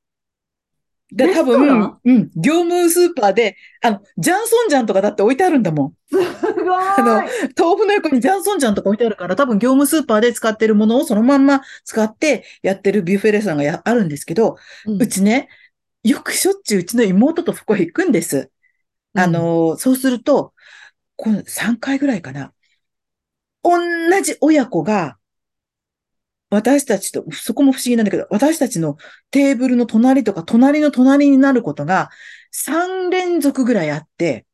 [1.11, 5.95] で、多分、うん、業務スーパーで、あの、ジャンソンジャンとかだって置いてあるんだもん。
[6.11, 6.27] すごい。
[6.65, 7.23] の
[7.57, 14.57] 豆腐の横にジャンソンジャンとか置いてあるから、多分業務スーパーで使ってるものをそのまんま使ってやってるビュッフェレストランがやあるんですけど、
[14.87, 15.49] うんうちね、
[16.03, 18.51] よくしょっちゅううちの妹とそこへ行くんです。
[19.19, 20.55] あの、そうすると、
[21.17, 22.55] この3回ぐらいかな。
[23.63, 23.79] 同
[24.23, 25.19] じ親子が、
[26.51, 28.97] 私たちと、そこも不思議なんだけど、私たちの
[29.31, 32.11] テーブルの隣とか隣の隣になることが
[32.53, 34.47] 3連続ぐらいあって、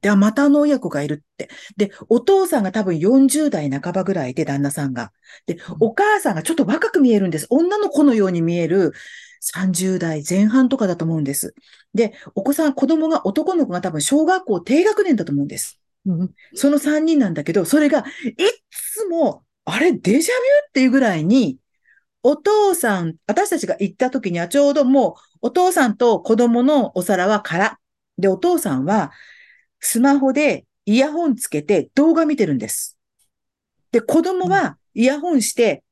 [0.00, 1.48] で、あまたあの親子がいるって。
[1.76, 5.12] で、お父さんが多分40代半ばぐらいで、旦那さんが。
[5.46, 7.46] で、お母さんがちょっと若く見えるんです。
[7.50, 8.92] 女の子のように見える
[9.40, 11.54] 30代前半とかだと思うんです。
[11.94, 15.80] で、お子さん、子供が、男の子が多分小学校低学年だと思うんです。
[16.06, 18.04] うんその3人なんだけど、それが、い
[18.70, 20.22] つも、あれ、デジャビュ
[20.68, 21.58] っていうぐらいに、
[22.22, 27.78] お父さん、私たちが行った時にはちょうどもう、お父さんと子供のお皿は空。
[28.18, 29.12] で、お父さんは、
[29.80, 32.96] スマホでイヤホンつけて動画見てるんです。
[33.92, 35.82] で、子供はイヤホンして、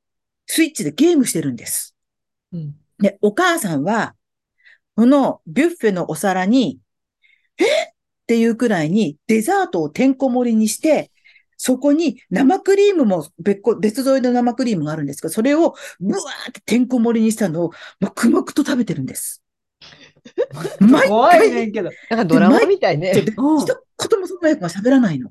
[0.46, 1.96] スイッチでゲームしてるんです。
[2.52, 2.74] うん
[3.04, 4.14] で、お母さんは、
[4.96, 6.80] このビュッフェのお皿に、
[7.58, 7.64] え？
[7.64, 7.66] っ
[8.26, 11.10] ていうくらいにデザートをてんこ盛りにして、
[11.58, 19.42] そこに生クリームも別個、別添えの生クリームがあるんですけど、それをブワーっててんこ盛りにしたのを黙々と食べてるんです。
[20.80, 21.90] 毎怖いね回、んけど。
[22.08, 23.12] なんかドラマみたいね。
[23.12, 25.30] 一言もその親子が喋らないの。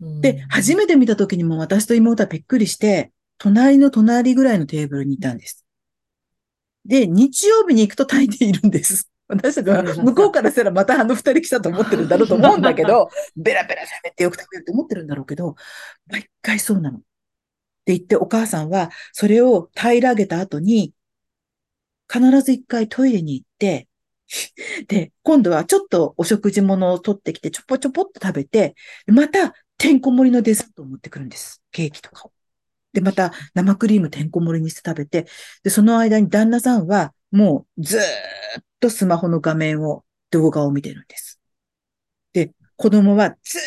[0.00, 5.65] で、初めめて見た時にも私と妹はびっくりして、隣の隣ぐらいのテーブルにいたんです。
[6.86, 9.10] で、日曜日に行くと大抵いるんです。
[9.28, 15.56] 私たちは向こうからしたらまたあの二人来たと思ってるんだろうと思うんだけど、 ベラベラ喋ってよく食べると思ってるんだろうけど、
[16.06, 16.98] 毎回そうなの。
[16.98, 17.00] っ
[17.86, 20.92] て言ってお母さんはそれを平らげた後に、
[22.12, 23.88] 必ず一回トイレに行って、
[24.88, 28.74] で、今度はちょっとお食事物を取ってきて、ちょぽちょぽっと食べて、
[29.06, 31.62] また、てんこ盛りのデザートを持ってくるんです。
[31.70, 32.35] ケーキとかを。
[32.96, 35.26] で、また生クリームてんこ盛りにして食べて、
[35.62, 41.38] で、その間に旦那さんはもうずーっとスマホの画面を、動画を見てるんです。
[42.32, 43.60] で、子供はずー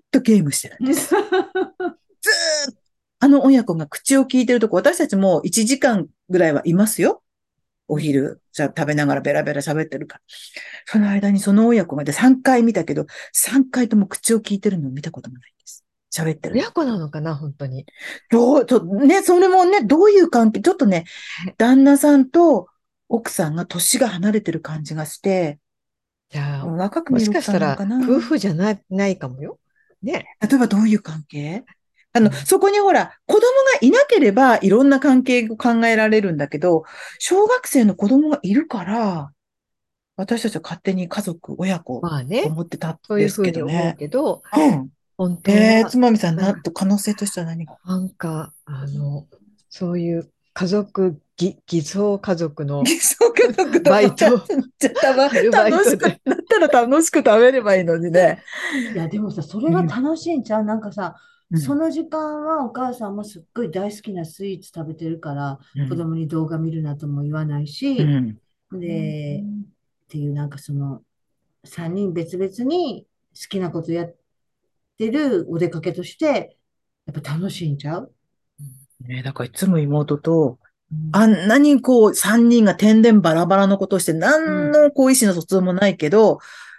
[0.00, 1.08] っとゲームしてるんです。
[1.14, 2.78] ずーっと
[3.20, 7.22] あの親子が口を聞いてるとこ、私たちも1時間ぐらいはいますよ。
[7.86, 10.22] お昼、じゃあ食べながらベラベラ喋ってるから。
[10.86, 15.84] その間にその親子がで3回見たけど、3回とも口を聞いてるのを見たこともないんです。
[16.14, 16.60] 喋ってるの。
[16.60, 17.86] 親子なのかな、本当に。
[18.30, 21.04] どう、ちょ、ね、それもね、どういう関係、ちょっとね、
[21.58, 22.68] 旦那さんと
[23.08, 25.58] 奥さんが年が離れてる感じがして、
[26.30, 27.76] じゃあ、若くもしかしたら。
[28.02, 29.58] 夫婦じゃないないかもよ。
[30.02, 30.24] ね。
[30.40, 31.64] 例えばどういう関係？
[32.12, 33.46] あの、うんそこにほら、子供が
[33.82, 36.84] いなければいろんな関係を考えられるんだけど、
[37.18, 39.30] 小学生の子供がいるから、
[40.16, 42.44] 私たちは勝手に家族、親子とまあね。
[42.46, 43.96] 思ってたんそういうですふうに思うけどね。
[43.98, 44.88] けど、うん。
[45.16, 47.76] 本当えー、はつまみさん、なうんんと可能性としては何が？
[47.84, 49.26] なんか、あの、
[49.70, 53.90] そういう家族、ぎ偽装家族のそうか、そうか。
[53.90, 54.40] バイトじゃあ、
[55.00, 55.28] た ま
[55.70, 58.42] 楽しく、だったら楽しく食べればいいのにね。
[58.92, 60.64] いや、でもさ、それが楽しいんちゃう？
[60.64, 61.16] なんかさ、
[61.50, 61.60] うん。
[61.60, 65.58] その時間はお母さんもすっごい大好きなスイーツ食べてるから、
[65.88, 68.04] 子供に動画見るなとも言わないし、う
[68.76, 68.80] ん。
[68.80, 71.02] で、っていうなんかその、
[71.64, 74.14] 3人別々に好きなことやって
[74.98, 76.56] るお出かけとして、
[77.06, 78.12] やっぱ楽しいんちゃう？
[79.06, 80.58] ね、だからいつも妹と、
[81.12, 86.38] あんなにこう、三人が天然バラバラのことをして、何のこう意思の疎通もないけど、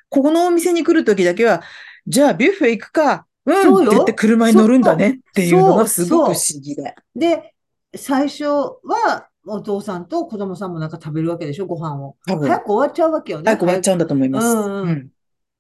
[0.09, 1.61] ここのお店に来るときだけは、
[2.07, 6.95] じゃあビュッフェ行くか、うんって言って車に乗るんだねっていうのがすごく不思議で。
[7.15, 7.53] で、
[7.95, 12.15] 最初は、お父さんと子供さんもなんか食べるわけでしょ、ご飯を。
[12.25, 13.43] 早く終わっちゃうわけよね。
[13.45, 14.47] 早く終わっちゃうんだと思います。
[14.47, 14.89] うんうん。
[14.89, 15.09] うん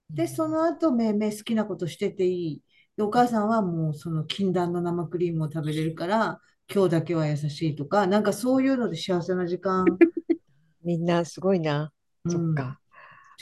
[0.09, 2.61] で、その後、めいめい好きなことしてていい。
[2.95, 6.39] で、お母さんはもうその禁断の生クリームを食べれるから、
[6.73, 9.85] 今日だけは優しいとか、なんかそういうので幸せな時間、
[10.83, 11.91] みんなすごいな。
[12.25, 12.79] うんそっか。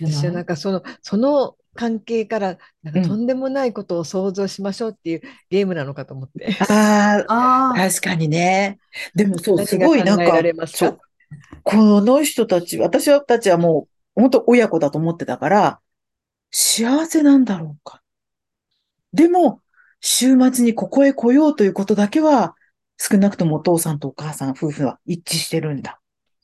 [0.01, 6.55] 私はなんかその、その関係から、なんかとんでもないことを想像しましょうっていうゲームなのかと思って。
[6.61, 8.79] ああ、ああ、確かにね。
[9.15, 10.77] でもそう、何すごいなんかが考えられ、ますか？
[10.79, 10.99] そう、
[11.63, 15.79] この人たち、私たちはもう、本当親子だと思ってたから、
[16.55, 18.01] 幸せなんだろうか。
[19.11, 19.61] でも、
[20.01, 22.55] 週末にここへ来ようということだけは、
[22.97, 25.99] 少なくともお父さんとお母さん夫婦は一致してるんだ。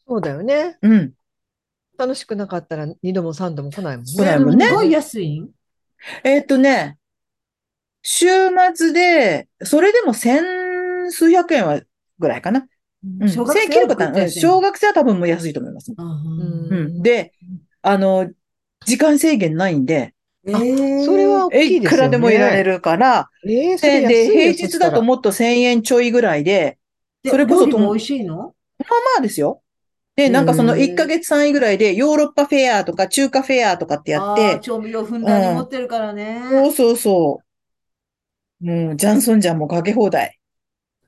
[0.07, 0.79] そうだよね。
[0.81, 1.13] うん。
[1.97, 4.11] 楽しくなかったら二度も三度も来ないもんね。
[4.15, 5.41] 来ないもんねすごい安い？
[5.41, 5.49] ん
[6.23, 6.97] えーっとね、
[8.01, 8.25] 週
[8.73, 11.81] 末で、それでも千数百円は
[12.17, 12.65] ぐらいかな。
[13.21, 13.29] うん。
[13.29, 15.91] 小学生はうん小学生は多分もう安いと思います。
[15.91, 17.03] ううんうん。
[17.03, 17.33] で、
[17.81, 18.31] あの、
[18.85, 20.13] 時間制限ないんで、
[20.45, 21.89] えーそれは大きいですよね。
[21.89, 26.77] くらでもいられるから、えーそれで、平日だともっと1000円ちょいぐらいで、
[27.23, 28.55] でそれこそとも美味しいの？
[28.79, 28.85] ま
[29.19, 29.61] あですよ。
[30.15, 36.41] で、なんかそのへー1ヶ月単位ぐらいで、ヨーロッパフェアとか中華フェアとかってやって、調味料ふんだんに持ってるからね。
[36.49, 37.41] そうそうそ
[38.61, 38.65] う。
[38.65, 40.39] もう、ジャンソンジャンもかけ放題。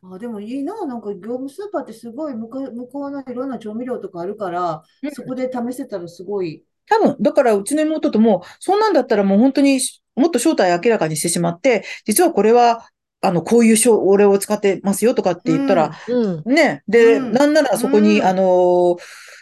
[0.04, 0.86] あ、でもいいな。
[0.86, 6.66] なんか業務スーパーってすごい向こう、向こうのいろんな調味料とかあるから、うんそこで試せたらすごい。
[6.92, 9.80] 多分、だからうちの妹とも、そんなんだったらもう本当に
[10.16, 12.86] もっと正体明らかにしてしまって、実はこれは、
[13.22, 16.54] あの、こういうしょ俺を使ってますよとかって言ったら、うん。
[16.54, 18.98] ね、で、うんなんならそこに、うんあのー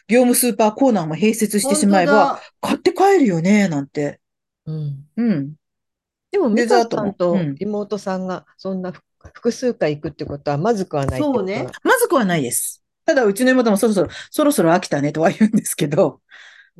[0.09, 4.19] 業務スーパーコーナーも併設してしまえば、買って帰るよね、なんて。
[4.65, 5.05] うん。
[5.15, 5.53] うん。
[6.31, 9.03] でも、デ美ザーさんとうん妹さんがそんなふ
[9.35, 12.83] 複数回行くってことはまずくはないそうねはまずくはないです。
[13.05, 16.21] ただ、うちの妹もそろそろ、そろそろ飽きたねとは言うんですけど、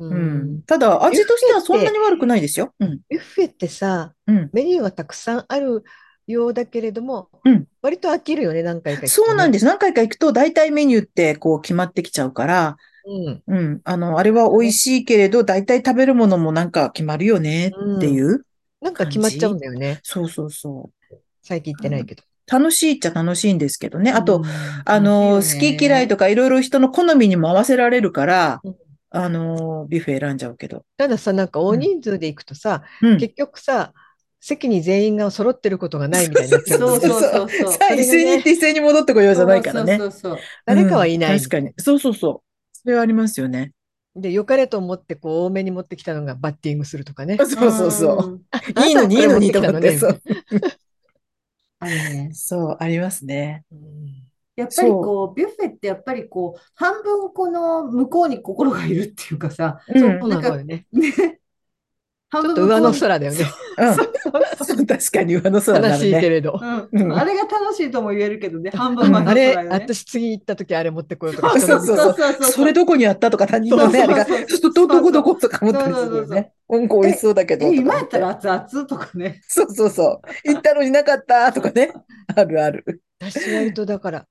[0.00, 0.62] ううんん。
[0.62, 2.74] ただ、味としてはそんなに悪くないですよ。
[2.80, 3.00] うん。
[3.08, 4.50] ビュッフェってさ、うん。
[4.52, 5.84] メニューはたくさんある
[6.26, 9.06] ようだけれども、うん割と飽きるよね、何回か。
[9.06, 9.64] そうなんです。
[9.64, 12.76] 何回か行くと、大体メニューってこう決まってきちゃうから、
[13.06, 13.42] うん。
[13.46, 13.80] うん。
[13.84, 18.44] あの、あれは美味しいけれど、大体食べるものもなんか決まるよねっていう。
[18.80, 20.00] なんか決まっちゃうんだよね。
[20.02, 21.16] そうそうそう。
[21.42, 22.22] 最近行ってないけど。
[22.46, 24.10] 楽しいっちゃ楽しいんですけどね。
[24.10, 24.44] あと、うん
[24.84, 28.76] あの、好き嫌いとかいろいろ人の好みにも合わせられるからうん、
[29.10, 30.84] あの、ビュッフェ選んじゃうけど。
[30.96, 33.18] たださ、なんか大人数で行くとさ、うん。
[33.18, 33.92] 結局さ、
[34.40, 37.72] 席に全員が揃ってることがないみたいにな そうそうそうそう。
[37.72, 39.98] さあ、一斉に行って一斉に戻ってこようじゃないからね。
[39.98, 41.72] そうそうそう誰かはいないうん確かに。
[41.76, 42.68] そうそうそう。
[42.72, 43.72] それはありますよね。
[44.16, 47.36] で、良かれと思ってこう多めに持ってきたのがバッティングするとかね。
[47.44, 48.30] そうそうそう。
[48.80, 49.98] んいいのに、いいのにと思って。
[49.98, 50.22] そう。
[51.80, 53.64] あのね、そう、ありますね。
[53.72, 54.19] うん
[54.60, 60.28] やっぱりこう、ビュッフェってやっぱりこう、半分この向こうに心がいるっていうかさ、うん。
[60.28, 60.86] なのよね。
[60.92, 61.40] ね、
[62.30, 63.38] 半分ちょっと上の空だよね。
[64.86, 65.98] 確かに上の空悲なるね。
[65.98, 66.58] しいけれど。
[66.60, 69.56] うんうんあれが楽しいとも言えるけどね、半分うん真のあれ。
[69.56, 76.52] 私次行った時あれ持ってこようとかそうそうそうそうそれどこにあったとか他人のね、あれが、そうそうそうちょっとど、どこどことか思ったりするよね。
[76.68, 77.66] うんこ美味しそうだけど。
[77.66, 79.40] 今やったら熱々とかね。
[79.48, 80.48] そうそうそう。
[80.48, 81.92] 行ったのになかったとかね。
[82.34, 83.02] あるある。
[83.20, 84.26] 私割とだから、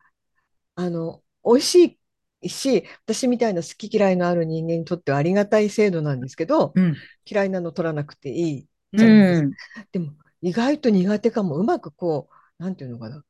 [0.79, 1.99] あの、美味し
[2.41, 6.95] いし、私みたいな好き嫌いのある人間にとってはありがたい制度なんですけど、うん。
[7.29, 8.67] 嫌いなの取らなくていい。
[8.93, 9.51] うん。
[9.91, 11.57] でも、意外と苦手かも。
[11.57, 13.25] うまくこう、なんていうのかな。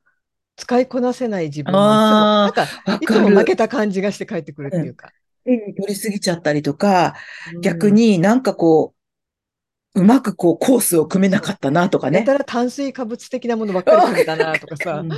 [0.58, 5.08] 使いこなせない自分もいつも、あーなんか、いつも負けた感じがして帰ってくるっていうか。
[5.08, 5.20] うん
[5.76, 7.16] 取りすぎちゃったりとか、
[7.56, 8.94] うん逆、になんかこ
[9.96, 12.20] う、うまくこうコースを組めなかったなとかね。
[12.20, 15.10] やたら炭水化物的なものばっかり食べたなとかさう、ん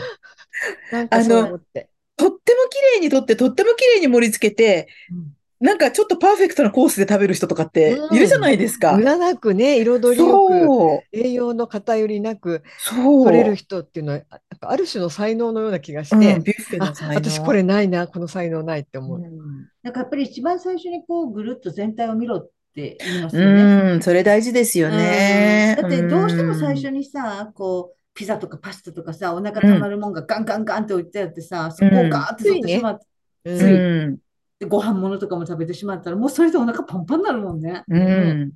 [0.91, 1.89] なんかそう思って。
[2.21, 4.87] とっても綺麗にとって、とっても綺麗に盛り付けて、
[5.59, 8.95] なんかちょっとパーフェクトなコースで食べる人とかっているじゃないですか。
[8.95, 11.03] 無駄なくね、彩りよく。
[11.11, 13.25] 栄養の偏りなくそう。
[13.25, 14.21] 取れる人っていうのは、
[14.61, 17.15] ある種の才能のような気がしうん、て、ビュッフェあの才能。
[17.15, 19.17] 私これないな、この才能ないって思う。
[19.17, 19.25] うん
[19.81, 23.93] なんかやっぱり一番最初にこう、ぐるっと全体を見ろって言いますよね。
[23.93, 25.75] うん、それ大事ですよね。
[25.79, 26.99] うんだってどうしても最初に。
[26.99, 33.05] にさ、こう、ピザとかパスタとかさ、お腹たまるもんがガンガンガンって置いてあってさ、そこをガーって取ってしまって、
[33.45, 34.17] うんついうん。
[34.59, 37.83] でご飯物とかも食べてしまったら、もうそれでお腹パンパンになるもんね。
[37.87, 38.51] うん。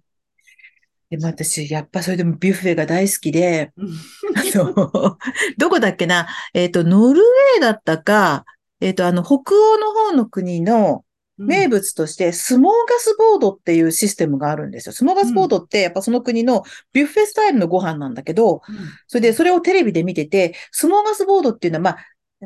[1.09, 5.17] でも私、やっぱそれでもビュッフェが大好きで、うんあの、
[5.57, 8.45] どこだっけな、えっと、ノルウェーだったか、
[8.81, 11.04] えっと、あの、北欧の方の国の、
[11.37, 14.93] 名物として、スモーガスボードっていうシステムがあるんですよ。
[14.93, 16.63] スモーガスボードって、やっぱその国の
[16.93, 18.61] ビュッフェスタイルのご飯なんだけど、
[19.07, 21.97] それで、それをテレビで見てて、スモーガスボードっていうのは、まあ、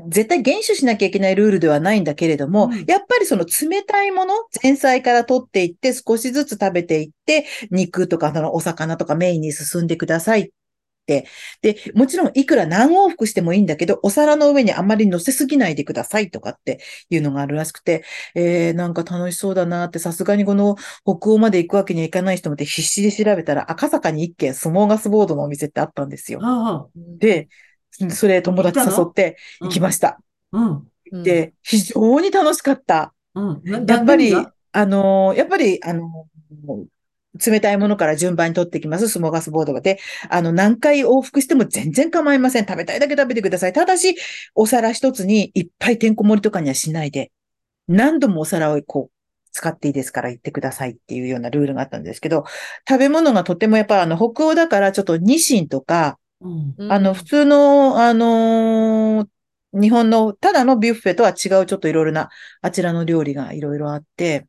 [0.08, 10.50] 絶対厳守しなきゃいけないルールではないんだけれども、うん、やっぱりその冷たいもの、前菜から取っていって、少しずつ食べていって、肉とかそのお魚とかメインに進んでくださいっ。
[11.10, 11.26] で、
[11.96, 16.80] もちろんいくら何往復してもいいんだけど、お皿の上にあまり乗せすぎないでくださいとかって
[17.10, 18.04] いうのがあるらしくて、
[18.36, 26.40] えー、なんか楽しそうだなって、さすがにこの北欧まで行くわけにはいかない人もって必死で調べたら、赤坂に一軒スモーガスボードのお店ってあったんですよ。
[27.20, 27.50] で、
[28.10, 30.20] それ友達誘って行きました。
[30.52, 31.24] うん。
[31.24, 33.14] で、非常に楽しかった。
[33.36, 34.34] うん、やっぱり、
[34.72, 36.28] あのやっぱり、あの
[37.36, 39.82] 冷たいものから順番に取ってきます、スモーガスボードが。
[39.82, 40.00] で、
[40.30, 42.66] あの、何回往復しても全然構いません。
[42.66, 43.74] 食べたいだけ食べてください。
[43.74, 44.16] ただし、
[44.56, 47.32] お皿一つにいっぱいてんこ盛りとかにはしないで、
[47.88, 49.12] 何度もお皿をこう、
[49.52, 52.46] 使っていいですから言ってくださいっていうようなルールがあったんですけど、
[52.88, 59.28] 食べ物がとてもやっぱあの、北欧だからちょっとニシンとか、うん、あの、普通の、あのー、
[59.74, 62.30] 日本のただのビュッフェとは違うちょっといろいろな
[62.62, 64.48] あちらの料理がいろいろあって、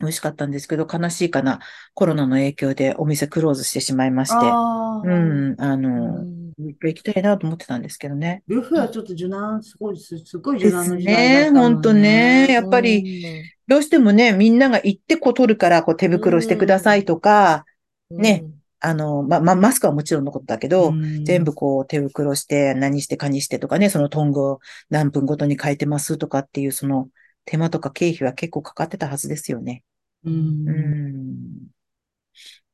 [0.00, 1.58] 美味しかったんですけど、悲しいかな。
[1.94, 4.36] コロナの影響でお店クローズしてしまいまして。
[4.36, 6.24] うん、あの、
[6.58, 8.42] 一回行きたいなと思ってたんですけどね。
[8.46, 11.60] ルフはちょっと受難、すごい、すごい受難の時代だったね。
[11.60, 12.46] 本当ね。
[12.50, 17.64] やっぱり、どうしてもね、みんなが行ってこう取るから、こう手袋してくださいとか、
[18.10, 18.44] ね、
[18.80, 20.92] あの、ま、ま、マスクはもちろんのことだけど、
[21.24, 27.08] 全部こう手袋して、何してかにしてとかね、そのトングを何分ごとに変えてますとかっていう、その
[27.50, 29.82] 手間とか経費は結構かかってたはずですよね。
[30.22, 31.68] うん。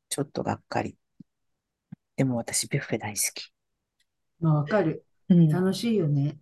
[0.08, 0.96] ちょっとがっかり。
[2.16, 3.52] でも私、ビュッフェ大好き。
[4.40, 5.04] まあ、わかる。
[5.28, 6.38] うん、楽しいよね。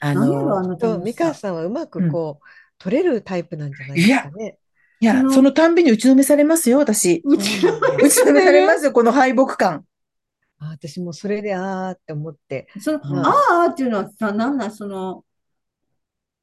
[0.00, 2.48] あの、あのと、美香さんはうまくこう、うん、
[2.78, 4.58] 取れるタイプなんじゃないですかね。
[5.00, 7.20] いや、いやそのたんびに打ちのめされますよ、私。
[7.22, 8.08] 打ちのめ？
[8.08, 9.84] されますよ、この敗北感。
[10.58, 12.66] 私もそれであーって思って。
[12.80, 15.22] その、あーっていうのはさ、なんなん、その。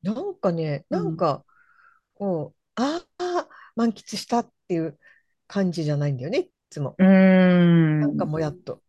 [0.05, 1.43] なんかね、なんか、
[2.13, 4.99] こう、ああ、満喫したっていう
[5.47, 6.95] 感じじゃないんだよね、いつも。
[6.97, 8.01] うん。
[8.01, 8.81] なんかもやっと。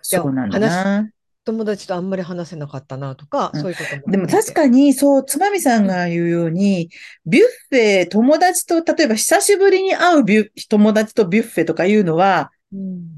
[0.00, 1.10] そうなんだな。
[1.44, 4.12] 友達とあんまり話せなかったなとか、うん、そういうことも。
[4.12, 6.90] でも確かに、そう、つまみさんが言うように、
[7.26, 13.09] ビュッフェ、友達と、例えば久しぶりに会うビュ友達とビュッフェとかいうのは、うん、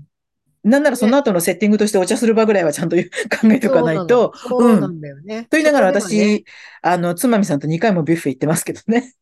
[0.65, 2.97] なんならその後のセッティングとしてお茶する場ぐらいはちゃんと
[3.41, 4.33] 考えておかないと。
[4.37, 5.39] そうなんだよね。
[5.39, 6.45] うん、と言いながら私、ね、
[6.83, 9.15] あの、つまみさんと2回もビュッフェ行ってますけどね。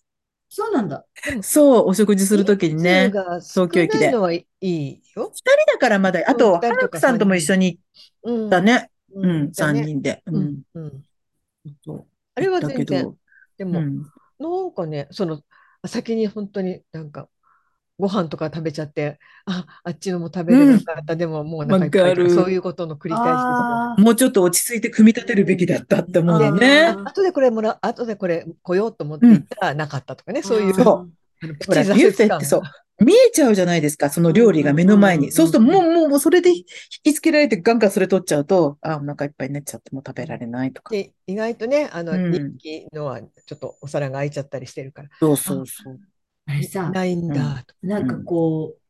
[0.50, 1.06] そうなんだ。
[1.42, 4.12] そう、お食事するときにね、東京駅で。
[4.60, 5.30] いいよ。
[5.32, 7.78] 二人だからまだ、あと、はるくさんとも一緒に
[8.24, 8.90] 行ったね。
[9.14, 10.22] うん、三、人で。
[10.26, 10.62] うん。
[12.34, 13.16] あれは全然、
[13.56, 13.80] でも、
[14.38, 15.40] なんかね、その、
[15.86, 17.28] 先に本当になんか、
[18.00, 26.88] ご飯とか食べちゃって、あ、あっちのも食べれなかった、うん、でももうなんかそういうことの繰り返しもうちょっと落ち着いて組み立てるべきだったって思うのね。
[27.04, 30.74] 後でこれもら、後でこれ来ようと思って行ったらなかったとかね、うん、そういう。
[30.74, 31.20] そう。
[31.40, 32.62] プチそう。
[33.02, 35.32] 見えちゃうじゃないですか、その料理が目の前に。
[35.32, 36.64] そうすると、もう、もう、もうそれで引
[37.02, 40.90] きつけられてガンガンそれ取っちゃうと、あ、お腹いっぱいになっちゃってもう食べられないとか。
[40.90, 45.08] で、意外とね、あの、人気のはちょっとお皿が空いちゃったりしてるから。
[45.18, 45.98] そうそうそう。
[46.50, 48.80] あれさ、ないんだ、うん、なんかこう、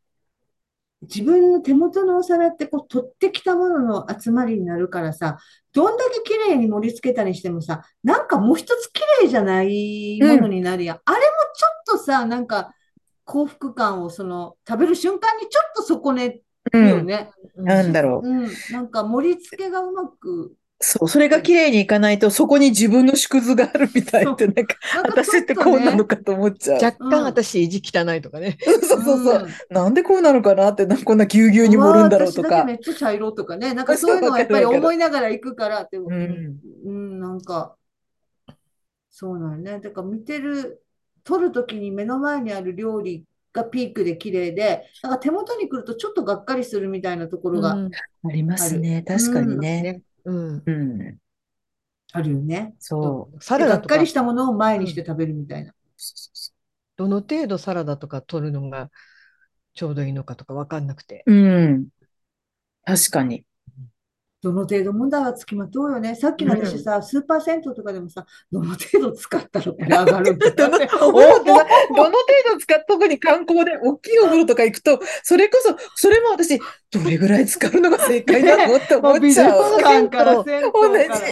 [1.02, 5.38] 自分の手元のお皿ってこう取ってきたものの集まりになるからさ、
[5.72, 10.96] どんだけ綺麗に盛り付けたりしてもさ、なんかもう一つ綺麗じゃないものになるやん。
[10.96, 12.74] うん、あれもちょっとさ、なんか
[13.24, 16.40] 幸福感をその食べる瞬間にちょっと損ね
[16.72, 17.30] るよね。
[17.56, 18.28] うん、なんだろう。
[18.28, 18.48] うん。
[18.70, 26.82] なんか盛り付けがうまくそう、それが綺麗にいかないと、そこに自分の縮図があるみたいって、なんか、私ってこうなのかと思っちゃう。
[26.82, 28.56] 若干私、意地汚いとかね。
[28.82, 29.48] そうそうそう。
[29.68, 32.64] なんでこうなのかなって、こんなぎゅうぎゅうに盛るんだろうとか。
[32.64, 33.74] めっちゃ茶色とかね。
[33.74, 36.56] なんかそういうのはやっぱり思いながら行くからって、うん、
[36.86, 37.76] うん、なんか、
[39.10, 39.80] そうなんね。
[39.80, 40.82] だから見てる、
[41.24, 49.04] 撮るときに目の前にある料理がピークで綺麗で、なんか手元に来るとちょっとがっかりするみたいなところがありますね。
[49.06, 50.00] 確かにね。
[50.24, 50.62] うん。
[50.64, 51.18] うん。
[52.12, 52.74] あるよね。
[52.78, 53.42] そう。
[53.42, 55.72] サラダがっかりしたものを前にして食べるみたいな。
[56.96, 58.90] どの程度サラダとか取るのが
[59.74, 61.22] ちょうどいいのかとか分かんなくて。
[61.26, 61.88] うん。
[62.84, 63.44] 確かに。
[64.42, 66.14] どの程度問題はつきまとうよね。
[66.14, 70.86] さっきの私さ、うん、スーパー銭湯とかでもさ、どの程度使ったら これ上がるんだ どの程
[72.52, 79.20] 度使った特に観光で大きいお風呂とか行くと、それこそ、それも私、どれぐらい使うのが正解だろうって思っちゃう。
[79.20, 80.50] 美術館から同じ。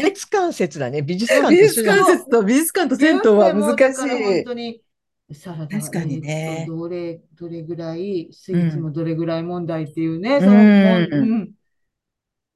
[0.03, 1.03] 美術館説だね。
[1.03, 3.99] 美術館美術館説と美術館と銭湯は難し
[4.69, 4.83] い。
[5.35, 11.51] サラダ確かにねどれ、どれぐらい、スイーツうんもどれぐらい問題っていうね、うその、もんううん、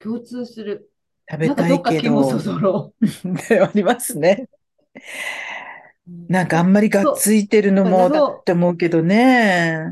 [0.02, 0.90] 共通する。
[1.30, 2.94] 食べたいけど、気もそぞろ
[3.48, 4.48] で ありますね。
[4.94, 4.98] う。
[4.98, 9.84] うんなんかあんまりがっついてるのもだって思うけどね。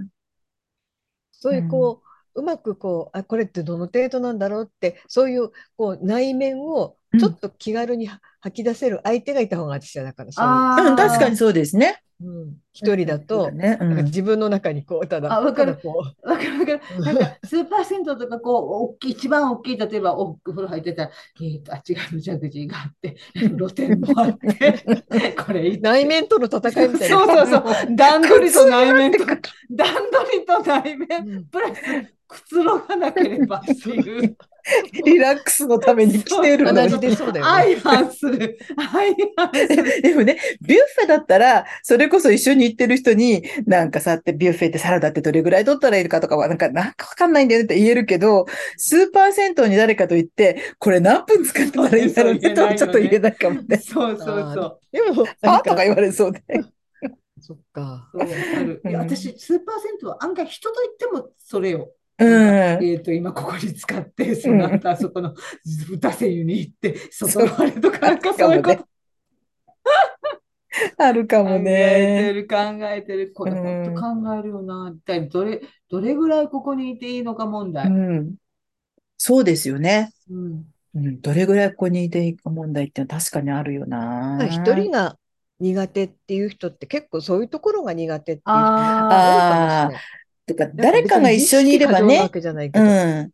[1.30, 2.02] そういうこ
[2.34, 8.08] う、うまくこう、あ、これってどの程度なんだろうって、そういうこう内面をちょっと気軽に
[8.40, 12.02] 吐き出せる相手がいた方が私はだからそういうあーうん、確かにそうですね。
[12.22, 14.04] うん一人だと、ね、うなん。
[14.04, 16.80] 自分の中にこう、ただ、あわかるただこわかるわかる。
[17.00, 18.62] なんか、スーパー銭湯とか、こう、
[18.92, 21.10] 大きい、一番大きい、例えば、お風呂入ってたら、
[21.40, 27.16] えーと、あっち側のジャグジーがあって、 露天もあって、これ内面との戦いみたいな。
[27.18, 27.96] そうそうそう。
[27.96, 31.80] 段取りと内面と 段取りと内面、うんプラス、
[32.30, 34.36] くつろがなければっていう、
[35.04, 37.00] リラックスのために来てるのに。
[37.00, 37.76] でそうだよね。
[37.80, 38.58] 相反する。
[38.76, 38.88] 相
[39.36, 40.02] 反する。
[40.02, 53.76] でもね、ビュッフェだったら、それこそ一緒に行ってる人に、なんかさってビュッフェってサラダってどれぐらい取ったらいいかとかは、なんか、なんかわかんないんだよねって言えるけど、スーパー銭湯に誰かと言って、これ何分使ったらいいんだろうねとはちょっと言えないかもね。
[53.78, 54.78] そうそうそう。
[54.92, 56.42] でも、あなんかとか言われそうで。
[57.40, 58.08] そっか。
[58.12, 58.80] そうわかる。
[58.84, 61.90] 私、スーパー銭湯は案外人と言ってもそれよ。
[62.20, 62.24] う
[62.80, 62.84] ん。
[62.84, 65.34] えっと、今ここに使って、その後あそこの
[65.98, 68.86] 打線湯に行って、外回りとか、なんかそういうこと
[70.98, 72.32] あるかも考えてね。
[72.32, 73.32] る、考えてる。
[73.34, 74.92] これ、うん本当考えるよな。
[74.94, 77.90] 一体どれ、どれぐらいここにいていいのか問う題。
[77.90, 78.34] ん。
[79.16, 80.10] そうですよね。
[80.30, 80.64] うん。
[80.94, 81.20] うん。
[81.20, 84.46] どれぐらいここにいていいか問題って確かにあるよな。
[84.48, 85.16] 一人が
[85.58, 90.19] 苦手っていう人って結構そういうところが苦手っていう人多いかもしれない。
[90.54, 92.50] てか、誰かが一緒にいればねうど。
[92.52, 93.30] ん。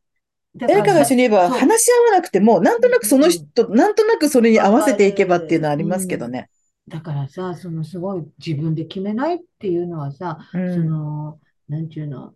[0.56, 6.48] 誰かが一緒にいれば話し合わなくても、なんとなくその人、なんとなくそれに合わせていけばっていうのはありますけどね。
[6.88, 12.34] だからさ、そのすごい自分で決めないっていうのはさ、うんその、なんちゅうの、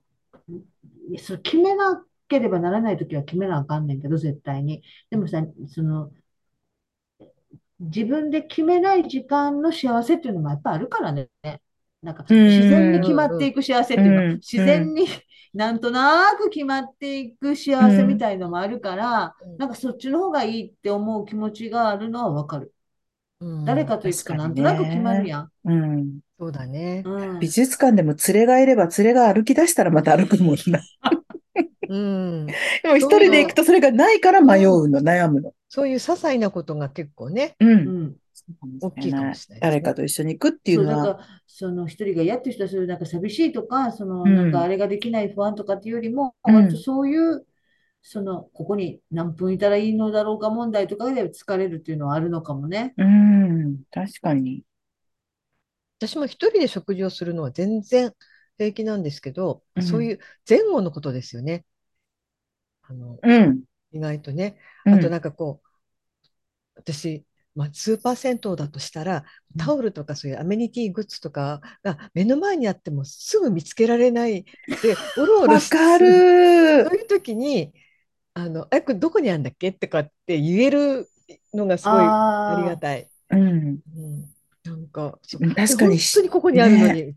[1.18, 4.82] それ決めなければならないときは決めなあかんねんけど、絶対に。
[5.10, 6.10] でもさ、その、
[7.78, 11.28] 自分で決めない時間の幸せっていうのもやっぱあるからね。
[12.02, 15.06] なんか、うん自然に決まっていく幸せっていうの、うん自然に
[15.52, 22.72] なんとなく決まっていく幸せみたいのもあるから、うんなんかそっちの方がいいって思う気持ちがあるのはわかる。
[23.40, 25.50] うん誰かと行くかなんとなく決まるやん。
[25.64, 26.20] うん。
[26.38, 27.02] そうだね。
[27.04, 30.80] うん美術館でも連れがいれば連れが歩き出したらまた歩くもんな。
[31.88, 32.46] うん。
[32.82, 35.52] でも一人で行くとそれがないから迷うの、悩むの。
[35.68, 37.66] そういう些細なことが結構ね、う。
[37.66, 38.16] うんん。
[38.80, 41.06] 大きいかもしれないね誰かと一緒に行くっていそうう、のは。
[41.06, 47.46] だから、その一人が嫌っていう人は、そういうなんか寂しいとか、そのうんなんかあれができない不安とかっていうよりも、うんそういう、
[48.02, 52.94] その、ここに何分いたらいいのだろうか問題とかで疲れるっていうのはあるのかもね。
[52.96, 53.82] うん。
[53.90, 54.64] 確かに。
[55.98, 58.14] 私も一人で食事をするのは全然
[58.56, 61.64] 平気なんですけど、うんそういう前後のことですよね。
[62.82, 63.64] あの、うん。
[63.92, 64.56] 意外とね。
[64.86, 65.68] うんあとなんかこう、
[66.76, 67.24] 私、
[67.60, 69.22] まあ、スーパー銭湯だとしたら、
[69.58, 74.46] タオルとかそういうアメニティグッズとかが目の前にあってもすぐ見つけられない
[74.82, 77.74] で、おろおろわしてそういう時に、
[78.32, 81.06] あの、え、これどこにあるんだっけとかって言える
[81.52, 83.06] のがすごいありがたい。
[83.28, 83.40] うん。
[83.40, 83.80] うん、
[84.64, 85.98] なんか、確かに。
[85.98, 87.12] 本当にここにあるのに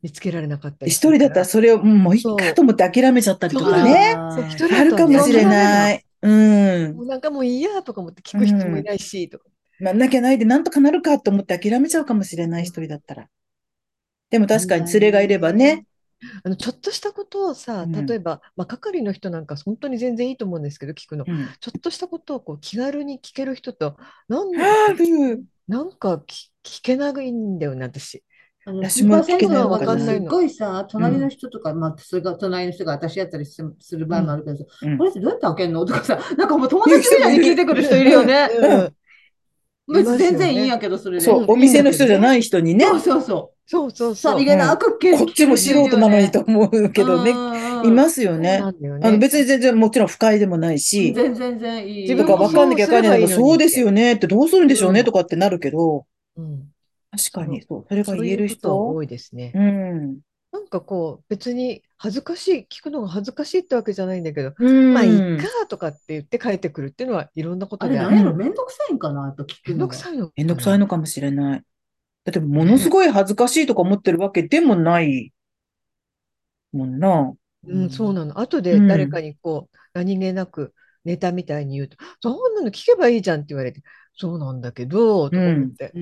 [0.00, 4.14] 見つけられなかったり一人だったらそれを、うんもういいかと思って諦めちゃったりとかね。
[4.16, 6.04] あるかもしれない。
[6.22, 6.28] う
[6.90, 7.02] んも。
[7.02, 9.44] うなんかもういいやとか思って聞く人もいないし、とか。
[9.80, 13.28] まあ、なきゃないでなんとかなるかと思って諦めちゃうかもしれない、一人だったら。
[14.30, 15.86] でも確かに連れがいればね。
[16.44, 21.24] あのちょっとしたことをさ、うん例えば、まあ、係の人なんか本当に全然いいと思うんですけど、聞くの。
[21.26, 23.96] うんちょっとしたことをこう気軽に聞ける人と、
[24.28, 24.50] なん。
[25.70, 28.24] なんか聞聞けないんだよね、私。
[28.66, 29.78] あの私も聞けないの。
[29.78, 34.98] かなすっごいさ、隣の人とか、まあ、それが隣の人が私やったりするする場合もあるけどさ、うん。
[34.98, 35.84] これってどうやって開けんの？
[35.86, 38.48] とかさ、 なんかもう友達みたいに聞いてくる人いるよね。
[39.88, 39.94] うん。
[39.94, 41.24] 別に全然いいんやけど、それで。
[41.24, 43.52] そう、お店の人じゃない人にね、そうそうそ。
[43.66, 44.32] そうそうそう。
[44.34, 48.58] さりげなく聞こっちも素人なのにと思うけどね、ねいますよそうね。
[48.58, 49.08] なんだよね。
[49.08, 52.02] あの別に全然もちろん不快でもないし、全然全然いい。
[52.02, 53.50] 自とか分かんなきゃ分かんないけど、そうすればいいのに。
[53.50, 56.04] そうですよねってどうするんでしょうねうんとかってなるけど、
[56.36, 56.70] うん
[57.10, 58.88] 確かにそう、それがそう言えるいうことは人。
[58.94, 59.52] 多いですね。
[59.54, 60.20] うん。
[60.52, 64.94] なんかこう、別に恥ずかしい、聞くのが恥ずかしいってわけじゃないんだけど、うん。
[64.94, 68.10] まあいいかとかって言って帰ってくるっていうのはいろんなことである。
[68.10, 69.94] 何やろめんどくさいんかなやっぱ聞くめんのが。
[69.94, 70.30] どくさいの。
[70.36, 71.64] めんどくさいのかもしれない。
[72.24, 75.32] だってものすごい恥ずかしいとか思ってるわけでもない
[76.72, 77.32] もんな。
[77.66, 78.38] うん、そうなの。
[78.38, 80.74] 後でうん誰かにこう、何気なく
[81.04, 83.82] ネタみたいに言うと、そんなの聞けばいいじゃんって言われて、
[84.20, 85.92] そうなんだけど、と思って。
[85.94, 85.98] う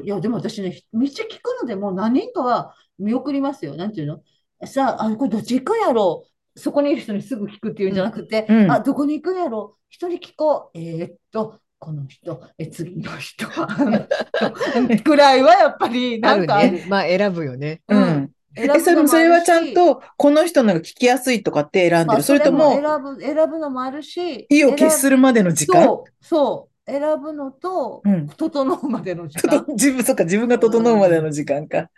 [0.00, 0.04] ん。
[0.04, 3.76] いや、でも私ね、めっちゃ聞くのでもう何人かは見送りますよ。
[3.76, 4.22] なんていうの？
[4.66, 6.24] さあ、あ、これどっち行くんやろ？
[6.56, 9.76] うそこにいる人にすぐ聞くっていうんじゃなくて、うん、あ、どこに行くんやろ？
[9.76, 10.78] う一人聞こう。
[10.78, 13.46] えー、っと、この人、え、次の人、
[15.04, 17.82] くらいはやっぱり、なんか、ね、まあ選ぶよね。
[17.86, 18.32] うん。
[18.56, 22.22] え、それそれはちゃんと、この人のが聞きやすいとかって選んでる？
[22.24, 25.84] それとも、選ぶ、選ぶのもあるし、意を決するまでの時間？
[25.84, 26.69] そう、そう。
[26.86, 29.64] 選ぶのと、うん、整うまでの時間。
[29.70, 31.90] 自分、そっか、自分が整うまでの時間か。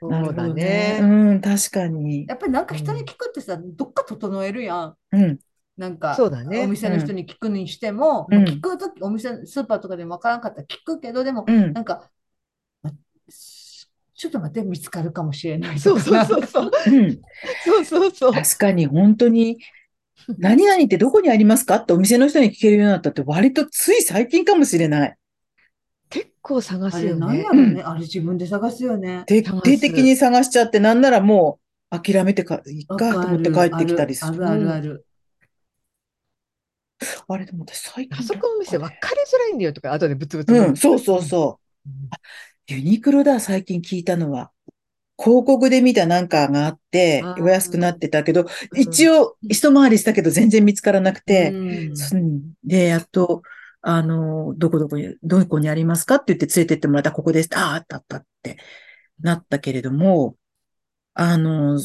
[0.00, 0.98] そうだね。
[1.00, 2.26] うん、確かに。
[2.26, 4.96] やっぱりなんか人に聞くってさ、どっか整えるやん。
[5.12, 5.38] うん。
[5.76, 6.64] なんか、そうだね。
[6.64, 12.10] お店の人に聞くにしても、うん、聞くとき、お店、スーパーとかでもわからんかったら聞くけど、でも、うん、なんか、
[14.14, 16.70] ちょっと待って、見つかるかもしれないそうそうそうそう。
[16.86, 17.20] うん、
[17.64, 18.32] そうそうそう。
[18.32, 19.58] 確かに、本当に、
[20.38, 21.76] 何々ってどこにありますか？
[21.76, 25.16] ってお店の人に聞けるようになったって割とつい最近かもしれない。
[26.10, 27.20] 結構探すよね。
[27.20, 29.24] 何やろね、あれ自分で探すよね。
[29.26, 31.58] 徹底的に探しちゃって、なんならも
[31.90, 34.46] う諦めてか、いっかと思って帰ってきたりする。
[34.46, 35.06] あるあるある。
[37.26, 38.18] あれでも私最近。
[38.18, 40.54] あそこの店分かりづらいんだよとか、後でブツブツ。
[40.54, 42.72] うん、そうそうそう。
[42.72, 44.50] ユニクロだ、最近聞いたのは。
[45.16, 51.94] 広告で見たなんかがあって、お安くなってたけど、一応一回りしたけど全然見つからなくて、うん、
[52.64, 53.42] で、やっと、
[53.80, 57.50] あの、どこどこに、どこにありますかって言って連れてってもらった、ここです。
[57.54, 58.56] ああ、あったあったって
[59.20, 60.36] なったけれども、
[61.12, 61.78] あの、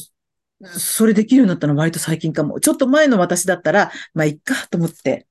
[0.64, 2.60] それできるようになったのは割と最近かも。
[2.60, 5.28] ちょっと前の私だったら、まあ、いっかと思って。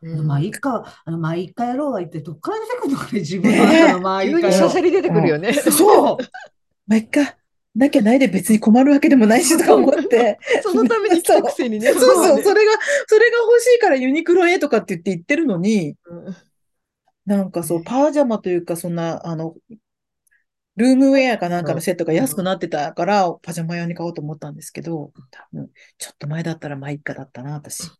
[0.00, 4.40] うん、まあ、いっか、あの、まあ、いっかやろうは言って、どっから出てくるのかね、自分の中の、まあ、いっか。
[4.40, 5.52] 急にしゃしゃり出てくるよね。
[5.52, 6.16] そう。
[6.86, 7.36] まあ、いっか。
[7.74, 10.38] なきゃないで別に困るわけでもないしとか思って。
[10.62, 11.92] そのために来たくせにね。
[11.92, 12.72] そうそう、それが、
[13.06, 16.36] それが欲しいからユニクロへとかって言って言ってるのに、うん、
[17.24, 19.54] なんかそう、パージャマというか、そんな、あの、
[20.76, 27.90] ルームウェアかなんかのセットが安くなってたから、パジャマ用に買おうと思ったんですけど、多分、ちょっと前だったらまあいっかだったな、私。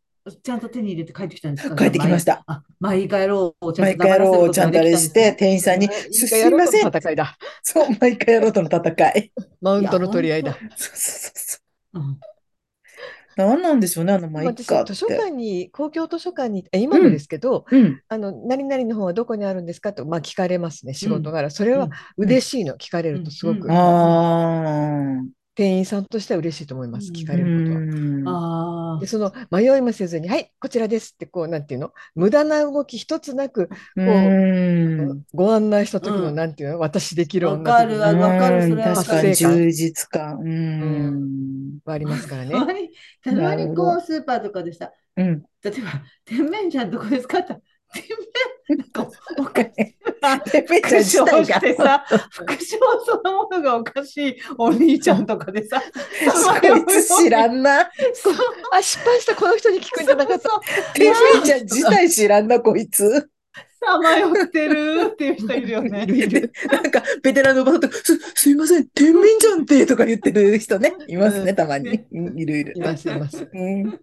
[0.43, 1.77] ちゃんと手に入れて帰ってきたんですか？
[1.77, 2.45] 帰ってきました。
[2.47, 3.81] あ、毎回やろう。
[3.81, 4.51] 毎回やろう。
[4.51, 6.89] ちゃんとあれして、店員さんに、すいません。
[6.89, 7.37] 戦いだ。
[7.63, 9.33] そう、毎回やろうとの戦い。
[9.61, 10.53] マウントの取り合いだ。
[10.53, 11.59] そうそうそうそ
[11.95, 12.01] う。
[12.01, 12.21] うん
[13.35, 21.49] 何なんでしょうね、あのマイカ図書館に、公共図書館に、今もですけど、うん、あの、何々の本はどこにあるんですかと、まあ聞かれますね、仕事柄。
[21.49, 21.89] それは
[22.19, 23.73] 嬉しいの、聞かれるとすごく。
[23.73, 25.42] ああ。
[25.55, 27.65] 店員さんとしては嬉しいと思います、聞かれる
[28.25, 28.99] ことは。
[29.01, 40.39] でその迷いもせずに、はい、こちらですって、こう、なんていうの、無駄な動き一つなく、こう、ご案内した時の、なんていうの、私できる女わかる、わかる、それは確かに充実感。
[40.39, 41.79] うん。
[41.85, 42.55] はありますからね。
[43.23, 47.41] たまにこう、スーパーとかでさ、例えば、甜麺醤どこですか？
[47.41, 47.61] って
[48.69, 49.09] なんか
[49.39, 49.97] おかしい。
[50.67, 55.83] 復唱してさ、副賞そのものがおかしいお兄ちゃんとかでさ、
[56.61, 57.91] こいつ知らんな。
[58.73, 60.49] あ、失敗したこの人に聞くんじゃなかった。
[60.95, 63.29] てめちゃん自体知らんな、こいつ。
[63.85, 66.07] さまよってるっていう人いるよね。
[66.71, 72.05] なんか、ベテランのおばさんとす、すいません、天秤じゃんってとか言ってる人ね、いますね、たまに。
[72.37, 72.73] いるいる。
[72.77, 73.49] います、います。
[73.53, 74.01] うん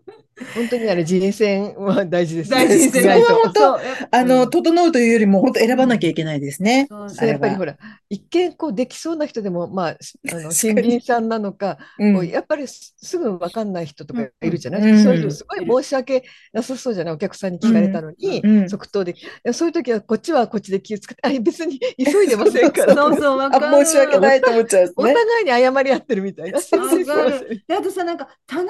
[0.56, 2.68] 本当にあれ人選は大事ですね。
[2.68, 3.08] 大事です。
[3.08, 3.22] ね。
[3.44, 3.80] 本当、
[4.12, 6.88] あの、整うというよりも本当選ばなきゃいけないですね。
[7.08, 7.28] そう。
[7.28, 7.78] やっぱりほら、
[8.10, 9.98] 一見こうできそうな人でも、まあ、
[10.32, 17.14] あの、新人さんなのか、うやっぱりすぐ分かんない人とかいるじゃない、そういうのすごい申し訳なさそうじゃない？
[17.14, 19.16] お客さんに聞かれたのに、即答で、
[19.54, 22.96] そういう時はこっちはこっちで気をつけて、あ、別に急いでませんから。
[22.96, 23.86] そうそう、分かる。
[23.86, 26.60] 申し訳ないと思っちゃう、お互いに謝り合ってるみたいな。
[26.62, 27.50] そうそう。
[27.70, 28.64] あとさ、なんか、棚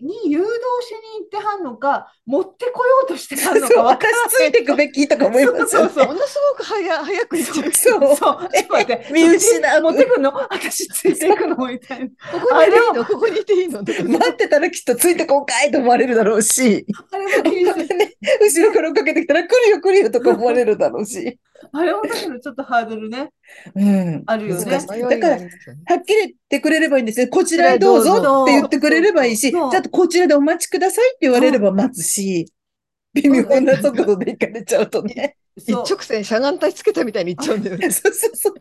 [0.00, 0.48] に誘導
[0.82, 5.90] しに行ってはんのか、持ってこようとしてはんのか私ついていくべきとか思いますよ、ね。
[5.92, 7.72] そうものすごく早早く行っちゃう。
[7.72, 8.16] そう。
[8.16, 8.16] そう。
[8.16, 9.06] ちょっと待って。
[9.12, 9.82] 見失う。
[9.82, 10.32] 持ってくの？
[10.34, 11.66] 私ついていくの？
[11.66, 12.06] みたいな。
[12.32, 13.04] ここにいていいの？
[13.04, 16.86] ここにいていいの待ってたらきっとついてこうかいと思われるだろうし。
[17.10, 17.24] あれ
[17.64, 21.38] もね、後ろから追っかけてきたら来るよ来るよとか思われるだろうし。
[21.72, 23.30] あれもだからちょっとハードルね。
[23.74, 24.22] うん。
[24.26, 24.64] あるよね。
[24.64, 25.38] だから、はっ
[26.04, 27.28] きり言ってくれればいいんですよ。
[27.28, 32.52] こちらへどうぞって言ってくれればいいし、ちゃんとこちらでお待ちくださいって言われれば待つし、
[33.14, 35.36] 微妙な速度で行かれちゃうとね。
[35.56, 37.90] 一直線、しゃがん体つけたみたいに行っちゃうんだよね。
[37.90, 38.54] そうそうそう。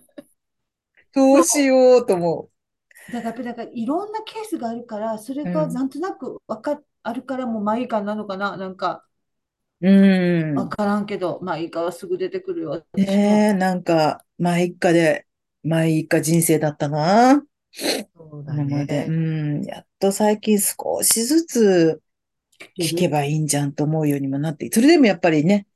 [1.13, 2.49] どうしようと思
[3.09, 3.11] う。
[3.13, 9.05] だから、だからいろんなケースがあるから、それがなんとなくわか、あるからもう毎回なのかな、なんか。
[9.81, 10.55] うん。
[10.55, 12.85] わからんけど、まあいいかはすぐ出てくるよ。
[12.93, 15.25] ねえ、なんか、まあいいかで、
[15.63, 17.43] まあいいか人生だったな。
[17.71, 18.85] そうだね。
[18.85, 22.01] で、うん、やっと最近少しずつ
[22.77, 25.67] 聞けばいいんじゃんと思うようにもなって、それでもやっぱりね、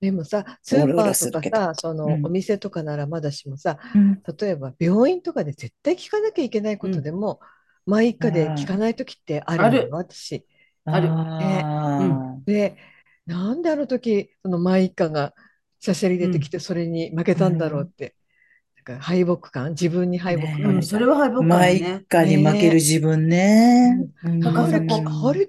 [0.00, 7.38] でもさ、スーパーとかさ、そのお店とかならまだしもさ、うん、例えば病院とかで絶対聞かなきゃいけないことでも、
[7.86, 10.44] うん、まあ一家で聞かない時ってあるの、私。
[10.84, 11.08] ある。
[11.38, 12.76] ね、で、
[13.26, 15.34] なんであの時、そのまあ一家が
[15.78, 18.16] しゃしゃり出てきてそれに負けたんだろうって。
[19.00, 21.48] 敗北感自分に敗北感、ね、それは敗北感ね。
[21.48, 23.96] まあ一家に負ける自分ね。
[24.22, 24.86] なんかあれ、あれ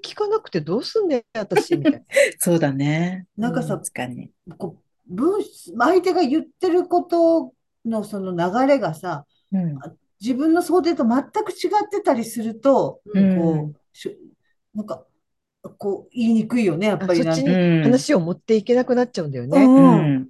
[0.02, 2.00] 聞かなくてどうすんねん、私、みたいな。
[2.38, 3.26] そうだね。
[3.36, 4.30] なんかさ、確かに。
[4.58, 5.42] こう文
[5.78, 7.52] 相手が言ってること
[7.84, 9.78] のその流れがさ、うん、
[10.20, 15.04] 自分の想定と全く違ってたりすると、うん、こう、なんか、
[15.78, 19.64] こう、言いにくいよね、やっぱりそっちに話を持っていけなくなっちゃうんだよね。
[19.64, 20.28] うん。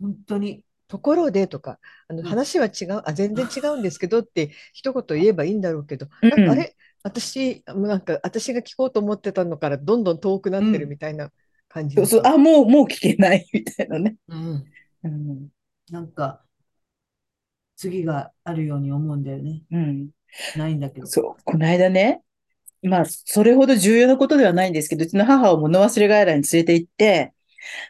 [0.00, 0.62] 本当に。
[0.90, 11.30] ところでとか、あの話は違う、あ、全然違うんですけどって一言言えばいいんだろうけど、なんかあれ、私、なんか私が聞こうと思ってたのからどんどん遠くなってるみたいな
[11.68, 14.16] 感じ、そうそう、あ、もう、もう聞けないみたいなね。
[14.26, 14.64] うん。
[15.04, 15.48] うん、
[15.90, 16.42] なんか、
[17.76, 19.62] 次があるように思うんだよね。
[19.70, 20.10] うん。
[20.56, 21.06] ないんだけど。
[21.06, 22.20] そう、この間ね、
[22.82, 27.32] まあ、それほど重要なことではないんですけど、うちの母を物忘れ外来に連れて行って、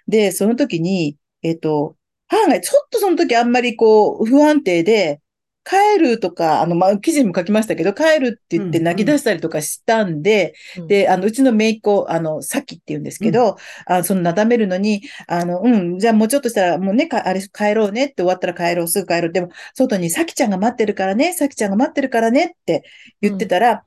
[0.06, 1.96] で、その時に、えっ、ー、と、
[2.30, 5.20] 母がちょっとその時あんまりこう、不安定で、
[5.62, 10.82] 帰るとか、あの、まあ、記事にも書きましたけど、帰るって言って泣き出したりとかしたんで、うん。
[10.82, 13.58] うん、で、あの、うちの姪っ子、あの、さきって言うんですけど、
[13.88, 19.32] うん、あそのなだめるのに、あの、うん、じゃあもうちょっとしたら、もうね、あれ、帰ろうねって終わったら帰ろう、すぐ帰ろう。
[19.32, 22.82] でも、外にさきちゃんが待ってるからね、さきちゃんが待ってるからねって
[23.20, 23.84] 言ってたら、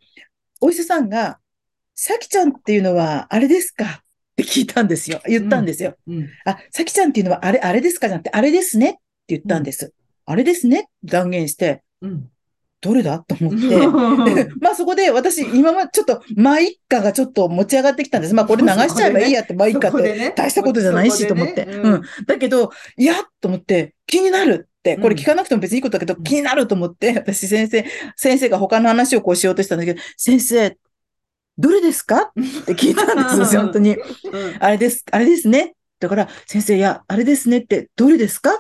[0.61, 1.39] お医者さんが、
[1.95, 4.02] さきちゃんっていうのは、あれですか？
[4.33, 5.21] って聞いたんですよ。
[5.27, 5.95] 言ったんですよ。
[6.07, 8.89] うんうん、あ、さきちゃんっていうのは、あれ、あれですかじゃなくて、あれですね？
[8.89, 8.99] って
[9.29, 9.85] 言ったんです。
[9.85, 9.91] うん、
[10.25, 10.89] あれですね？
[11.03, 11.83] 断言して、
[12.81, 13.19] どれだ？
[13.19, 14.49] と思って。
[14.59, 18.33] まあそこで私、今までちょっと、まあ一家がちょっと持ち上がってきたんです。
[18.33, 21.63] まあこれ流しちゃえば いいやって、まあ一家って大したことじゃないしと思って。
[21.65, 22.01] うん。
[22.25, 24.67] だけど、いやと思って、気になる。
[25.01, 27.85] これ聞かなくても別にいいことだけど、気になると思って、私先生、
[28.17, 30.75] 先生が他の話をこうしようとしたんだけど、先生、
[31.57, 32.31] どれですか？
[32.61, 33.95] って聞いたんですよ、 本当に。
[34.59, 35.75] あれです、あれですね。
[35.99, 38.53] だから、先生、いや、あれですねって、どれですか？
[38.53, 38.57] っ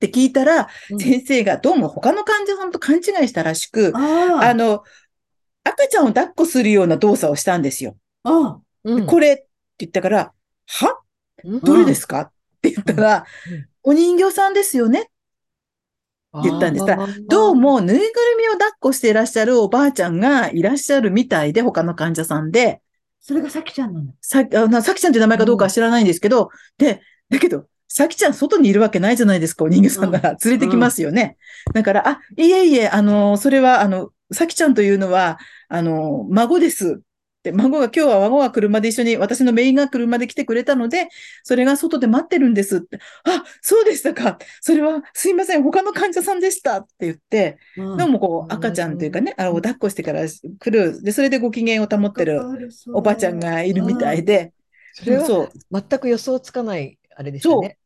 [0.00, 0.68] て聞いたら、
[0.98, 3.92] 先生がどうも他の患者さんと勘違いしたらしく、
[4.40, 4.82] あの、
[5.64, 7.96] 赤ちゃんを抱っこするような動作をしたんですよ。
[8.24, 8.58] あ
[9.06, 9.46] これって
[9.78, 10.32] 言ったから、
[10.66, 10.98] は？
[11.62, 12.20] どれですか？
[12.22, 12.32] っ
[12.62, 13.26] て言ったら、
[13.84, 15.10] お人形さんですよね？
[16.42, 16.96] 言ったんですが、
[17.28, 22.80] どうもぬいぐるみを抱っこしていらっしゃるおばあちゃんがいらっしゃるみたいで、他の患者さんで。
[23.20, 24.14] それがさきちゃんなの？
[24.20, 30.36] さ、あさきちゃんって名前かどうかは知らないんですけど、で、だけど、さきちゃん外にいるわけないじゃないですか、お人形さんなら。
[30.44, 31.36] 連れてきますよね。
[31.68, 35.38] うん、だから、あ、いえいえ、あの、それは、あの、さきちゃんというのは、
[35.68, 37.02] あの、孫です
[37.42, 41.08] で、孫が今日は孫が車で一緒に、私のメインが車で来てくれたので、
[41.42, 42.98] それが外で待ってるんですって。
[43.24, 44.38] あ、そうでしたか。
[44.60, 51.02] それはすいません、他の患者さんでしたって言って、うん、でもこう赤ちゃんというかね、あの、抱っこしてから来る。
[51.02, 52.40] で、それでご機嫌を保ってる
[52.94, 54.52] おばちゃんがいるみたいで。
[54.94, 57.78] それは全く予想つかないあれですよね。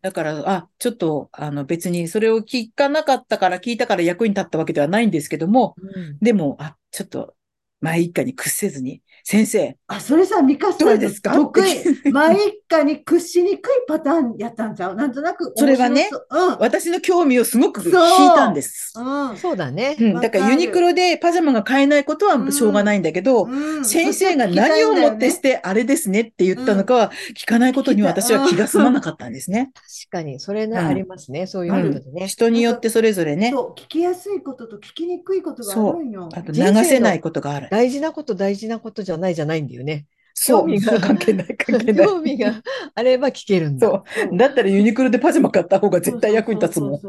[0.00, 7.34] だから、あ、ちょっと、あの、別にそれを聞かなかったから聞いたから役に立ったわけではないんですけども、うん、でも、あ、ちょっと
[7.82, 9.76] 前一家に屈せずに、先生。
[9.86, 11.34] あ、それさ、ミカさんですか？
[11.34, 11.62] 得意。
[12.10, 14.96] 前一家に屈しにくいパターンやったんちゃう？
[14.96, 15.52] なんとなく。
[15.56, 18.92] それはね、うん、私の興味をすごく引いたんです。
[18.96, 20.14] うん、そうだね、うん。
[20.20, 29.70] だからユニクロでパジャマが買えないことはしょうがないんだけど、うん、先生が何をもってして、あれですねって言ったのかは聞かないことに私は気が済まなかったんですね。
[29.74, 31.46] 確かに、それね、ありますね。
[31.46, 32.26] そういうのでね。
[32.26, 33.50] 人によってそれぞれね。
[33.52, 36.28] そう、聞きやすいことと聞きにくいことがあるんよ。
[36.32, 37.68] あと流せないことがある。
[37.70, 40.06] 大事なこと、大事なことじゃないじゃないんだよね。
[40.34, 42.06] 興味が関係ない、関係ない。
[42.06, 42.62] 興味が
[42.94, 43.86] あれば聞けるんだ。
[43.86, 44.36] そう。
[44.36, 47.00] だったらユニクロでパジャマ買った方が絶対役に立つもん。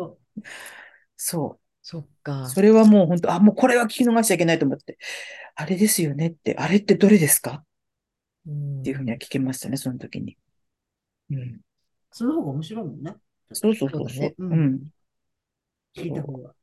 [1.16, 1.60] そう。
[1.86, 2.48] そっか。
[2.48, 4.98] それはもう本当、あ、もうこれは聞き逃しちゃいけないと思って。
[5.56, 7.64] あれですよねって、あれってどれですか？
[8.50, 10.38] っていうふうには聞けましたね、その時に。
[11.32, 11.60] うん。
[12.12, 13.16] その方が面白いもんね。
[13.52, 14.34] そうそうそうそう。
[14.38, 14.82] うん。
[15.96, 16.54] 聞いた方が。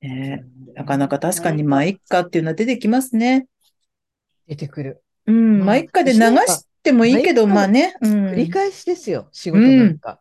[0.00, 0.44] ね
[0.74, 3.46] なかなか確かに、まあ、一家っていうのは出てきますね。
[4.46, 5.02] 出てくる。
[5.26, 7.94] うん、まあ、一家で流してもいいけど、まあね。
[8.02, 10.20] 繰り返しですよ、仕事なんか。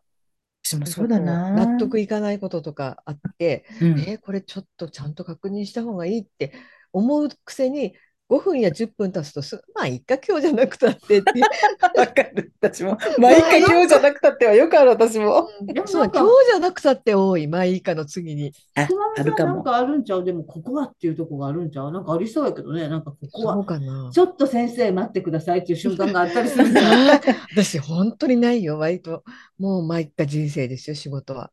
[0.64, 1.52] 私もそうだな。
[1.52, 3.66] 納得いかないこととかあって、
[4.06, 6.54] えこれちょっとちゃんと確認した方がいいって
[6.94, 7.96] 思うくせに、
[8.30, 11.32] 5分や10分経つとす、まあ、いっか、今日じゃなくたってって。
[11.98, 12.54] わかる。
[12.62, 12.96] 私も。
[13.18, 15.50] まあいいか、今日じゃなくたってはよくある、私も。
[15.88, 17.48] そう、今日じゃなくたって多い。
[17.48, 18.54] まあいいかの次に。
[18.76, 18.88] あ、
[19.18, 19.56] あるかも。
[19.56, 20.24] なんかあるんちゃう？
[20.24, 21.92] でも、ここはっていうとこがあるんちゃう？
[21.92, 22.88] なんかありそうやけどね。
[22.88, 23.56] なんかここは。
[23.56, 24.12] そうかな。
[24.14, 26.74] ちょっと先生待ってくださいっていう瞬間があったりするん。
[27.56, 28.78] 私、本当にないよ。
[28.78, 29.24] 割と。
[29.58, 31.52] もう、まあいっか人生ですよ、仕事は。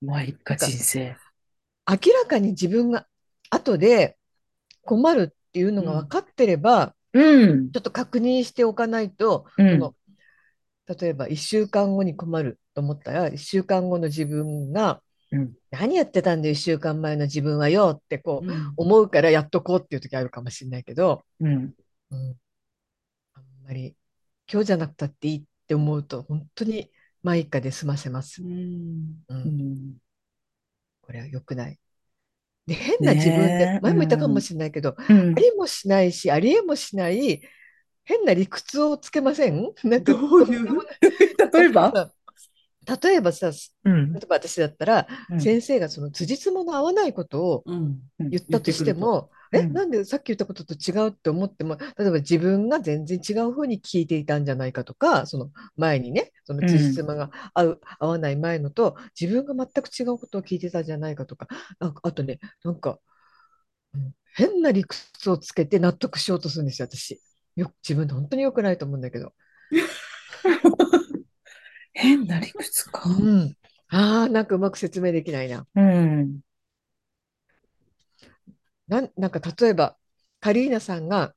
[0.00, 1.16] まあいっか人生。
[1.90, 3.08] 明らかに自分が
[3.50, 4.16] 後で
[4.84, 9.94] 困るっていうのが分かってれば、うん、ちょっと確認しておかないと、うん、の
[10.86, 15.02] 例えば1週間後に困ると思ったら1週間後の自分が、
[15.32, 21.74] うん、何やってたんだよ1週間前の自分はよってこう、思うからやっとこうっていう時あるかもしれないけど、うん。
[22.10, 23.94] あんまり
[24.50, 26.90] 今日じゃなくたっていいって思うと本当に
[27.22, 28.42] まあ一家で済ませます。
[31.02, 31.78] これは良くない。
[32.68, 37.40] で変な自分で、前も言ったかもしれないけど、うん、ありもしないしありえもしない
[38.04, 39.72] 変な理屈をつけません？
[39.84, 40.68] なんかどういう？
[41.52, 42.12] 例えば？
[43.02, 43.50] 例えばさ、
[43.84, 47.64] うん、例えば私だったら、うん、先生がその辻褄の合わないことを
[48.18, 51.08] 言ったとしても、え、なんでさっき言ったことと違う？
[51.08, 61.46] って思っても、例えば自分が全然違うふうに聞いていたんじゃないかとか、その前にね、その辻褄が合う、合わない前のと、自分が全く違うことを聞いてたんじゃないかとか、
[61.80, 62.98] なんかあとね、なんか、
[64.34, 67.20] 変な理屈をつけて納得しようとするんですよ、私。
[67.56, 69.32] よ自分で本当に良くないと思うんだけど。
[71.92, 73.02] 変な理屈か。
[73.08, 73.56] うん。
[73.88, 75.66] ああ、なんかうまく説明できないな。
[75.74, 76.40] うん。
[78.88, 79.96] なんなんか例えば、
[80.40, 81.34] カリーナさんが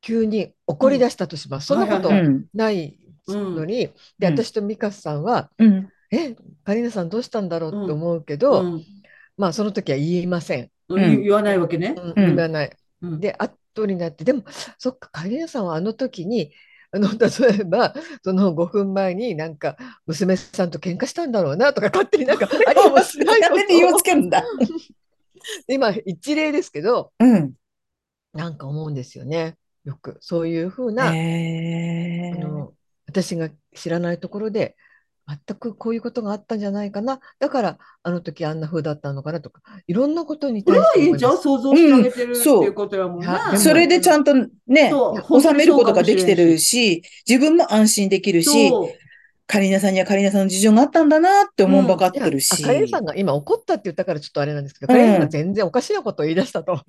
[0.00, 1.72] 急に怒り出したとします。
[1.72, 2.10] うん、そんなこと
[2.54, 2.98] ない
[3.28, 8.80] のに、うん、で、私とミカさんは、うん、え、カリーナさんどうしたんだろうって思うけど、
[9.36, 10.70] まあその時は言いません。
[10.88, 11.94] 言わないわけね。
[12.16, 12.76] 言わない。
[13.00, 14.44] で、後になって、でも、
[14.78, 16.52] そっか、カリーナさんはあの時に、
[16.94, 19.76] あの 例えばその5分前になんか
[20.06, 23.66] 娘さんと喧嘩したんだろうなとか勝手になんか ありもしないことを。
[23.66, 24.44] 言いつけるんだ？
[25.68, 27.52] 今一例ですけど、うん、
[28.32, 29.56] なんか思うんですよね。
[29.84, 30.16] よく。
[30.20, 32.72] そういうふうな、あの
[33.06, 34.76] 私が知らないところで
[35.26, 37.20] 全くこういうことがあったんじゃないかな。
[37.38, 44.92] だからあの時あんな風だったのかなとかいろんなことに対していいじゃん想像してあげてる、うん、っていうことやもんねそれでちゃんとね
[45.40, 48.72] 収めることができてるし自分も安心できるし
[49.52, 56.80] カリーナさんにはカリーナさんの事情があったんだなって思う分かってるし、うん、カリーナさんが今怒ったって言ったからちょっとあれなんですけど、カリーナさんが全然おかしなことを言い出したと。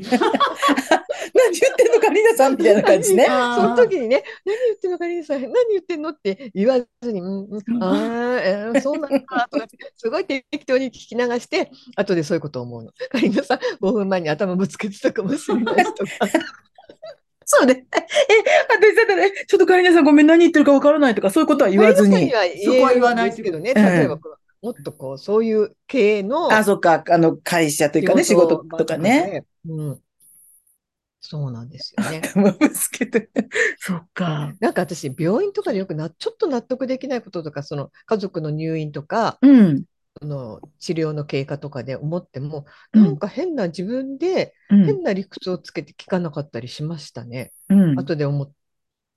[1.36, 3.26] 何言ってんのカリーナさんみたいな感じね。
[3.26, 3.32] そ
[3.64, 9.68] の時にね、何言ってんのカリーナさん、何言ってんのって言わずに、うん、ああ、えー、そうなんだとか、
[9.98, 12.92] すごい適当に聞き流して、後でそういうことを思うの。
[13.10, 16.12] カリーナさん、5分前に頭ぶつけてたかもしれないとか。
[17.46, 17.86] そうね。
[17.94, 18.04] え、
[18.70, 22.32] 私だったら、ちょっとカリナさんごめん何言ってるかわからないとか、そういうことは言わずに。
[22.64, 23.74] そこは言わないですけどね。
[23.74, 24.20] 例えば、
[24.62, 26.52] もっとこう、そういう系の。
[26.52, 27.04] あ、そっか。
[27.10, 29.46] あの、会社というかね、仕事とかね。
[29.68, 30.00] うん。
[31.26, 32.22] そうなんですよね。
[32.24, 33.30] 頭ぶつけて。
[33.80, 34.54] そっか。
[34.60, 39.84] なんか私、病院とかでよくな、ちょっと納得できないこととか、その家族の入院とか、うん、
[40.22, 47.52] の治療の経過とかで思っても、うん、なんか変な自分で変な理屈をつけて聞かなかったりしましたね。
[47.70, 48.52] うん、後で思っ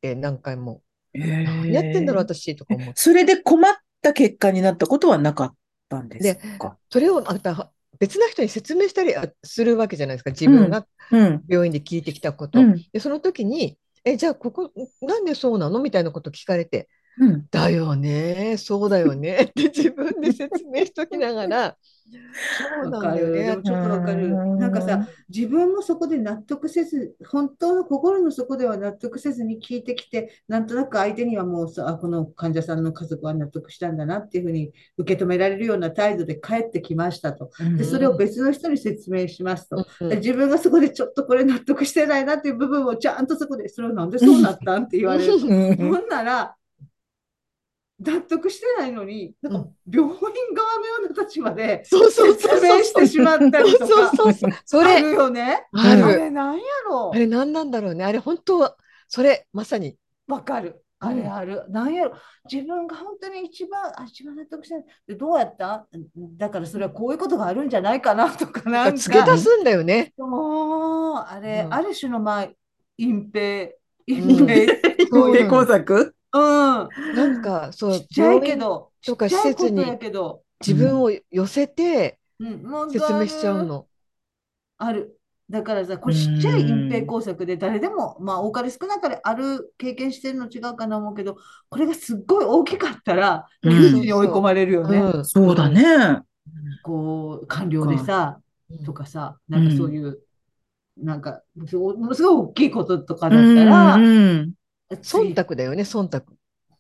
[0.01, 0.82] て何回も。
[1.14, 2.93] 何やってんだろう私とか思って。
[2.97, 5.55] それで困った結果になったことはなかっ
[5.89, 6.77] たんですか？
[6.90, 10.31] それをまた別な人に説明したりするわけじゃないですか。
[10.31, 10.86] 自分が
[11.48, 12.60] 病院で聞いてきたこと。
[12.60, 14.70] うん、でその時にえじゃあここ
[15.01, 15.81] なんでそうなの？
[15.81, 21.76] みたいなこと聞かれてうん、だよね、そうだよね って自分で説明しときながら、
[22.59, 23.62] そうなんだよね。
[23.64, 24.28] ちょっとわかる。
[24.56, 37.51] なんかさ、自分もそこで納得せず、本当の心の底では納得せずに聞いてきて、なんとなく相手にはもうさ、この患者さんの家族は納得したんだなっていうふうに受け止められるような態度で帰ってきましたと。
[37.76, 39.84] で、それを別の人に説明しますと。
[40.09, 45.38] で自分がそこでちょっとこれ納得してないなっていう部分をちゃんとそこで、それはなんでそうなったんって言われる。
[45.38, 46.55] ほんなら、
[47.98, 50.14] 納得してないのに、なんか病院
[50.55, 55.66] 側のような立場で説明してしまったりとか、そうそうそうそれあるよね。
[55.73, 57.10] あれ何やろ？
[57.14, 57.16] う。
[57.16, 58.05] あれ何なんだろうね。
[58.05, 58.77] あれ本当は、
[59.09, 59.97] それまさに。
[60.28, 60.82] わかる。
[60.98, 61.64] あれある。
[61.70, 62.12] 何やろ？
[62.51, 64.85] 自分が本当に一番、あ、一番納得してない。
[65.09, 65.86] で、どうやった？
[66.36, 68.97] だからそれはこういうことがあるんじゃないかなとかなんか。
[68.98, 70.12] 付け出すんだよね。
[70.18, 72.48] もう、あれ、うん、ある種のまあ、
[72.98, 73.70] 隠蔽。
[74.06, 74.66] 隠蔽。
[75.12, 76.14] 隠蔽工作？
[76.32, 76.88] うん。
[77.14, 79.84] なんか、そう、ちっちゃいけど、とか施設に
[80.60, 82.18] 自分を寄せて
[82.90, 83.86] 説明しちゃうの。
[84.78, 85.18] ある。
[85.48, 91.36] だからさ、これちっちゃい隠蔽工作で誰でも、まあ多かれ少なかれある経験してるの違うかな思うけど、
[91.68, 94.98] これがすっごい大きかったら、窮地に追い込まれるよね。
[94.98, 96.20] うん、そうだね。
[96.82, 98.40] こう、官僚でさ、
[98.84, 100.18] とかさ、なんかそういう、
[100.96, 104.52] なんか、ものすごい大きいこととかだったら、うん、
[104.90, 106.24] 忖度だよね、忖度。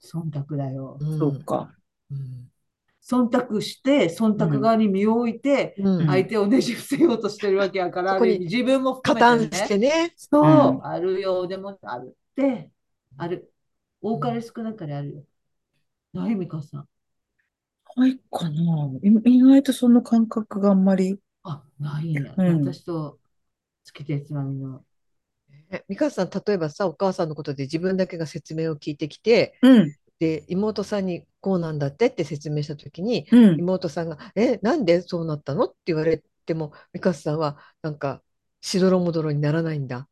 [0.02, 0.98] 忖度だよ。
[1.18, 1.72] そうか。
[3.02, 5.76] 忖度して、忖度側に身を置いて、
[6.06, 10.12] 相手をねじ伏せようとしてるわけやから、自分も含めて、ね、してね。
[10.16, 12.70] そう、あるようでもあるって、
[13.16, 13.52] ある。
[14.00, 15.22] 多かれ少なかれあるよ。
[16.12, 16.88] ないみかさん。
[17.96, 18.90] ないかな
[19.24, 21.18] 意外とその感覚があんまり。
[21.44, 22.34] あ、ないんや。
[22.36, 23.18] うん、私と
[23.84, 24.82] 月手つまみの。
[25.70, 38.22] え、美香さん、例えばさ、お母さんのことで自分だけが説明を聞いてきて、うん、で、妹さんにこうなんだってって説明したときに、うん、妹さんが、え、なんでそうなったのって言われても、美香さんは、なんか、
[38.60, 40.08] しどろもどろにならないんだ。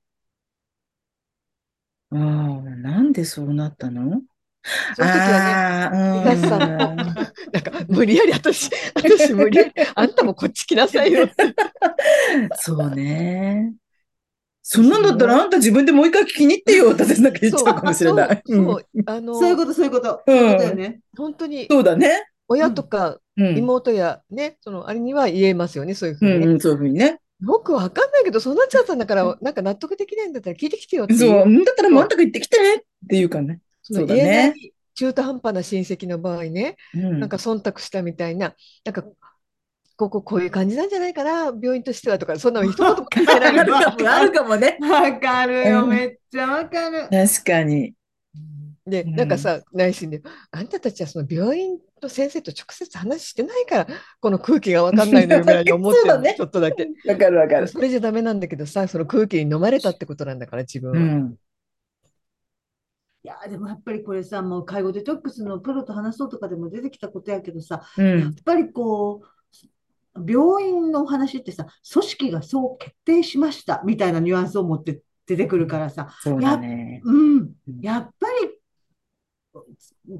[2.11, 4.23] ああ、なんでそうなったの？
[4.97, 6.95] その時はね、皆さんも、
[7.53, 11.35] なんか、無理やり私、私無理やり、あんたもこっち来なさいよって。
[12.57, 13.75] そうね。
[14.66, 18.43] そんなんだったらあんた自分でもう一回聞きに行ってよ、私だけ言っちゃうかもしれない。
[18.47, 20.23] そう、あの、そういうこと、そういうこと。
[20.27, 21.01] そういうことよね。
[21.15, 21.66] 本当に。
[21.70, 22.31] そうだね。
[22.49, 26.61] 親とか妹やね、そのあれには言えますよね、そういうふうにね。
[26.61, 27.20] そういうふうにね。
[27.43, 33.61] よくわかんないけど、そうなっちゃったんだから、なんか納得できないんだったら聞いてきてよってそう、だったらもうあんたが言ってきてねっていうかね。
[33.82, 34.55] そうだね。
[34.95, 38.55] 中途半端な親戚の場合ね、うん、なんか忖度したみたいな、
[38.85, 39.05] なんか、
[39.97, 44.79] こここういう感じなんじゃないかな、病院としてはとか、そんなの一言も書いてないあるかもね。
[44.81, 47.09] わかるよ、めっちゃわかる。
[47.11, 47.95] 確かに。
[48.87, 53.87] で、なんかさ、内心で、あんたたちはその病院と先生と直接話してないから、
[54.21, 56.89] この空気が分かんないのよぐらいに思ってる、 ね、ちょっとだけ。
[57.07, 57.69] わかるわかる。
[57.69, 60.99] それじゃダメなんだけどさ、その空気に飲まれたってことなんだから、自分は。
[60.99, 61.37] うん
[63.25, 69.27] いやでもやっぱりこれさ、もう介護デトックスのプロと話そうとかでも出てきたことやけどさ、うん、やっぱりこう、
[70.16, 77.51] 病院の話ってさ、組織がそう決定しましたみたいなニュアンスを持って出てくるからさ、そうだね、や,、うん、
[77.81, 78.59] やっぱり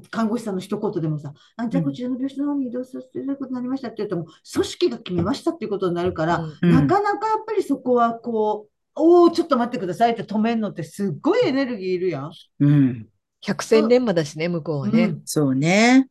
[0.09, 12.31] 看護師さんの一言でもさ、あじゃあこちらの病室の方に移動させていただくことになりましたって言うとも、組織が決めましたっていうことになるから、うん、なかなかやっぱりそこはこう、おお、ちょっと待ってくださいって止めるのってすっごいエネルギーいるやん。
[12.59, 13.07] うん。
[13.41, 15.03] 百戦錬磨だしね、向こうはね。
[15.03, 16.07] うん、そうね。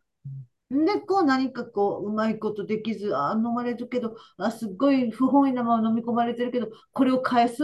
[0.84, 7.62] で、こう何かこう、うまいことできず、あ飲まれるけど、あすっごい不本意なまま飲み込まれてるけど、これを返す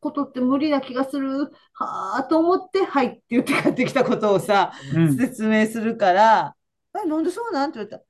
[0.00, 6.54] ことって無理な気がする、はあと思って、はいって言って帰ってきたことをさ、うん、説明するから、
[6.94, 7.70] え、なんでそうなん？
[7.70, 8.02] って言われたら、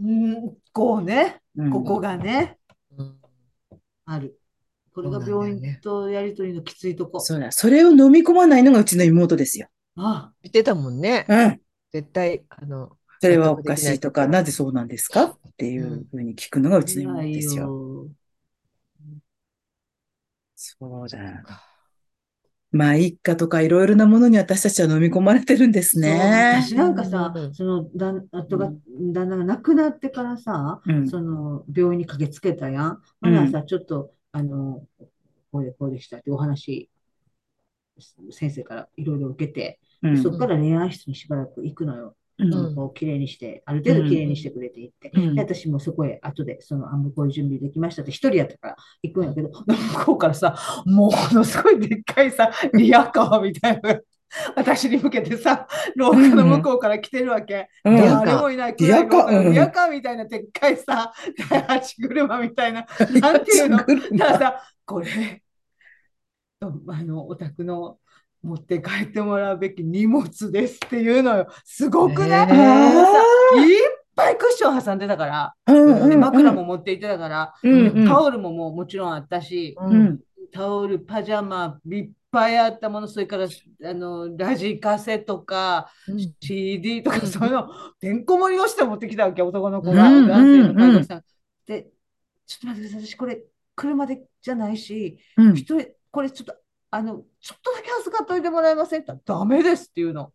[0.00, 0.10] う
[0.50, 1.40] ん、こうね、
[1.70, 2.58] ここがね、
[2.96, 3.16] うん、
[4.06, 4.38] ある。
[4.94, 7.18] これが病院とやりとりのきついとこ。
[7.20, 7.50] そうだ。
[7.50, 9.68] それを飲み込まないのがうちの妹ですよ。
[9.96, 10.32] ああ。
[10.42, 11.24] 言ってたもんね。
[11.28, 11.60] うん。
[11.92, 15.24] 絶対、あの、それはおかしいとか、なぜそうなんですか？
[15.24, 17.72] っていうふうに聞くのがうちの妹ですよ。
[17.72, 18.12] うん、
[20.56, 21.18] そうだ。
[22.72, 26.58] まあ、一家とかいろいろなものに私たちは飲み込まれてるんですね。
[26.64, 28.72] 私なんかさ、その旦夫が、
[29.12, 33.02] 旦那が亡くなってからさ、うん、その病院に駆けつけたやん。
[33.20, 34.84] まださ、ちょっとあの、
[35.52, 36.88] こうでこうでしたってお話、
[38.30, 42.16] 先生からいろいろ受けて、うん、そこから恋愛室にしばらく行くのよ。
[42.42, 50.56] うん、こう綺麗にして、ある程度綺麗にしてくれていって、うん、で私もそこへ後で、その、あ、向こう準備できましたって一人やったから行くんやけど、向こうからさ、
[50.86, 54.00] もうものすごいでっかいさ、リアカーみたいな
[54.56, 57.68] 私に向けてさ、廊下の向こうから来てるわけ。
[57.84, 61.12] うん、誰もいないリアカー、リアカーみたいなでっかいさ、
[61.50, 62.86] 第八車みたいな、
[63.20, 63.78] なんていうの？
[63.78, 65.42] だからさ、これ、
[66.60, 67.98] あの、お宅の
[68.42, 71.48] 持って帰ってもらうべき荷物ですっていうのよ。
[71.64, 72.46] すごくね。
[72.50, 72.52] え。
[72.52, 80.20] ー、いっぱいクッション挟んでたから、うんうん、枕も持っていってたから、うんうん、タオルももうもちろんあったし、うん、
[80.52, 87.68] タオル、パジャマ、ビッぱいあったもの、それからあのラジカセとか、うん、CD とか、そういうの、
[88.00, 91.24] てんこ盛りをして持ってきたわけ、男の子が、うん、男性の看護師さん。
[91.66, 91.88] で、
[92.46, 93.44] ちょっと待ってください、私これ、
[93.76, 95.18] 車でじゃないし、
[95.54, 96.54] 一、人、これちょっと、
[96.92, 100.32] あの、ちょっとだけ預かっといてもらえませんってダメですっていうの。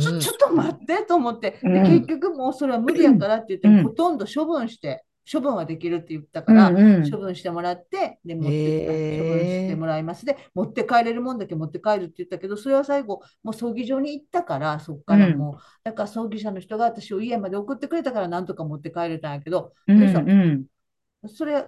[0.00, 10.26] ちょちょっと待ってと思って、で結局もうそれは無理やからって言って、ほとんど処分して、処分はできるって言ったから、うんうん、処分してもらって、で、持って、処分してもらいます。
[10.26, 21.66] で、持って帰れるもんだけ持って帰るって言ったけど、それは最後、もう葬儀場に行ったから、そっからもう、うん、だから葬儀社の人が私を家まで送ってくれたから、なんとか持って帰れたんやけど、うんうん、それ、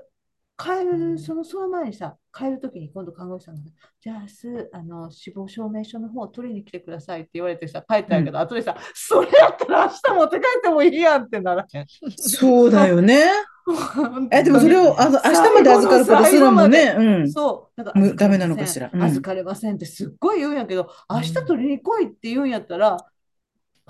[0.60, 3.62] 帰る、その、その前にさ、帰るときに今度看護師さんが、
[3.98, 11.86] じゃあ明日、あの、死亡証明書の方を取りに来てくださいって言われてさ、帰ったんやけど、後でさ、それやったら明日持って帰ってもいいやんってならへん。
[12.16, 13.24] そうだよね。
[14.32, 17.30] え、でもそれを、あの、明日まで預かることすらもね、うん。
[17.30, 17.82] そう。
[17.82, 18.90] だからダメなのかしら。
[18.92, 22.96] 預かれませんってすっごい言うんやけど、明日取りに来いって言うんやったら、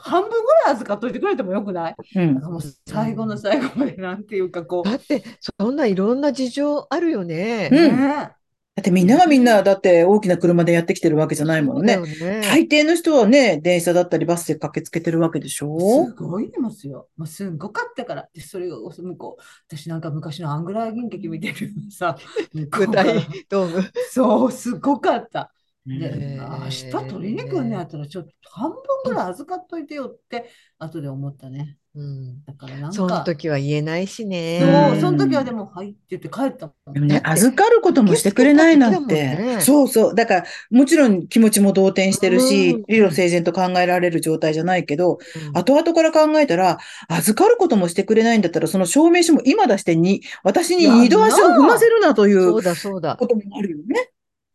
[0.02, 0.36] 半分ぐ
[0.66, 4.89] らい預かっといてくれてもよくない、うん、もう最後の最後までなんていうかこう。
[4.89, 7.68] だってそんないろんな事情あるよね。
[7.70, 8.36] うん、だ
[8.81, 11.98] ってみんながみんなだって大きな車でやってきてるわけじゃないもんね。
[11.98, 16.06] ね大抵の人はね、電車だったりバスで駆けつけてるわけでしょ？
[16.06, 17.09] すごいますよ。
[17.16, 18.28] まあ、すごかったから。
[18.32, 22.16] で、それを向こう、私なんか昔のアングラー銀劇見てるさ、
[22.55, 23.90] 舞台ドーム。
[24.10, 25.52] そう、すごかった。
[25.98, 31.78] で、明日取りに来るんやったら、ちょっと半分ぐらい預かっといてよって、後で思ったね。
[31.92, 32.92] うん、だからなんか。
[32.92, 34.60] その時は言えないしね。
[34.92, 36.92] そう、その時はでも、はいって言って帰ったもん。
[36.92, 39.14] でもね、預かることもしてくれないなんて。
[39.14, 40.14] ね、そうそう。
[40.14, 45.18] だから、もちろん気持ちも動転してるし、うん、理路整然と考えられる状態じゃないけど、
[45.48, 53.16] うん、後々から考えたら、預かることもしてくれないんだったら、その証明書も今出してに、私に二度足を踏ませるなという、そうだそうだ。
[53.16, 54.10] こともあるよね。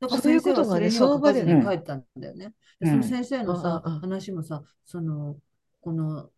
[0.08, 2.54] だから先生はそれには書かずに帰ったんだよね。
[2.84, 5.38] その先生のさ、話もさ、その、
[5.82, 6.30] この、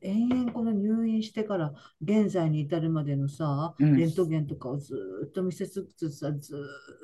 [0.00, 1.72] 延々この入院してから
[2.02, 4.94] 現在に至るまでのさ、レントゲンとかをず
[5.28, 6.56] っと見せつつさ、ず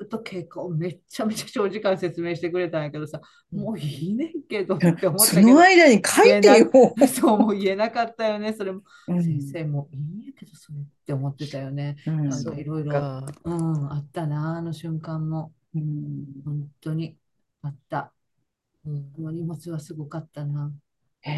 [0.03, 3.21] っと経過をめちゃめちゃ長時間説明してくれたんやけどさ、
[3.51, 5.19] もういいねんけどって思ったけど。
[5.19, 6.71] その間に書いてよ。
[7.07, 8.53] そう、もう言えなかったよね。
[8.53, 11.95] それも、先生もいいんやけど、それって思ってたよね。
[12.05, 12.91] なんかいろいろ、
[13.45, 15.53] うん、あったな、あの瞬間も。
[15.75, 17.17] うん、本当に
[17.61, 18.11] あった。
[18.85, 20.71] うん、この荷物はすごかったな。
[21.21, 21.31] へ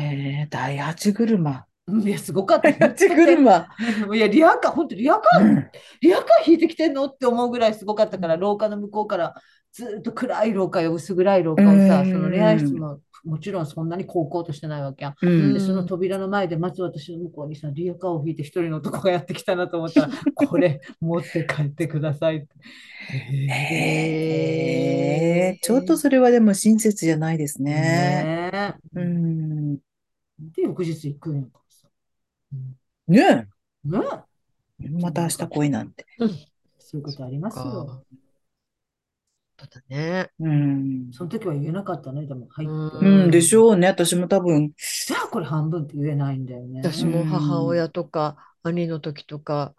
[0.43, 1.67] え、第八車。
[1.87, 2.71] いや、すごかった。
[2.71, 3.67] 第八車。
[4.15, 5.69] いや、リアカー、本当リアカー、うん、
[6.01, 7.05] リアカー引いてきてんの？
[7.05, 9.35] って思うぐらいすごかったから、廊下の向こうから
[9.73, 22.47] ずっと暗い廊下よ、薄暗い廊下をさ、その恋愛室ももちろんそんなに高校としてないわけや、うん、でその扉の前でまず私の向こうにさリアカーを引いて一人の男がやってきたなと思ったら これ持って帰ってくださいって。
[23.53, 23.57] へ
[25.53, 28.51] えちょっとそれはでも親切じゃないですね。
[28.51, 29.75] ねうん。
[29.75, 31.87] で翌日行くんやからさ。
[33.07, 33.47] ね
[33.89, 33.93] え。
[34.83, 36.05] ねまた明日来いなんて。
[36.79, 38.03] そういうことありますよ。
[39.61, 40.31] そうだね。
[40.39, 41.11] うん。
[41.11, 43.05] その時は言えなかったね、でも、入って。
[43.05, 43.87] うん、でしょうね。
[43.87, 44.71] 私も多分。
[45.05, 46.79] じゃあこれ半分って言えないんだよね。
[46.79, 49.75] 私も母親とか兄の時とか、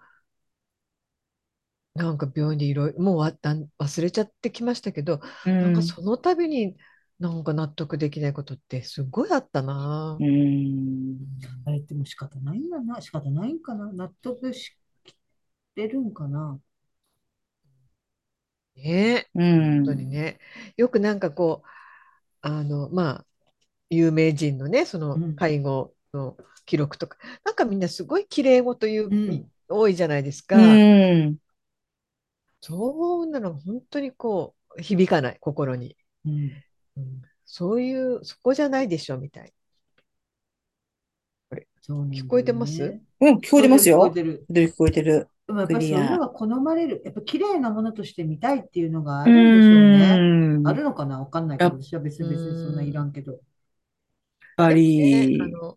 [1.94, 6.76] なんか病院でいろいろ、もうわだ忘れちゃってきましたけど、なんかその度に
[7.18, 10.16] なんか納得できないことってすごいあったな。
[10.20, 11.18] うん。
[11.66, 13.00] あれっても仕方ないんだな。
[13.00, 13.92] 仕方ないんかな。
[13.92, 14.76] 納得し
[15.74, 16.60] てるんかな。
[18.76, 20.38] ね、うん、本当にね。
[20.76, 21.68] よくなんかこう、
[22.40, 23.26] あの、まあ、
[23.90, 30.56] 有名人のね、その介護の記録とか、うん、なんかみんなすごい綺麗事言う、うん、多いじゃないですか。
[30.56, 31.36] うん、
[32.60, 35.96] そうなの本当にこう、響かない、心に。
[36.24, 36.50] うん、
[36.96, 39.52] うん、そういう、そこじゃないでしょ、みたい。
[41.50, 43.00] これ、聞こえてます？
[43.20, 43.98] うん、聞こえてますよ。
[43.98, 44.46] 聞こえてる。
[44.50, 45.28] 聞こえてる。
[45.52, 47.02] でもやっぱりそういうのが好まれる。
[47.04, 49.74] やっぱ綺麗なものとして見たいっていうのがあるんでしょう
[50.58, 50.62] ね。
[50.64, 51.20] あるのかな？
[51.20, 53.32] わかんないけど、私は別に別にそんないらんけど。
[53.32, 53.40] やっ
[54.56, 55.76] ぱり、ね、あの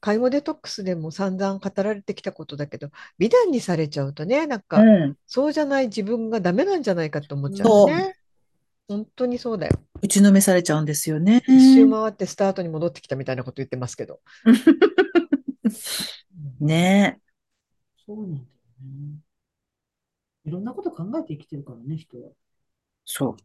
[0.00, 8.14] 介護デトックスでも散々語られてきたことだけど、美談にされちゃうとね、なんか、うん、そうじゃない自分がダメなんじゃないかと思っちゃうね。
[8.88, 9.80] 本当にそうだよ。
[10.00, 11.42] 打ちのめされちゃうんですよね。
[11.48, 14.20] 一周回ってスタートに戻ってきたみたいなこと言ってますけど。
[16.60, 17.20] ねえ。
[18.06, 18.42] そうなんだ。
[20.46, 22.30] いろんなこと考えて生きてるからね、人は。
[23.04, 23.36] そう。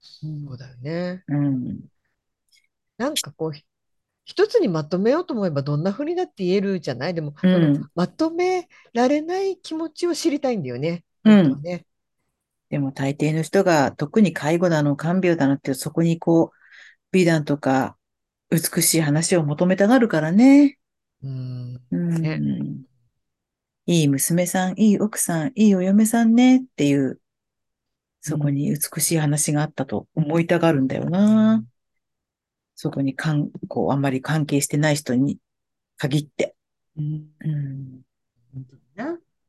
[0.00, 1.24] そうだよね。
[1.28, 1.80] うん。
[2.98, 3.52] なんかこう、
[4.24, 7.14] 一つにまとめようと思えばどんなふうにだって言えるじゃない？
[7.14, 11.04] でも、うん、まとめられない気持ちを知りたいんだよね。
[11.24, 11.86] うん、ね
[12.68, 16.56] でも大抵の人が特に介護だの看病だのってそこにこう
[17.10, 17.96] 美談とか
[18.50, 20.76] 美しい話を求めたがるからね。
[21.22, 21.80] うん。
[21.90, 22.40] うん、ね
[23.88, 27.20] いい娘さん、いい奥さん、いいお嫁さんねっていう、
[28.20, 31.54] そこに美しい話があったと思いたがるんだよな。
[31.54, 31.68] うん、
[32.74, 35.38] そこにかん、こう、あんまり関係してない人に
[35.96, 36.54] 限って。
[36.98, 37.30] うん。
[37.40, 38.02] うん、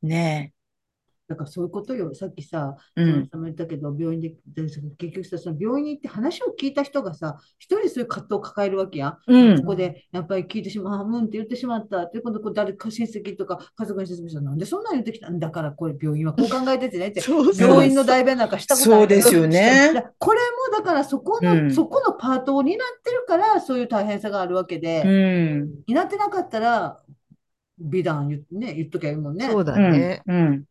[0.01, 0.53] ね
[1.29, 2.15] だからそういうことよ。
[2.15, 4.33] さっきさ、うん、たけど、病院で、
[4.97, 9.19] 結局さ、その病院に行って話を聞いた人がさ、一人そういう葛藤を抱えるわけや。
[9.27, 12.07] うん、ここでやっぱり聞いてしまう、うんって言ってしまった。
[12.07, 15.39] で、今度こう誰か親戚とか家族に説明したら、なんでそんなに言ってきたん？
[15.39, 17.21] だから、これ病院はこう考えててねって、
[17.59, 18.99] 病院の代弁なんかしたことない。
[19.01, 20.03] そうですよね。
[20.17, 20.39] これ
[20.71, 25.09] もだからそこの、うん、そこのパートを担ってるから、そういう大変さがあるわけで、う
[25.65, 26.99] ん、担ってなかったら、
[27.81, 29.47] 美談言,、ね、言っときゃいいもんね。
[29.49, 30.21] そうだね。
[30.27, 30.65] うん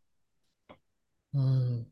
[1.34, 1.86] うん。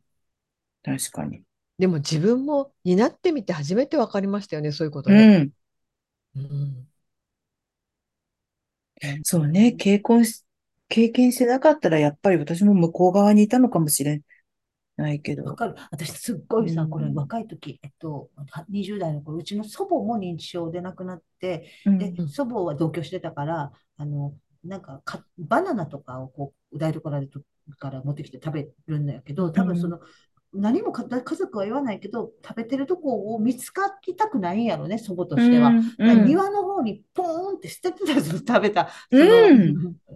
[0.82, 1.42] 確かに。
[1.78, 5.50] でも自分も担ってみて初めて分かりましたよね、そういうことね。
[6.34, 6.40] うん。
[6.40, 6.88] うん、
[9.22, 10.44] そうね、経験し、
[10.88, 14.22] 経験してなかったら、やっぱり私も向こう側にいたのかもしれ
[14.96, 15.44] ないけど。
[15.44, 15.74] わかる。
[15.90, 18.30] 私、すっごいさ、これ若い時、えっと、
[18.68, 24.34] 20代の頃、うちの祖母も認知症で亡くなって、うん、で、祖母は同居してたから、あの、
[24.64, 27.28] なんかか、バナナとかをこう、台所で
[27.78, 29.98] から持ってきて食べるんだけど、多分その、
[30.52, 31.05] うん、何も家
[31.36, 35.70] 族は言わないけど、食べてるとこを見つかりたくないんやろね、祖母としては。
[35.98, 39.24] うん、庭の方にポーンって捨ててた食べた、その、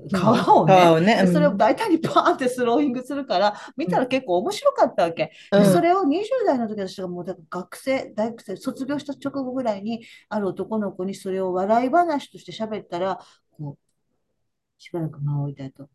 [0.08, 5.32] 皮をね、をねそれを大体にパーンってスローイングするから、見たら結構面白かったわけ。
[5.52, 13.20] でそれを20代の時私がもう学生、大学生、卒業した直後ぐらいに、ある男の子にそれを笑い話として喋ったら、
[13.58, 15.88] こう、しばらく間を置いたと。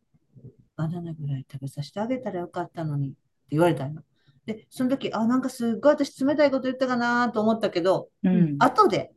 [0.76, 3.18] バナナぐらい食べさせてあげたらよかったのにって
[3.52, 4.02] 言われたの。
[4.46, 9.12] で、その時、あ、なんかすっごい私冷たいこと言ったかなと思ったけど、うん、後で、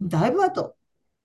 [0.00, 0.74] だいぶ後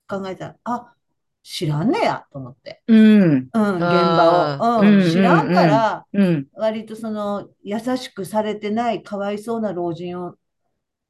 [0.08, 0.94] 考えたら、あ、
[1.42, 2.84] 知らんねやと思って。
[2.88, 3.22] うん。
[3.22, 4.82] うん、現場を。
[4.82, 6.06] うん、知らんから、
[6.54, 10.36] 割とその、優しくされてない、かわいそうな老人を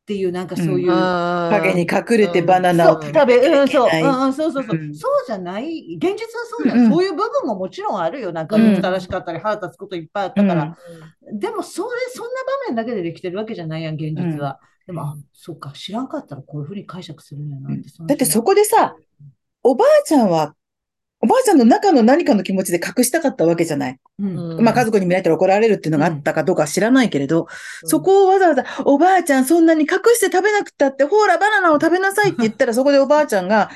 [0.08, 0.88] っていう、なんかそういう。
[0.88, 5.98] 影に隠れてバナナを食べうん、そう、うん、そうそうそう、そうじゃない。
[5.98, 6.90] 現実はそうじゃない。
[6.90, 8.32] そういう部分ももちろんあるよ。
[8.32, 10.78] なんか、正しかったり、腹立つこといっぱいあったから。
[11.34, 12.32] でも、それ、そんな
[12.68, 14.62] 場面だけでできてるわけじゃないやん、現実は。
[14.86, 17.90] でも、あ、そうか、知らんかったらこういうふうに解釈するんやなって。
[18.08, 18.96] だってそこでさ、
[19.62, 20.56] おばあちゃんは
[21.20, 24.00] おばあちゃんの中の何かの気持ちで隠したかったわけじゃない。
[24.20, 27.48] うん、まあ家族に見られたら怒られるっていうのがあったかどうか知らないけれど、
[27.84, 33.70] うん、そこをわざわざおばあちゃんそんなに隠して食べなくたって、ほらバナナを食べなさいって言ったらそこでおばあちゃんが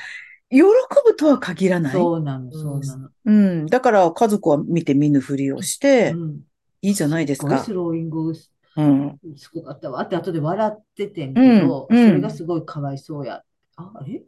[0.52, 1.94] 喜ぶとは限らない。
[1.94, 3.10] そうなの、そうなの。
[3.26, 3.66] うん。
[3.68, 6.40] だから家族は見て見ぬふりをして、うん、
[6.82, 7.60] いいじゃないですか。
[7.60, 8.34] スローイング
[8.78, 9.18] うん。
[9.36, 13.42] すごかったわって後で笑っててんけど、それがすごいかわいそうや。
[13.78, 14.21] あ、え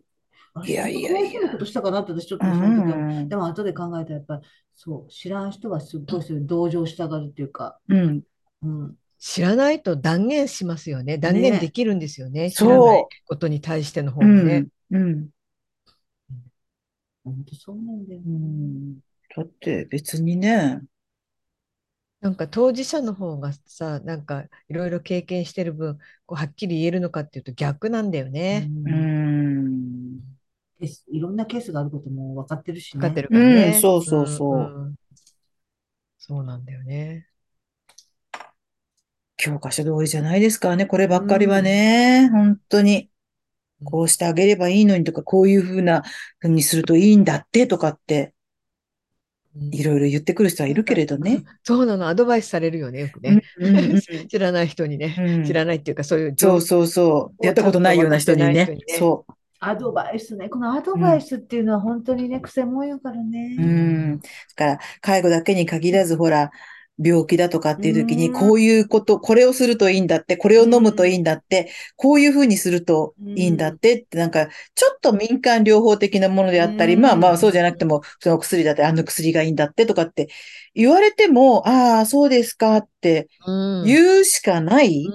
[0.66, 1.50] いやいやいや。
[1.52, 4.42] ことしたかなって私ちょっとその時は、でも後で考えたらやっぱり、
[4.76, 8.24] そう、知らん人はすっごいそういう同情したがるっていうか、うん。
[8.62, 11.18] うん、知らないと断言しますよね。
[11.18, 12.44] 断言できるんですよね。
[12.44, 14.68] ね知らないことに対しての方がね。
[14.92, 15.02] うん。
[15.02, 15.30] うん。
[17.24, 19.00] 本当そうなんだよ、ね、うん。
[19.36, 20.82] だって別にね。
[22.20, 28.70] なんか当事者の方がさ、なんかいろいろ経験してる分、こうはっきり言えるのかっていうと逆なんだよね。
[28.70, 29.43] うん。
[31.08, 33.02] いろんなケースがあることも分かってるしね。
[33.02, 33.74] 分かってるからね。
[33.76, 34.96] うん、そうそうそう、うんうん、
[36.18, 37.28] そうなんだよね。
[39.38, 43.10] 教科書通りじゃないですからね、こればっかりはね、うん、本当に。
[43.84, 46.04] こうしてあげればいいのにとか、こういうふうな
[46.40, 48.34] ふうにするといいんだってとかって、
[49.72, 51.44] いろいろ言ってくる人はいるけれどね。
[51.64, 53.44] そうなの、アドバイスされるよね、よくね。
[54.28, 56.34] 知らない人にね、知らないっていうか、そういう。
[56.36, 57.46] そうそうそう。
[57.46, 58.78] やったことないような人にね。
[58.98, 59.34] そう。
[59.70, 60.50] アドバイスね。
[60.50, 63.56] このアドバイスっていうのは本当にね、癖もんやからね。
[63.60, 64.20] うん。
[64.20, 66.52] だから、介護だけに限らず、ほら、
[67.04, 80.30] 病気だとかっていう時に、こういうこと、これをするといいんだって、これを飲むといいんだって、こういうふうにするといいんだってって、なんか、ちょっと民間療法的なものであったり、まあまあそうじゃなくても、その薬だって、あの薬がいいんだってとかって
[80.76, 83.28] 言われても、ああ、そうですかって
[83.86, 85.08] 言うしかない。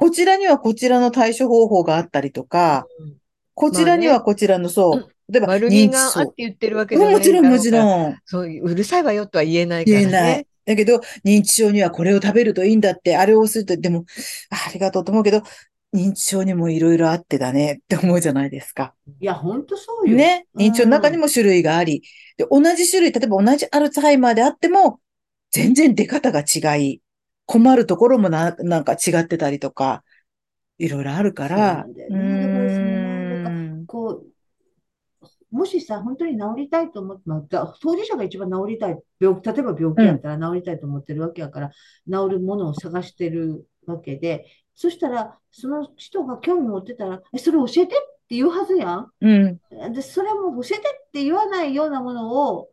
[0.00, 2.86] こちらにはこちらの対処方法があったりとか、
[3.60, 5.12] こちらにはこちらの、そう。
[5.30, 8.16] 例えば、悪気があって言ってるわけじゃないもちろん、もちろん。
[8.24, 10.02] そういう、うるさいわよとは言えないからね。
[10.06, 10.46] 言えない。
[10.64, 14.06] だけど、認知症にはこれを食べるといいんだって、あれをすると、でも、
[14.48, 15.42] ありがとうと思うけど、
[15.94, 18.94] 認知症にもいろいろあってだねって思うじゃないですか。
[19.20, 20.16] いや、ほんとそうよ。
[20.16, 20.46] ね。
[20.56, 22.02] 認知症の中にも種類があり、
[22.36, 25.00] で、同じ種類、例えば同じアルツハイマーであっても、
[25.50, 27.02] 全然出方が違い、
[27.44, 30.04] 困るところもな、なんか違ってたりとか、
[30.78, 31.84] いろいろあるから。
[32.08, 32.99] う、ん、
[33.90, 41.70] こう、もしさ、本当に治りたいと思って、まあ、当事者が一番治りたい、病例えば病気やったら治りたいと思ってるわけやから、
[42.06, 44.46] うん、治るものを探してるわけで、
[44.76, 49.10] そしたら、その人が興味持ってたら、え、それ教えてって言うはずやん。
[49.20, 49.92] うん。
[49.92, 52.68] で、それも教えてって言わないようなものを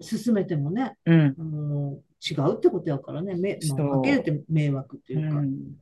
[0.00, 3.34] 進めてもね、うん、の、違うってことやからね。
[3.34, 5.38] め、まあ、かけるって迷惑っていうか。
[5.38, 5.76] うん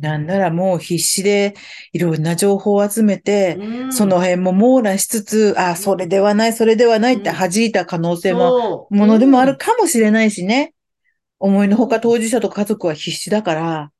[0.00, 1.54] なんならもう必死で
[1.92, 10.74] いろんな情報を集めて、うん、その辺も網羅しつつ、あ、それではない、それではないって弾いた可能性も、ものでもあるかもしれないしね。
[11.38, 13.92] 思いのほか当事者と家族は必死だから。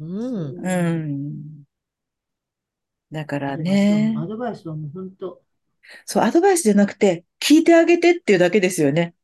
[0.00, 0.66] うん。
[0.66, 1.64] うん。
[3.12, 4.14] だからね。
[4.18, 5.40] アドバイスはもう本当。
[6.04, 9.14] そう、アドバイスじゃなくて、聞いてあげてっていうだけですよね。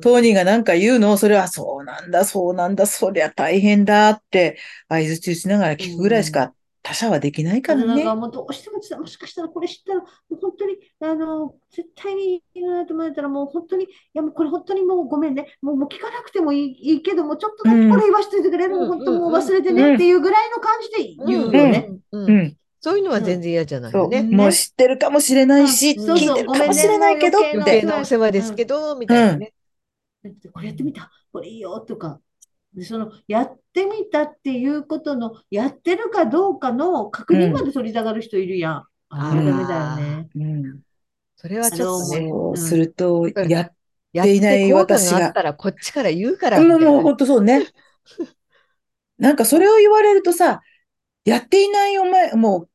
[0.00, 4.58] 当人が何か言うのを、それはそうなんだ、そうなんだ、そりゃ大変だって、
[4.88, 6.52] 合図中しながら聞くぐらいしか
[6.82, 7.86] 他者はできないからね。
[7.86, 21.90] なんかもうどうしても、もしかしたらこれ知ったら、もう本当に、あの、絶対に言わないと思われたら、もう本当に、いやもうこれ本当にもうごめんね、もうもう聞かなくてもいいいいけども、ちょっとだけこれ言わせてくれる、うん、本当もう忘れてねっていうぐらいの感じで言うよね。
[22.12, 22.56] うん。
[22.80, 24.22] そういうのは全然嫌じゃないよね。
[24.22, 27.50] もう知ってるかもしれないし、聞いてるかもしれないけどって。
[27.54, 29.52] 余計なお世話ですけど、みたいなね。
[30.52, 32.20] これやってみた、これいいよとか、
[32.74, 38.84] でそのやってみたっていうことの、やってるかどうかの確認まで取りたがる人いるやん。
[39.10, 40.28] あれダメだよね。
[40.36, 40.80] うん。
[41.36, 42.28] それはちょっとね。
[42.28, 43.72] そうすると、やっ
[44.22, 45.26] ていない私が。
[45.26, 46.62] あったらこっちから言うから。
[46.62, 47.66] もう、もう本当そうね。
[49.18, 50.62] なんかそれを言われるとさ、
[51.24, 52.69] やっていないお前、もう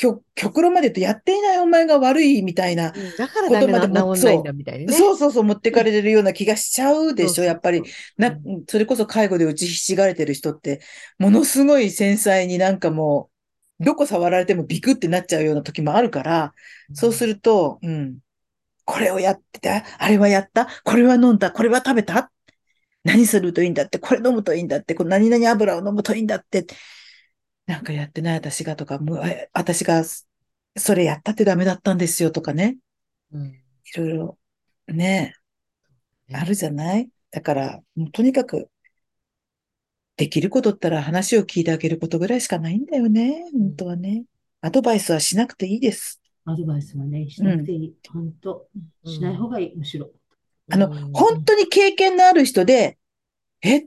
[0.00, 4.98] 極極論まで言うと、やっていないお前が悪いみたいなだからダメな治んないんだみたいなね。
[4.98, 5.16] そう。
[5.16, 7.82] そうそう、持ってかれてるような気がしちゃうでしょ、やっぱり。
[8.16, 8.34] な、
[8.66, 10.80] それこそ介護で打ちひしがれてる人って、
[11.18, 13.28] ものすごい繊細になんかも
[13.78, 16.54] う、どこ触られてもビクってなっちゃうような時もあるから、
[16.94, 18.20] そうすると、うん。
[18.86, 20.66] これをやってたあれはやった。
[20.84, 21.52] これは飲んだ。
[21.52, 22.32] これは食べた。
[23.04, 26.66] 何するといいんだって、これ飲むといいんだって、この何々油を飲むといいんだって、
[27.70, 28.98] なんかやってない私がとか、
[29.52, 30.02] 私が
[30.76, 32.78] それやったってダメだったんですよとかね。
[33.32, 34.38] うん、いろいろ
[34.88, 35.36] ね、
[36.32, 37.08] あるじゃない？
[37.30, 38.68] だから、もうとにかく、
[40.16, 43.44] できることったら話を聞いてあげることぐらいしかないんだよね。
[43.52, 44.24] 本当はね。
[44.60, 46.20] アドバイスはしなくていいです。
[46.44, 47.88] アドバイスはね、しなくていい。
[47.88, 48.66] うん、本当。
[49.06, 50.10] しない方がいい、むしろ。
[50.72, 52.98] あの、本当に経験のある人で、
[53.62, 53.86] え、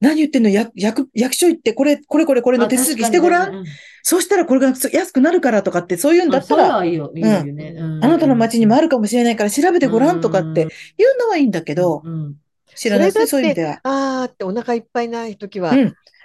[0.00, 0.50] 何言ってんの？
[0.50, 3.54] 役、役、役所行って、これ、これこれこれの手続きしてごらん。
[3.54, 3.64] うん、
[4.02, 10.68] そうしたらこれが安くなるからとかって、そういうんだったら、あなたの街にもあるかもしれないから調べてごらんとかって
[10.98, 12.34] 言うのはいいんだけど、うん、
[12.74, 13.80] 知らないですそういう意味では。
[13.84, 15.72] あーってお腹いっぱいない時は、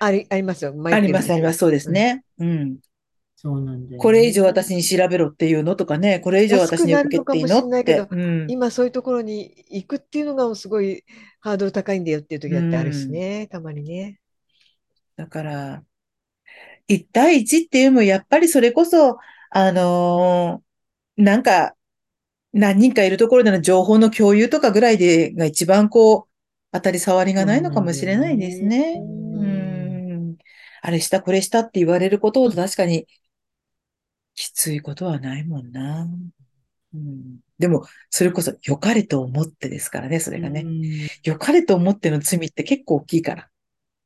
[0.01, 0.73] あり、ありますよ。
[0.85, 1.59] あります、あります。
[1.59, 2.23] そうですね。
[2.39, 2.77] うん。
[3.43, 8.05] そうなんだ、ね、これ以上私に調べろっていうのとかね、これ以上私に受けていいのって。
[8.11, 11.03] うん、今そういうところに行くっていうのがすごい
[11.39, 14.19] ハードル高いんだよっていう時だってあるしね、たまにね。
[15.15, 15.83] だから、
[16.87, 19.17] 一対一っていうのもやっぱりそれこそ、
[19.49, 21.73] あのー、なんか、
[22.53, 26.31] 何人かいるところでの情報の共有とかぐらいでが一番こう、
[26.71, 29.01] 当たり障りがないのかもしれないですね。
[29.01, 30.37] うん。
[30.83, 33.07] あれした、これしたって言われることを確かに
[34.41, 36.07] きついことはないもんな。
[36.95, 40.65] うん、でも、それこそ良かれと思ってですからね、それがね。
[41.23, 43.49] 良かれと思っての罪って結構大きいから。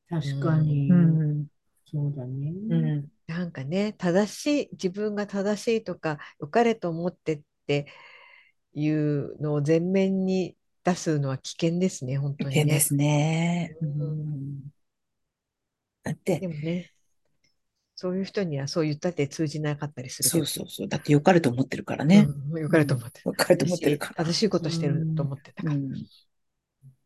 [0.10, 0.92] 確かに。
[0.92, 1.48] うん、
[1.90, 2.54] そうだね。
[2.70, 7.88] うん、なんかね、正しい、自分が正しいとか、良かれと思ってって
[8.74, 12.56] いうのを前面に出すのは危険ですね、本当に、ね。
[12.56, 13.78] 危険ですね。
[13.82, 14.60] うん、
[16.04, 16.92] だって、でもね、
[17.96, 20.88] そういう人にはそう言ったって通じなかったりするそうそうそう。
[20.88, 22.28] だって良かれと思ってるからね。
[22.52, 23.24] うん、良かれと思ってる。
[23.26, 24.26] 良かれと思ってるから。
[24.26, 25.76] 正しいことしてると思ってたから。
[25.76, 25.94] うん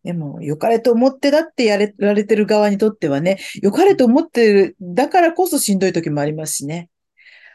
[0.02, 6.90] でも、良かれと思ってだってやれられてる側にとってはね、良かれと思ってる、だからこそしんどい時もありますしね。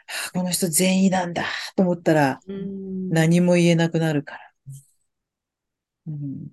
[0.05, 1.43] はあ、この人善意なんだ
[1.75, 2.39] と思ったら、
[3.09, 4.39] 何も言えなくなるから。
[6.07, 6.47] うん、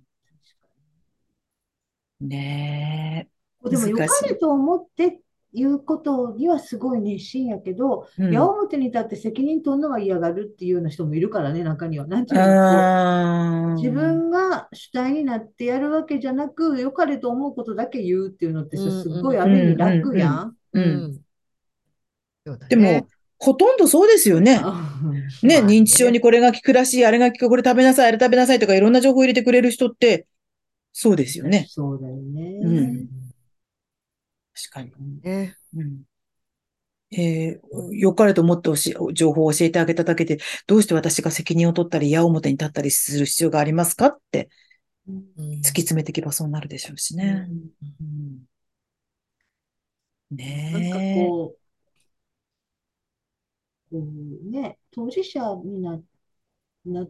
[2.26, 3.28] ね
[3.64, 3.68] え。
[3.68, 5.20] でも、良かれと思って
[5.54, 12.06] いうことにはすごい熱心やけど、うん、矢面に立って責任取るのは嫌がるっていうような人もいるからね、中には。
[12.06, 13.74] なんていうの？
[13.76, 20.56] 自分が主体になってやるわけじゃなく、良かれと思うことだけ言うっていうのってさ、すごいある意味楽やん。
[22.68, 23.06] でも、
[23.38, 24.58] ほとんどそうですよね。
[25.42, 30.26] ね、認知症にこれが効くらしい、あれが効く、これ食べなさい、あれ食べなさいとかいろんな情報入れてくれる人って、
[30.92, 31.66] そうですよね。
[31.68, 32.58] そうだよね。
[32.62, 33.08] うん
[34.54, 34.92] 確かに。
[35.22, 35.56] ね。
[35.74, 36.02] うん。
[37.14, 38.70] えー、良かれと思って
[39.12, 44.48] 情報を教えてあげただけで、どうして私が責任を取ったり、矢面に立ったりする必要がありますかって、
[45.06, 47.46] 突き詰めていけばそうなるでしょうしね。
[48.00, 48.44] うん、
[50.30, 50.72] ねえ。
[50.72, 51.56] なんかこ
[53.90, 54.06] う、こ
[54.46, 56.00] うね、当事者にな、
[56.86, 57.08] な、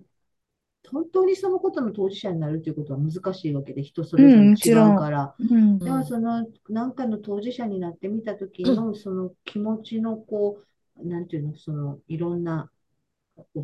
[0.92, 5.34] 本当にそのことの当事者になるということは難しいわけで、人それぞれ違うから。
[5.38, 10.58] うん、でもその、なんかの当事者になってみたときの、その気持ちのこ
[10.98, 12.70] う、なんていうの、その、いろんな、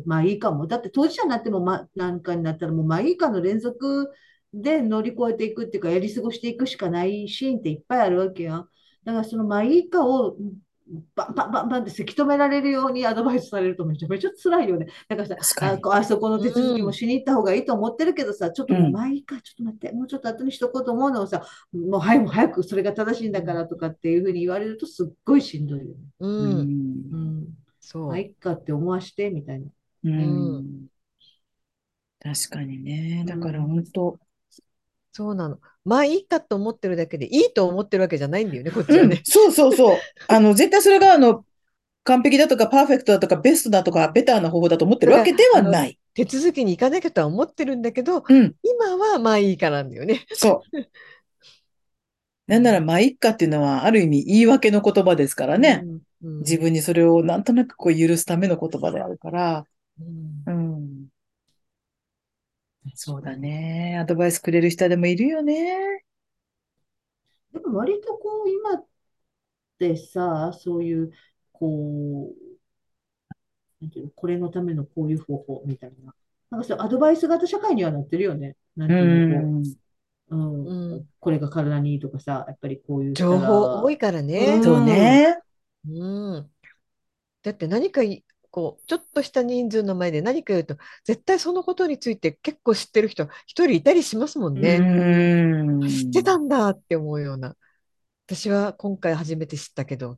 [0.05, 0.65] まあいいかも。
[0.65, 4.09] だって当事者になっても、ま、なんかになったらもうまあいいかの連続
[4.53, 8.67] で乗り越えていくっていうか、やり過ごしていくしかないシーンっていっぱいあるわけよ。
[9.03, 10.35] だからそのまあいいかを
[11.15, 14.87] バンバンバンバンってせき止められるようにアドバイスされるとめちゃめちゃ辛いよね。
[15.07, 25.93] だからさ、ああそこの手続きもしに行った方がいいと思ってるけどさ、うん、ちょっともうまあいいか、ちょっと待って、もうちょっと後にしとこうと思うのをさ、もう早く早くそれが正しいんだからとかっていうふうに言われるとすっごいしんどいよね。
[26.19, 26.51] うん。
[26.51, 27.47] うん、
[27.79, 28.07] そう。
[28.07, 29.67] まあいいかって思わしてみたいな。
[30.05, 30.87] うん。
[32.19, 33.23] 確かにね。
[33.27, 34.19] だから本当、
[35.19, 35.59] そうなの。
[35.83, 39.17] まあいいかと思ってるだけでいいと思ってるわけじゃないんだよね、こっちはね。
[39.17, 39.97] うん、そうそうそう。
[40.29, 41.43] あの、絶対それが、あの、
[42.05, 45.99] 完璧だとか、パーフェクトだとか、ベストだとか、ベターな方法だと思ってるわけではない。
[46.13, 50.25] 手続きに行かなきゃとは思ってるんだけど、うん、今はまあいいかなんだよね。
[50.31, 50.87] そう。
[52.47, 55.81] なんなら、まあいいかっていうのは、ある意味言い訳の言葉ですからね。
[55.83, 59.65] うんうん、自分にそれをなんとなくこう許すための言葉であるから。
[60.47, 61.09] うん、うん
[62.93, 63.97] そうだね。
[63.99, 66.03] アドバイスくれる人でもいるよね。
[67.53, 68.85] でも割とこう、今っ
[69.79, 71.11] てさ、そういう、
[71.51, 72.49] こう、
[73.81, 76.13] なんていうの、これのためのこういう方法みたいな。
[76.51, 78.55] なんかそう、アドバイス型社会にはなってるよね。
[78.75, 79.69] なんていうの、こ
[80.29, 83.13] う、うん、うん、これが体にいいとかさ、やっぱりこういう。
[83.13, 84.61] 情報多いからね。
[84.63, 85.37] そうね。
[85.87, 86.51] うん。
[87.41, 88.01] だって何か
[88.51, 94.79] こうちょっとした人数の前で何か言うと絶対そのことについて結構知ってる人一人いたりしますもんね。
[94.79, 97.55] ん知ってたんだって思うような
[98.29, 100.17] 私は今回初めて知ったけど。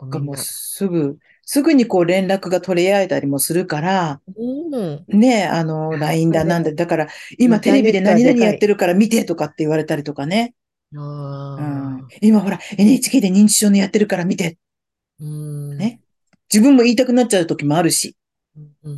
[0.00, 7.08] うん、もうすぐ、すぐにこう連絡が取り合えたりもするから、うん、ねあの、LINE だなんだ、だから、
[7.38, 10.54] 今テレビで何々やってるから見てとかって言われたりとかね。
[10.92, 14.58] うん、今ほら、NHK で認知症のやってるから見て。
[15.20, 16.00] うん、ね。
[16.52, 18.16] 自分も言いたくなっちゃう時もあるし。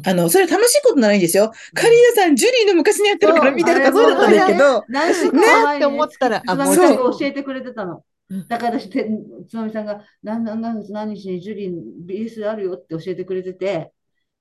[0.04, 1.50] あの、それ楽しいことならいいんですよ。
[1.72, 4.84] カリーナさん、ジュリーの昔にやってるから見てとかそうだったんだけど。
[4.88, 8.02] 何週間って思ったら、あ、もう教えてくれてたの。
[8.48, 11.72] だから私、つまみさんが何何月何日にジュリー
[12.06, 13.92] BS あるよって教えてくれてて、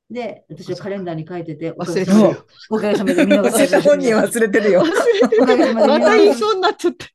[0.10, 2.46] で、私はカレンダーに書いてて、忘れてるよ。
[2.70, 4.84] おかげさまで見逃して本人忘れてるよ。
[5.76, 7.06] また言いそうになっちゃった。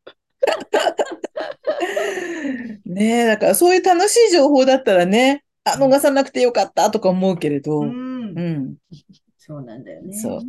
[2.86, 8.38] ねえ、だからそういう楽しい情報だったらね、あ、逃さなくてよかったとか思うけれど、うん。
[8.38, 8.76] うん、
[9.36, 10.16] そうなんだよね。
[10.16, 10.42] そう。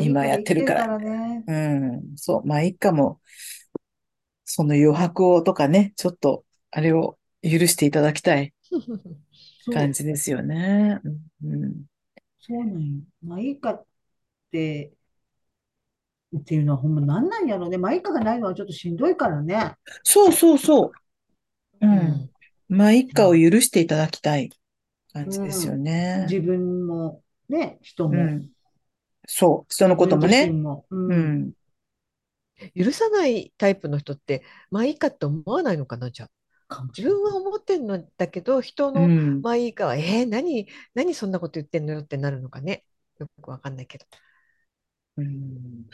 [0.00, 0.98] 今やってるから。
[0.98, 2.16] ね、うん。
[2.16, 2.46] そう。
[2.46, 3.20] まあ、いっかも、
[4.44, 8.52] その余白をとかね、ちょっと、あれを許していただきたい
[9.72, 11.00] 感じですよね。
[11.42, 11.84] うん。
[12.38, 13.02] そうなんよ。
[13.22, 13.84] まあ、いいかっ
[14.52, 14.92] て、
[16.36, 17.78] っていうのはほんまなんなんやろうね。
[17.78, 19.74] マイカがないのはちょっとしんどいからね。
[20.02, 20.92] そうそうそう。
[21.80, 22.30] うん。
[22.68, 24.50] まあ、一家を許していただきたい
[25.12, 26.26] 感じですよね。
[26.28, 28.14] 自分も、ね、人も。
[28.14, 28.50] うん、
[29.26, 30.50] そう、人のこともね。
[30.50, 31.52] もうん、
[32.74, 36.30] 許さないタイプの人って、まあいいかって思わないのかな、じゃあ。
[36.96, 39.06] 自分は思ってんのだけど、人の
[39.40, 42.84] まあいいかは、うん、えー、何、何そんなこと言ってんのよってなるのかね。
[43.18, 44.06] よくわかんないけど。
[45.18, 45.86] うん、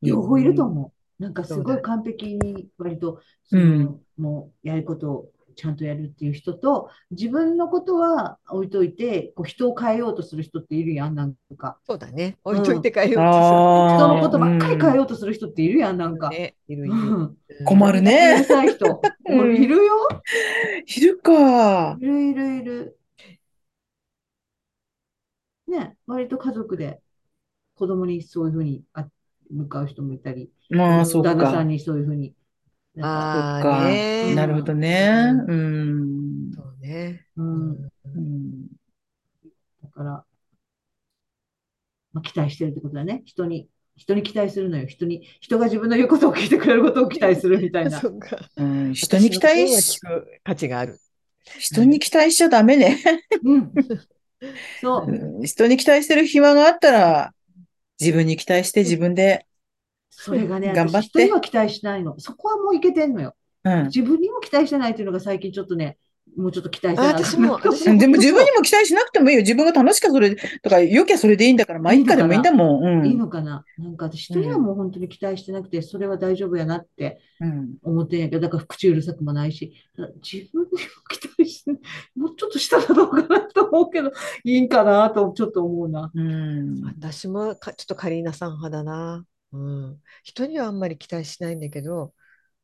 [0.00, 1.22] 両方いると思う。
[1.22, 11.78] なんかすごい完璧に割と、その、うん、もうやることをちゃんとやるっていう人と、自分のことは置いといて、こう人を変えようとする人っているやん、なんか。
[11.84, 12.38] そうだね。
[12.44, 13.98] 置いといて変えようとする。
[13.98, 16.28] 人のことばっかり変えようとする人っているやん、なんか。
[16.28, 17.36] ね、いるいる。
[17.64, 18.36] 困るね。
[18.36, 19.00] 天才人。
[19.28, 19.94] いるよ。
[20.86, 21.96] いるか。
[22.00, 22.98] いるいるいる。
[25.66, 27.00] ね、割と家族で
[27.74, 29.08] 子供にそういうふうにあ
[29.50, 32.32] 向かう人もいたり、まあ、そう旦那さんにそういうふうに
[33.02, 34.34] ああ、ね。
[34.34, 35.32] なるほどね。
[35.46, 36.52] うん。
[36.52, 37.26] そうね。
[37.36, 37.82] うん。
[39.82, 40.24] だから、
[42.12, 43.22] まあ、期待してるってことだね。
[43.24, 44.86] 人に、人に期待するのよ。
[44.86, 47.98] 人に、人が自分の言うことを聞いてくれることを期待するみたいな。
[48.00, 48.38] そうか。
[48.56, 50.00] うん、人に期待し、
[50.44, 50.98] 価値がある。
[51.58, 52.98] 人に期待しちゃダメね。
[53.44, 53.72] うん。
[54.80, 55.44] そう。
[55.44, 57.34] 人に期待してる暇があったら、
[58.00, 59.46] 自分に期待して自分で
[60.20, 61.08] それがね、頑張って。
[61.08, 62.18] 人には期待しないの。
[62.18, 63.36] そこはもういけてんのよ。
[63.62, 65.96] うん、自分にも期待してないっていうのが最近ちょっとね、
[66.36, 67.98] もうちょっと期待してな私も、私も。
[67.98, 69.42] でも自分にも期待しなくてもいいよ。
[69.42, 72.98] 自分が楽しかそれ、とか、良きゃそれでいいんだから、まあ、いいかでもいいんだもん。
[73.00, 73.06] うん。
[73.06, 77.20] いいのかななんか私、人にはもう本当に期待してなくて、それは大丈夫やなって
[77.82, 80.78] 思ってんやけど、だから口うるさくもないし、自分にも
[81.08, 81.70] 期待して、
[82.16, 84.10] もうちょっとしたらどうかなと思うけど、
[84.44, 86.10] いいんかなとちょっと思うな。
[86.12, 86.82] うん。
[86.84, 89.24] 私もかちょっとカリーナさん派だな。
[89.52, 90.02] うん。
[90.22, 92.14] 人にはあんまり期待しないんだけど、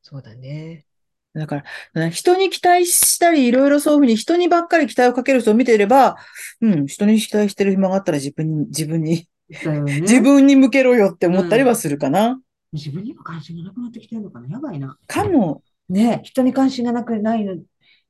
[0.03, 0.87] そうだね。
[1.35, 6.17] だから、人に期待したり、いろいろそういうふうに人にばっかり期待をかける人を見ていれば、
[6.61, 12.29] うん、人に期待してる暇があったら自分に、自分に、ね、自分に向けろよって思ったりはするかな。
[12.29, 12.41] うん、
[12.73, 14.97] 自分にも関心がなくなってきてるのかなやばいな。
[15.07, 15.63] かも。
[15.89, 17.57] ね人に関心がなくないの、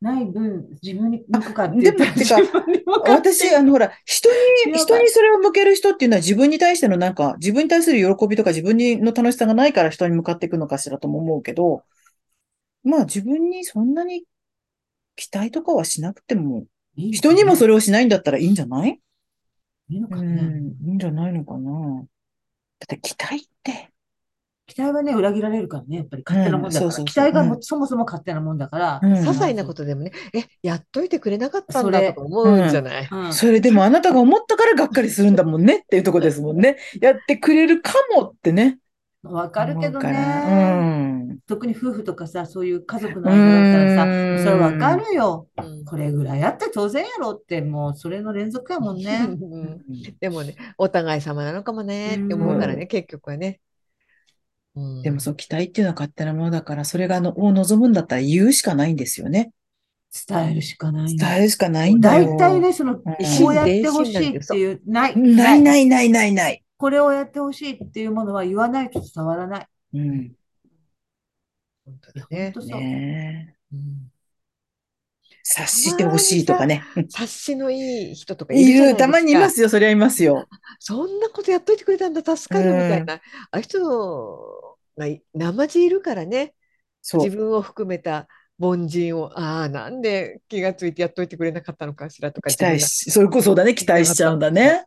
[0.01, 2.37] ない分、自分に向くかってでも、てか、
[3.09, 4.29] 私、あの、ほら、人
[4.67, 11.83] に、人にそれを向ける人っていうのは自分に対してのなんか、自分に対する喜びとか自分にの楽しさがないから人に向かっていくのかしらとも思うけど、
[12.83, 14.25] まあ自分にそんなに
[15.17, 16.67] 期待とかはしなくても、
[16.97, 19.01] いい人にもそれをしないんだったらいいんじゃない？
[19.89, 20.63] いいのかね。
[20.87, 22.05] いいんじゃないのかな？
[22.81, 23.94] だって期待って。
[24.67, 26.93] 期待はね、裏切られるからね、やっぱり勝手なもんだから。
[26.93, 29.01] 期待がそもそも勝手なもんだから。
[29.03, 36.79] 些細なことでもね、え、やっといてくれなかったんだと思うんじゃない、それでもあなたが思ったからがっかりするんだもんねっていうとこですもんね。
[37.01, 38.79] やってくれるかもってね。
[39.23, 41.39] わかるけどね。
[41.47, 45.47] 特に夫婦とかさ、そういう家族の間だったらさ、それわかるよ。
[45.87, 49.29] これぐらいやって当然やろって、もうそれの連続やもんね。
[50.21, 53.61] でもね、お互い様なのかもねって思うからね、結局はね。
[55.03, 59.53] でもそう、期待っていうのは勝手なものだから、それがあの、を望むんだったら言うしかないんですよね。
[60.29, 61.17] 伝えるしかない。
[61.17, 62.37] 伝えるしかないんだよ。
[62.37, 63.03] 大体ね、その、こ
[63.49, 65.17] うやってほしいっていう、ない。
[65.17, 66.65] ないないないないない。
[66.77, 69.69] これをやってほしいっていうものは言わないと伝わらない。
[69.95, 70.33] うん。
[71.85, 72.53] 本当だね。
[72.55, 72.81] 本当そう。
[72.81, 74.13] ねうん、
[75.43, 76.85] 察してほしいとかね。
[77.11, 80.47] 察しのいい人とかいるたまにいますよ、それはいますよ。
[80.79, 83.15] そんなことやっといてくれたんだ、助かるみたいな。
[83.15, 83.21] うん、
[83.51, 84.64] あ人
[84.97, 86.55] が生地いるからね。
[87.13, 92.51] 自分を含めた凡人を、ああ、なんで気がついてやっといてくれなかったのかしらとか。
[92.51, 94.85] 期待し、それこそだね、期待しちゃうんだね。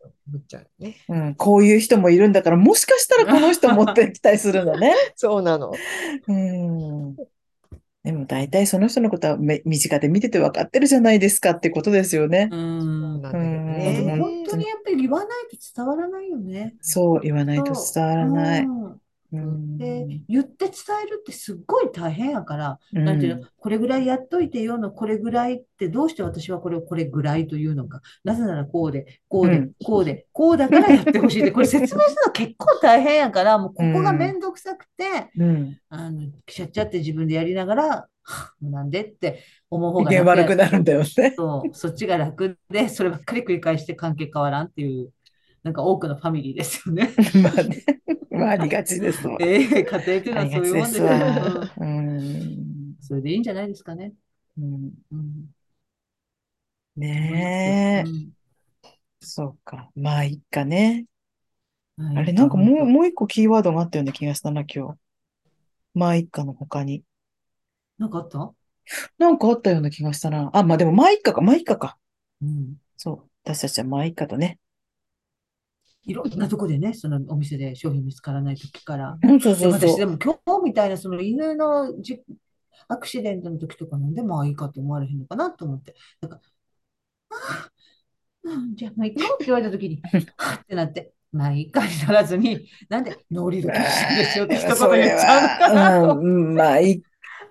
[0.80, 4.94] ねうん、こういう人もいるんだから、もしかしたらこの人もって 期待するんだね。
[5.16, 5.74] そうなの。
[6.28, 7.16] うん。
[8.04, 12.48] でも大体その人のことは身近で見てて分かってるじゃないですかってことですよね。
[12.50, 13.22] うん。
[13.22, 14.16] なんね。
[14.18, 16.76] 本当にやっぱり言わないと伝わらないよね。
[16.80, 18.64] そう、言わないと伝わらない。
[18.64, 19.02] うん
[19.32, 20.74] で、言って伝
[21.06, 28.02] えるってすっごい大変やから、うん、なんていうの、これぐらいやっといてよの、これぐらいってどうして私はこれをこれぐらいというのか。
[28.24, 38.08] なぜならこうで、こうで、うん、こうで、こうだからやってほしいって、これ説明するの結構大変やから、 もうここがめんどくさくて、うん、あの、きちゃっちゃって自分でやりながら、
[38.62, 41.34] なんでって思う方が楽悪くなるんだよね。
[41.36, 45.12] そう、そっちが楽で、そればっかり繰り返して関係変わらんっていう
[45.68, 47.10] なんか多くのファミリーですよね。
[47.44, 47.84] まあね。
[48.38, 49.38] まあありがちですわ。
[49.42, 51.72] ええー、家庭っていうのはそういうもんですよ、ね。
[51.78, 52.96] うん。
[53.02, 54.14] それでいいんじゃないですかね。
[54.58, 54.92] うん。
[55.12, 55.50] うん、
[56.96, 58.32] ねえ、うん。
[59.20, 59.90] そうか。
[59.96, 61.06] まあいいかね。
[61.98, 65.00] あれ、なんかもう、もう一個キーワードがあったような気がしたな、今日。
[65.94, 67.04] まあ一家の他に。
[67.98, 68.54] なんかあった？
[69.18, 70.50] なんかあったような気がしたな。
[70.54, 71.98] あ、まあでも、まあ一家か、まあ一家か。
[72.42, 72.76] うん。
[72.96, 73.30] そう。
[73.44, 74.60] 私たちはまあ一家とね、
[76.08, 79.18] いろんなとこでね、そのお店で商品見つからない時から。
[79.22, 82.24] そうそうそう私でも今日みたいなその犬のじ
[82.88, 85.96] アクシデントの時とかなんでまあいいかと思われへんのかなと思って。
[86.22, 86.42] なんか、
[87.30, 87.36] あ
[88.46, 90.02] あ、うん、じゃあまあいいかって言われた時に、
[90.38, 96.20] はってなって、まあいいかにならずに、なんでノーリード禁止ですよって一言言っちゃうのかなと。
[96.20, 97.04] うん、まあい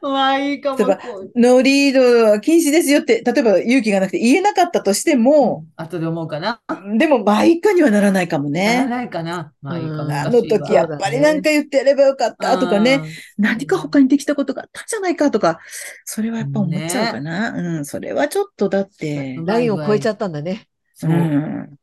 [0.09, 0.79] い まあいいかも。
[0.79, 1.01] 例えば、
[1.35, 6.61] ノーリードは禁止ですよって、例えば勇気がなくて言えなかったとしても、後で思うかな。
[6.97, 8.77] でも、まあいいかにはならないかもね。
[8.77, 9.53] ならないかな。
[9.63, 10.03] まあいいかも。
[10.03, 13.03] あの時やっぱりなんか言ってやればよかったとかね、
[13.39, 15.61] 何か他にできたことがあったんじゃないかとか、
[16.05, 17.51] それはやっぱ思っちゃうかな。
[17.51, 19.37] うん、それはちょっとだって。
[19.45, 20.69] ラインを超えちゃったんだね。
[21.03, 21.79] うん。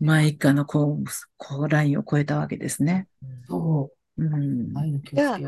[0.00, 1.04] まあ一家のこう、
[1.36, 3.06] こうラインを超えたわけですね。
[3.48, 4.24] そう。
[4.24, 4.72] うん。
[4.76, 5.38] ああ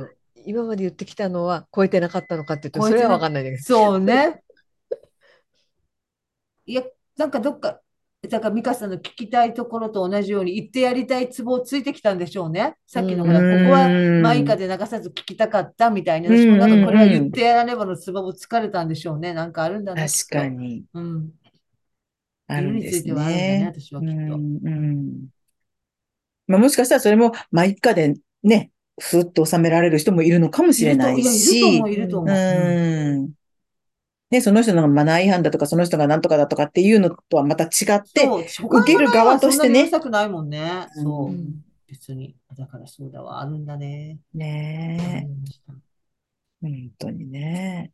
[0.45, 3.59] 今まで言ってきたのは超えてなかったのかって言うと、それは分かんないけど。
[3.59, 4.43] そうね。
[6.67, 6.83] いや、
[7.17, 7.81] なんかどっか、
[8.29, 12.77] だから美香さんの聞きたいところと同じように言ってやりたいツボをついてきたんでしょうね。
[12.87, 13.89] さっきのほら、ここは
[14.23, 19.35] マイカで流さず聞きたかったみたいな、私もなんかこれは言ってやらねばのツボも疲れたんでしょうね。
[19.35, 20.85] なんかあるんだな確かに。
[20.95, 21.31] うん。
[22.47, 23.13] あるんですね。
[23.13, 24.15] はあるんだね、私はきっと。
[24.15, 25.27] うん、うん、
[26.47, 31.59] まあ、もしかしたらそれもマイカでね、ふっと収められる人もいるのかもしれないし。
[31.59, 32.37] いると思う、いると思う。
[32.37, 33.33] うん。
[34.31, 40.89] ね、その人のマナー違反だとか、その人が何とかだとかっていうのとはまた違って、受ける側としてねそんないもんね。
[40.95, 41.33] そうう。
[41.33, 42.35] ん別に。
[42.57, 43.41] だからそうだわ。
[43.41, 44.19] あるんだね。
[44.33, 45.57] ねえ、
[46.61, 47.93] 本当にね。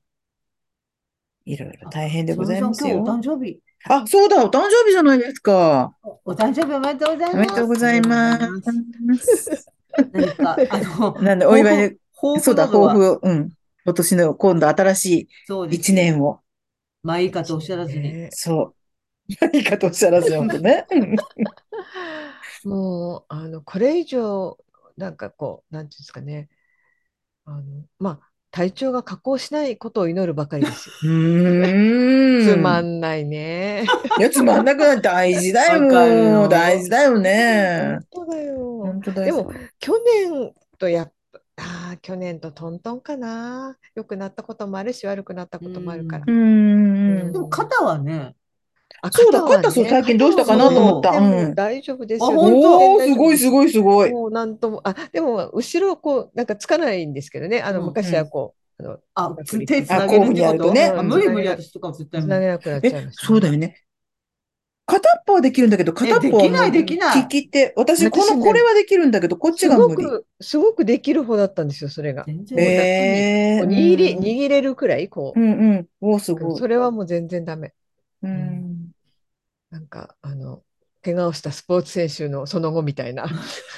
[1.44, 3.04] いろいろ大変でございますよ。
[3.04, 3.60] 誕生日。
[3.84, 5.94] あ、そうだ、お誕生日じゃないですか。
[6.02, 7.34] おお誕生日おめでとうございます。
[7.34, 8.38] おめでとうございま
[9.18, 9.70] す。
[10.12, 11.96] 何か、 あの、なんで、お祝いで、
[12.40, 13.50] そうだ、抱負を、うん。
[13.84, 15.28] 今年の今度新しい
[15.70, 16.40] 一年を、
[17.02, 18.02] まあいいかとおっしゃらずに。
[18.02, 18.74] ねそ
[19.28, 19.34] う。
[19.40, 20.86] 何かとおっしゃらず、本当ね。
[20.90, 21.16] うん
[22.64, 24.58] もう、あの、これ以上、
[24.96, 26.50] なんかこう、なんていうんですかね。
[27.46, 30.90] あの、まあ、体調が下降しないことを祈るばかりです。
[31.00, 33.84] つまんないね。
[34.18, 36.48] いや、つまんなくなって大事だよ。
[36.48, 37.98] 大事だよね。
[38.10, 38.56] 本当だよ。
[38.84, 39.36] 本当だよ。
[39.36, 39.92] でも、去
[40.32, 43.76] 年とやっぱ、ああ、去年とトントンかな。
[43.94, 46.32] 良くなったこともあるし、悪くなったこともあるからう。
[46.32, 47.32] ん。
[47.32, 48.34] でも肩はね、
[49.02, 52.26] あそうだ肩そう最近どうしたかなと思ったうん大丈夫ですよ。
[52.26, 53.00] あ本当？
[53.00, 54.10] すごい、すごい、すごい。
[54.10, 57.60] もうなんとも、あ、でも、後ろ、こう、なんかつかないんですけどね。
[57.62, 60.72] あの、うん昔はこう、あの、あ手くつなげるってこと？
[60.72, 62.28] ねあ無理無理、私とか絶対無理。
[62.28, 63.26] つなげなくなっちゃいえま、した。
[63.26, 63.76] そうだよね。
[64.86, 67.72] 片っぽはできるんだけど、片っぽはできないできない利き手。
[67.76, 70.02] 私、この、これはできるんだけど、こっちすが無理。
[70.02, 72.24] ごく、すごくできる方だったんですよ、それが。
[72.28, 75.86] えー、こう握り、うん握れるくらい、こうんうん。
[76.00, 76.34] おー、すう。
[76.34, 76.58] ごい。
[76.58, 77.72] それはもう全然ダメ。
[78.22, 78.59] うん。
[79.70, 80.62] なんか、あの、
[81.02, 83.26] 怪我をしたスポーツ選手のその後みたいな。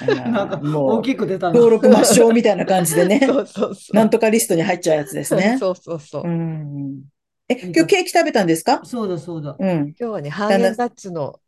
[0.07, 1.53] なんかもう、大きく出たの。
[1.53, 3.21] 登録抹消みたいな感じでね。
[3.25, 3.95] そうそうそう。
[3.95, 5.57] なんとかリストに入っちゃうやつですね。
[5.59, 6.23] そうそうそう。
[6.23, 7.03] うん。
[7.47, 8.81] え、今日ケーキ食べたんですか？
[8.83, 9.55] そうだそうだ。
[9.57, 9.69] うん。
[9.89, 11.39] 今日はね、ハーゲンダッツの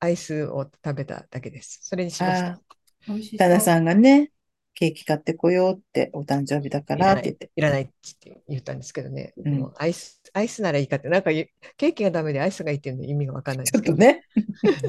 [0.00, 1.78] アイスを食べただけです。
[1.82, 2.48] それにしました。
[2.48, 2.60] あ
[3.08, 4.32] 美味しそう旦那さんがね、
[4.76, 7.50] ケーキ買ってこようって、お誕生日だからって言って。
[7.56, 7.86] いらないっ
[8.20, 13.94] て言ったんですけどね、うんもうアイス、アイスならいいかって、なんかケーキがダメでアイスがいいっていうの意味がわかんないですけど。
[13.94, 14.22] ょっとね。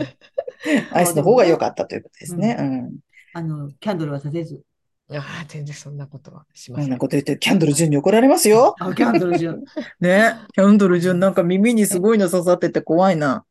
[0.91, 2.57] アイスの方が良かったということですね。
[2.59, 2.99] うん。
[3.33, 4.61] あの、キャンドルは立てず。
[5.09, 6.91] ああ、全然そんなことはしまそんせん。
[6.91, 8.75] なこと言って、キャンドル順に怒られますよ。
[8.79, 9.63] あ、キャンドル順。
[10.01, 10.33] ね。
[10.53, 13.45] キャンドル順なんか耳にすごいの刺さってて怖いな。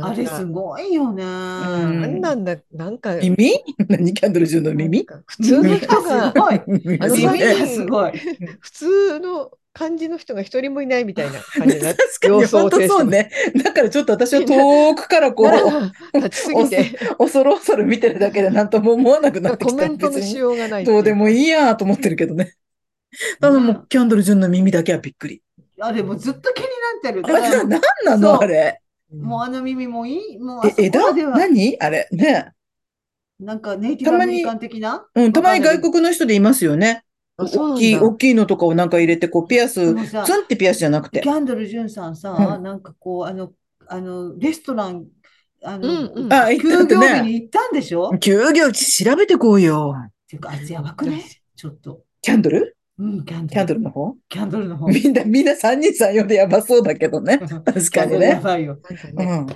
[0.00, 1.24] あれすごいよね。
[1.24, 1.26] ん。
[1.26, 3.52] なんなんだ、なんか、耳？
[3.88, 4.14] 何？
[4.14, 5.06] キャンドル順の耳？
[5.26, 6.54] 普通の人すが、ごい。
[7.00, 7.38] あの耳？
[7.38, 8.12] ねがすごい。
[8.60, 13.30] 普通の感じの人が一人もいないみたいな感じになって、確かに、様相ね。
[13.62, 19.72] だからちょっと私は遠くからこう、立ちすぎて、恐る恐る見てるだけで何とも思わなくなってきた。
[19.72, 22.54] コメントのしようがないどうでもいいやと思ってるけどね。
[23.40, 24.70] ただもう、キャンドル順の耳？
[24.70, 25.42] だけはびっくり。
[25.80, 27.22] あれもうずっと気になってる。
[27.24, 28.80] あれ、何なのあれ。
[29.12, 30.38] もうあの耳もいい？
[30.38, 31.76] もうあえ、そこ枝までは、何？
[31.80, 32.08] あれ？
[32.12, 32.52] ね。
[33.38, 35.06] なんかネイティブアメリカン的な？
[35.14, 37.04] うん、たまに外国の人でいますよね。
[37.38, 41.30] 大きい、大きいのとかをなんか入れて、こう、ピアス、ツンってピアスじゃなくてキ。
[41.30, 43.52] ャンドル・ジュンさんさ、うんなんかこう、あの、
[43.86, 45.06] あの、レストラン、
[45.64, 48.10] あの、うんうんあ休業日に行ったんでしょ？
[48.14, 49.94] っ休業調べてこうよ。
[50.28, 51.24] ていうか、あいつやばくね
[51.56, 52.02] ちょっと。
[52.20, 52.76] キャンドル？
[53.00, 53.48] うん、キャンドル。
[53.48, 54.16] キャンドルの方？
[54.28, 54.86] キャンドルの方。
[54.86, 57.38] みんな、みんな3人3、4でやばそうだけどね。
[57.38, 58.40] 確かにキャンドルやね。
[58.40, 58.78] ばいよ。
[58.88, 59.46] なんかねうん。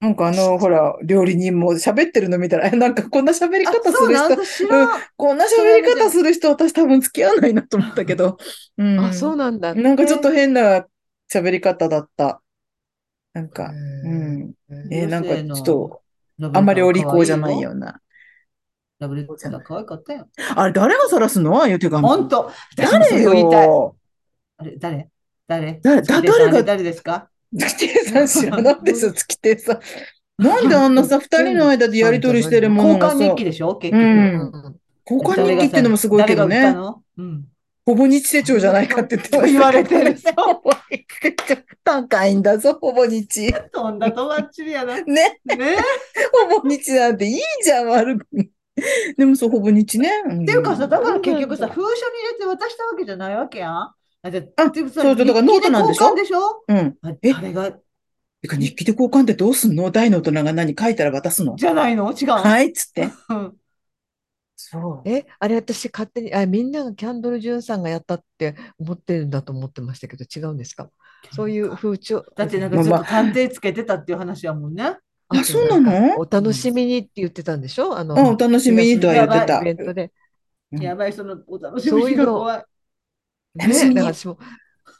[0.00, 4.88] なんかあの、ほら、料理人も喋ってるの見たら、え、なんかこんな喋りあ、方する人、私知らん。
[5.16, 5.48] こんな喋
[5.82, 8.36] り方する人、私多分付き合わないなと思ったけど。
[8.76, 9.00] うん。
[9.00, 9.74] あ、そうなんだ。
[9.74, 10.86] なんかちょっと変な
[11.32, 12.42] 喋り方だった。
[13.32, 14.54] なんか、うへん。
[14.70, 16.02] ーえーなんかちょっと、
[16.52, 18.00] あんまりお利口じゃないような。
[18.98, 20.28] ラブレター可愛かったよ。
[20.56, 21.56] あれ、誰が晒すの？
[21.58, 22.06] ああいう手紙。
[22.06, 23.66] 本当誰れを言いたい。
[23.66, 23.96] よ。
[24.56, 25.08] あれ、誰？
[25.46, 25.80] 誰？
[25.80, 26.62] だ月亭さん誰が？
[26.64, 27.28] 誰ですか？
[27.52, 29.80] 月亭さん知らないでしょ、 月亭さん。
[30.42, 33.76] なんであんなさ、 二人の間でやりとりしてるものがさ交換日記、でしょ？
[33.76, 34.02] 結局。
[34.02, 34.76] うんうん
[35.10, 36.74] 交換日記ってのもすごいけどね。
[37.86, 40.14] ほぼ日手帳じゃないかって言われてる
[41.82, 43.50] 高いんだぞ、ほぼ日。
[43.72, 45.00] とんだとばっちりやな。
[45.00, 45.76] ねね、
[46.52, 48.26] ほぼ日なんていいじゃん、悪く。
[49.16, 50.08] でもそう、ほぼ日ね。
[50.08, 53.76] っっていうかさ、だから結局さ、封書に入れて渡したわけじゃないわけやん。
[54.22, 56.14] あ、じゃあっていうかさそうそうだからノートなんでしょ？
[56.14, 56.64] でしょ？
[56.68, 56.96] うん。
[57.02, 57.32] あえ？
[57.32, 57.72] あれが、
[58.40, 59.90] てか日記で交換ってどうすんの？
[59.90, 61.56] 大の大人が何書いたら渡すの？
[61.56, 62.12] じゃないの？
[62.12, 62.30] 違う。
[62.30, 63.10] はい、っつって。
[63.30, 63.54] うん
[64.60, 65.08] そう。
[65.08, 70.90] え、あれ私勝手に、あ、みんながキャンドル・ジュンさんがやったって思ってるんだと思ってましたけど、違うんですか？
[71.32, 72.24] そういう風潮。
[72.36, 74.96] だってなんかちょっと探偵つけてたっていう話やもんね。
[75.28, 76.18] あそうなの？
[76.18, 77.96] お楽しみにって言ってたんでしょ？
[77.96, 79.64] あの、うん、お楽しみにとは言ってたイ。
[79.64, 80.12] ベントで。
[80.72, 82.64] うんやばい、そのお楽しみが怖い。
[83.58, 84.38] 楽しみにね、だから私も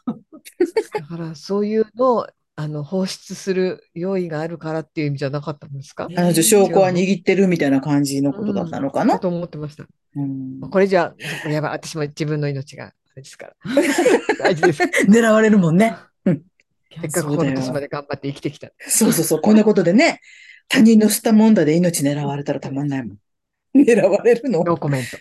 [0.95, 2.27] だからそういうのを
[2.57, 6.09] あの放出する用意があるからっていう意味じゃなかったんですか？
[6.17, 9.15] あの、証拠は握ってるみたいな感じのことだったのかな。
[9.15, 9.85] だと思ってました。
[10.17, 11.15] うんこれじゃ
[11.45, 13.55] あ、やばい、私も自分の命があれですから。
[14.41, 14.83] 大事です。
[15.07, 15.95] 狙われるもんね。
[16.91, 18.71] せっかくこの年まで頑張って生きてきた。
[18.79, 20.21] そうそうそう、こんなことでね、
[20.69, 23.19] 他人のしたもんだで命狙われたらたまんないもん。
[23.75, 24.65] 狙われるの。
[24.65, 25.19] ノーコメント。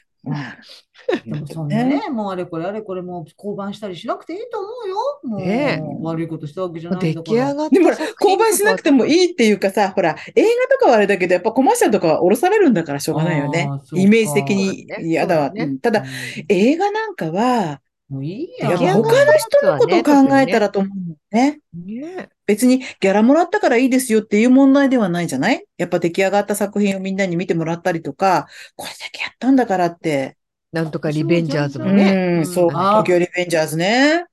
[1.23, 4.95] でもそんなね、もうあれこれあれこれもう降板したりしなくていいと思うよ。
[5.23, 7.35] もう、ね、悪いことしたわけじゃないんだから。
[7.35, 13.69] 出来上がっでもほら、降板しなくてもいいっていうかさ、ほら、映画とかはあれだけど、やっぱコマーシャルとかは降ろされるんだからしょうがないよね。
[13.93, 15.51] イメージ的に嫌だわ。
[15.51, 16.03] ね、ただ、
[16.49, 17.79] 映画なんかは、
[18.09, 18.77] もういいや。
[18.77, 21.59] 他の人のことを考えたらと思うね。
[21.73, 25.65] ね別にギャラもらったからいいですよっていう問題ではないじゃない？
[25.77, 30.37] やっぱ出来上がった作品をみんなに見てもらったりとか、これだけやったんだからって。
[30.73, 32.39] なんとかリベンジャーズもね。
[32.39, 34.25] うん、そう、東京リベンジャーズね。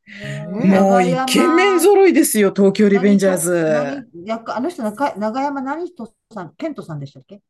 [0.50, 4.04] もうイケメン揃いですよ、東京リベンジャーズ。
[4.48, 7.40] あの人、長山何人さん、ケントさんでしたっけ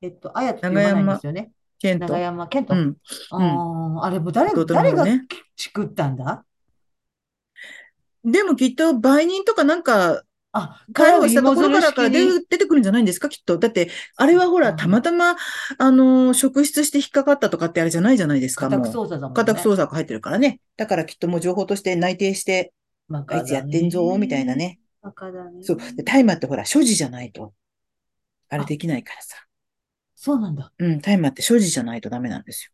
[0.00, 1.50] えっと、あやと言わないんですよね。
[1.80, 2.06] ケント。
[2.06, 2.74] 長山ケント。
[2.74, 2.96] うん。
[3.30, 5.04] ああれも誰、誰が
[5.56, 6.44] 作ったんだ？
[8.24, 13.56] でもきっと売人とかなんか、あ、介護したところからから出てくるんじゃないんですかきっと。
[13.56, 15.36] だって、あれはほら、たまたま、
[15.78, 18.66] あの、職質して引っかかったとかってあれじゃないじゃないですか。
[18.66, 19.34] 家宅捜査だもんね。
[19.36, 20.60] 家宅捜査が入ってるからね。
[20.76, 22.72] だからきっともう情報として内定して、
[23.12, 24.80] あいつやってんぞ、みたいなね。
[25.02, 25.62] バカだね。
[25.62, 25.78] そう。
[25.96, 27.54] で、大麻ってほら、所持じゃないと、
[28.48, 29.36] あれできないからさ。
[30.22, 30.70] そうなんだ。
[30.78, 32.72] うん、大麻って所持じゃないとダメなんですよ。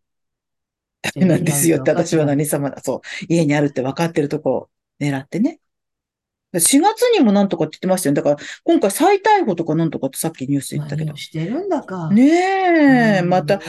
[1.00, 2.82] ダメなんですよって私は何様だ。
[2.82, 3.00] そう。
[3.28, 4.68] 家にあるって分かってるとこ
[4.98, 5.60] 狙ってね。
[6.52, 8.16] 4月にもなんとかって言ってましたよ。
[8.16, 11.14] だから、今回再逮捕とかなんとかってさっきニュースで言ったけど。
[11.14, 12.10] してるんだか。
[12.10, 13.60] ねえ、また、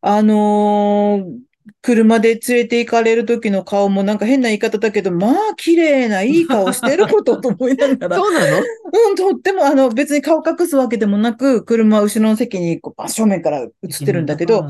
[0.00, 1.38] あのー、
[1.80, 8.16] 車で連れて行かれる時の顔もなんか変な言い方だけど、まあ綺麗ないい顔してることと思いながら。
[8.20, 8.58] そうなの？
[8.58, 13.70] うん、とってもあの別に顔隠すわけでもなく、車後ろの席にこう正面から映っ
[14.04, 14.66] てるんだけど、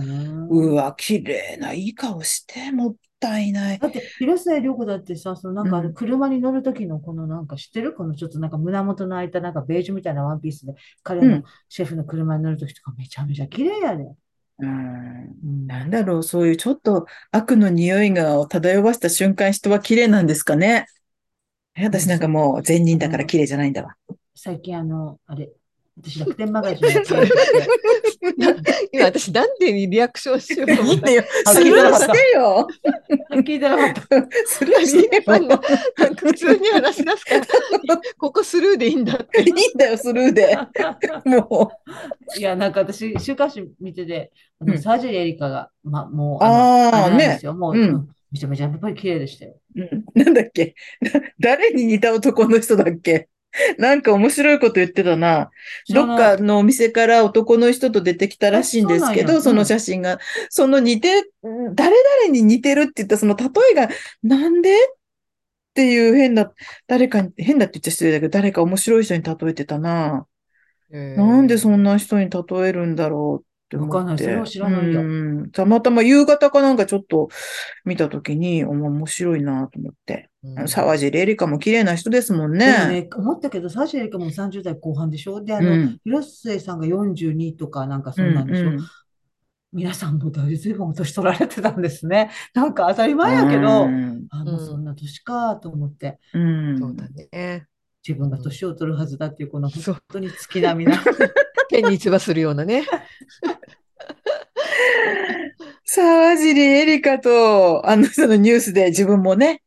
[0.51, 3.78] うわ、綺麗ないい顔して、もったいない。
[3.78, 7.94] だって、広末涼子だってさ、そのなんかあの車に乗る時のこのなんか知ってる？
[7.94, 14.05] このちょっとなんか胸元の開いたなんかベージュみたいなワンピースで、彼のシェフの車に乗る時とかめちゃめちゃ綺麗やで。
[14.63, 20.87] うん、なんだろう、そういうちょっと悪の匂いが漂わせた瞬間、人は綺麗なんですかね。
[21.77, 23.97] 私なんかもう善人だから綺麗じゃないんだわ。
[24.35, 25.53] 最近あの、あれ、
[26.01, 26.89] 私楽天マガジン
[28.93, 31.23] 今私なんでリアクションしようと思ったよ。
[31.47, 32.66] スルーしてよ。
[33.32, 34.02] 聞いてなかった。
[34.47, 35.23] スルーしてよ。
[35.39, 35.60] なんか
[36.16, 37.47] 普通に話し出すから、
[38.19, 39.43] ここスルーでいいんだって。
[39.43, 40.56] いいんだよ、スルーで。
[41.27, 41.70] も
[42.36, 42.39] う。
[42.39, 47.39] いや、なんか私、週刊誌見てて、あの、サージェリエリカが、ま、もう、ああ、ね。
[48.32, 49.56] めちゃめちゃやっぱり綺麗でしたよ。
[49.77, 50.74] うん、なんだっけ？
[51.39, 53.28] 誰に似た男の人だっけ？
[53.79, 55.51] なんか面白いこと言ってたな。
[55.91, 60.19] どっかのお店から男の人と出てきたらしいんですけど、その写真が。
[60.49, 61.24] その似て、
[61.74, 63.89] 誰々に似てるって言ったその例えが、
[64.23, 64.79] なんでっ
[65.74, 66.51] ていう変な、
[66.87, 70.27] 誰かに、変だって言っちゃ失礼だけど、誰か面白い人に例えてたな。
[70.91, 73.97] なんでそんな人に例えるんだろうって思って。
[73.97, 74.19] わかんない。
[74.19, 75.51] それは知らないよ。
[75.53, 77.29] たまたま夕方かなんかちょっと
[77.85, 80.29] 見たときに、面白いなと思って。
[80.44, 82.89] うん、沢尻エリカも綺麗な人ですもんね。
[82.89, 85.43] ね、思ったけど、沢尻エリカも30代後半でしょ？
[85.43, 88.81] で、あの、うん、広末さんが42とかなんかそうなんでしょ、うんうん、
[89.73, 92.31] 皆さんも大随分年取られてたんですね。
[92.55, 96.19] なんか当たり前やけど、うん、あ、もうそんな年かと思って。
[96.35, 97.66] うん、そうだね。
[98.06, 101.01] 自分が年を取るはずだっていう、この本当に月並みな。
[101.69, 102.85] 天に唾するようなね。
[105.85, 109.62] 沢尻エリカと、あの人のニュースで自分もね、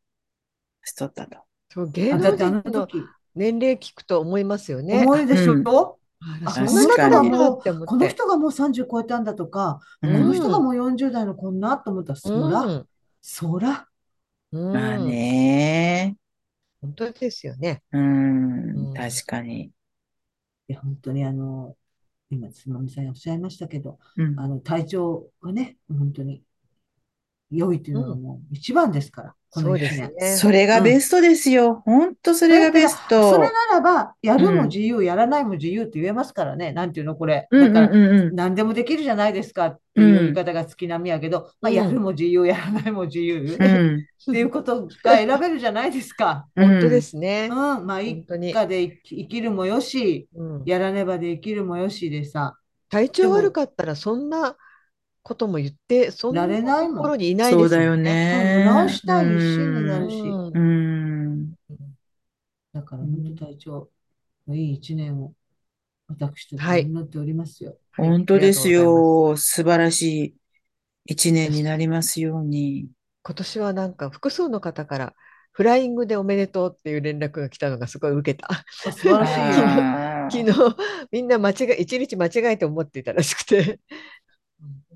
[0.86, 1.38] しとったと。
[1.68, 2.88] そう芸能人の
[3.34, 5.02] 年齢聞くと思いますよね。
[5.02, 12.86] 思いでしょ、うん、あこの人がもう、この人がもう30超えたんだとか、うん、この人がもう40代のこんなと思ったら、そら、うん、
[13.20, 13.86] そら。
[14.52, 16.16] まあね。
[16.80, 17.82] 本当ですよね。
[17.92, 19.64] うん、確かに。
[20.68, 21.76] いや、本当にあの、
[22.30, 23.98] 今、つまみさんおっしゃいましたけど、
[24.36, 26.42] あの、体調がね、本当に
[27.50, 29.34] 良いというのがもう一番ですから。
[29.60, 30.36] そうですね。
[30.36, 31.82] それがベストですよ。
[31.84, 33.30] 本、当、それがベスト。
[33.32, 36.72] それならば、やるも自由、やらないも自由って言えますからね。
[36.72, 37.48] なんていうの、これ。
[37.50, 37.88] だから、
[38.32, 46.46] 何でもできるじゃないですかっていう言い方が月並みやけど、まあ、やるも自由、やらないも自由、っていうことが選べるじゃないですか。
[46.56, 47.48] 本当ですね。
[47.50, 47.86] うん。
[47.86, 50.28] まあ、一家で生きるもよし、
[50.64, 52.56] やらねばで生きるもよしでさ。
[52.88, 54.56] 体調悪かったら、そんな、
[55.26, 57.68] ことも言って、そんなところにいないですよね。
[57.68, 58.64] そうだよね。
[58.64, 60.20] 直したい一心になるし。
[60.20, 61.50] うん。
[62.72, 63.88] だから本当体調
[64.46, 65.32] のいい一年を
[66.06, 67.76] 私と祈っておりますよ。
[67.90, 69.36] はい、本当ですよ。
[69.36, 70.34] 素晴らしい
[71.06, 72.86] 一年になりますように。
[73.24, 75.14] 今年はなんか複数の方から
[75.50, 78.64] フライングでおめでとうっていう連絡が来たのがすごい受けた。
[78.70, 79.26] 素晴ら
[80.30, 80.76] しい 昨日
[81.10, 83.80] みんな間違え一日間違えて思っていたらしくて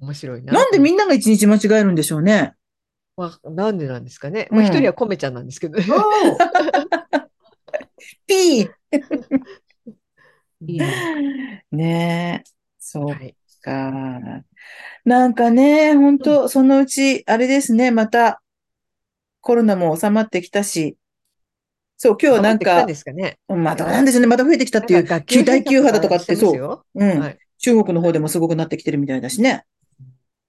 [0.00, 0.52] 面白いな。
[0.52, 2.54] なんでみんなが一日間違えるんでしょうね。
[3.16, 4.48] まあ、なんでなんですかね。
[4.50, 5.84] まあ、一人はコメちゃんなんですけどね。
[8.26, 8.70] ピー
[10.60, 11.64] ね。
[11.70, 12.50] ねえ。
[12.78, 13.16] そう
[13.60, 14.42] か。
[15.04, 18.42] なんかね、本当そのうち、あれですね、また、
[19.40, 20.96] コロナも収まってきたし、
[21.96, 25.20] そう、今日はなんか、ですかね、またなんですね、また増えてきたっていう、第
[25.62, 29.64] 9波だとかってそう、うん、はい、中国の方でもすごくなってきてるみたいだしね。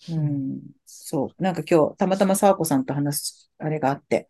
[0.09, 1.43] うん、そう。
[1.43, 4.27] なんか今日、たまたま沢子さんと話す、あれがあって、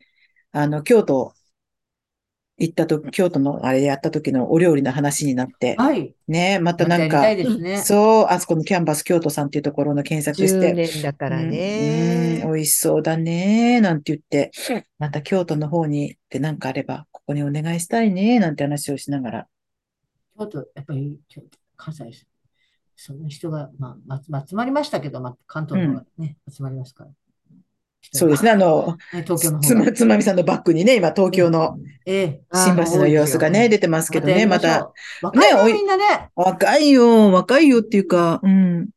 [0.51, 1.33] あの、京都
[2.61, 6.13] 行ったと、京都のあれやった時のお料理の話になって、はい。
[6.27, 14.51] ね、またなんか、ね、そう、あそこのキャンバス京都さんっていうところの検索して、年だからね、うん、美味しそうだね、なんて言って、
[14.99, 19.47] また京都の方にってなんかあれば、ここにお願いしたいね、なんて話をしながら。
[20.37, 21.19] 京都、やっぱり、
[21.77, 22.25] 関西
[23.03, 27.09] その人が、まあ、集まりましたけど、まあ、関東の方がね、うん、集まりますから。
[28.11, 28.51] そうですね。
[28.51, 32.43] あの、東京のつま、つまみさんのバックにね、今東京の新
[32.75, 34.93] 橋の様子がね、出てますけどね、また。
[35.23, 36.29] 若いよ、みんなね。
[36.35, 38.89] 若いよ、若いよっていうか、うん。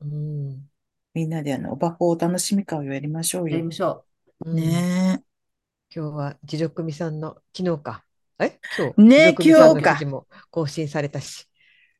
[0.01, 0.67] うん。
[1.13, 3.55] みんなであの、おばほお楽しみ会をやりましょうよ。
[3.55, 4.06] やりましょう。
[4.45, 5.23] ねえ。
[5.93, 8.03] 今日は、自助組さんの、昨日か。
[8.39, 8.59] え？
[8.77, 9.01] 今日。
[9.01, 10.05] ね今日か。
[10.05, 11.47] も更新されたし。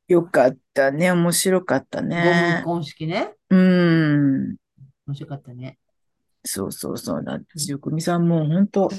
[0.07, 1.11] よかったね。
[1.11, 2.61] 面白かったね。
[2.63, 3.33] ゴム婚式ね。
[3.49, 4.55] うん。
[5.07, 5.79] 面白かったね。
[6.45, 7.23] そうそうそう。
[7.23, 8.91] だ自助組さんも本当。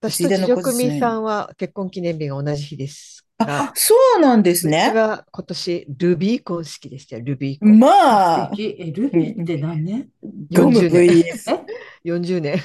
[0.00, 4.90] 私と自助組さんは結婚記念日が同じ日ですあ、そうなんですね。
[4.92, 7.22] 私は今年ルビー婚式でしたよ。
[7.24, 7.78] ルビー婚。
[7.78, 8.50] まあ。
[8.58, 10.08] え、ルビーって何年？
[10.54, 11.52] ゴム VS。
[11.52, 11.64] え
[12.04, 12.58] ?40 年。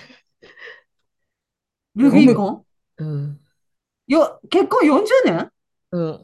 [1.96, 2.64] ルビー婚
[2.98, 3.40] うん。
[4.08, 5.52] よ、結婚40年？
[5.92, 6.20] うん。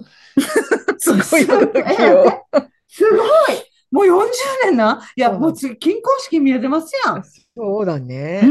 [0.99, 1.43] すごい。
[2.87, 3.21] すごい
[3.91, 4.27] もう40
[4.63, 7.23] 年ないや、もう次、金婚式見えてますやん。
[7.23, 8.41] そうだね。
[8.43, 8.47] う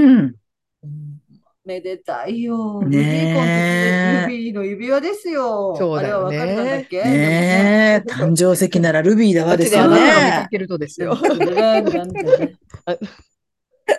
[0.86, 1.21] ん。
[1.64, 2.82] めでたいよ。
[2.82, 5.76] ねルビーの指輪ですよ。
[5.78, 6.38] そうだよね。
[6.38, 7.04] あれは分かるんだっけ？
[7.04, 10.40] ね誕生石ならルビーだわですよね。
[10.40, 11.16] 見つけるとですよ。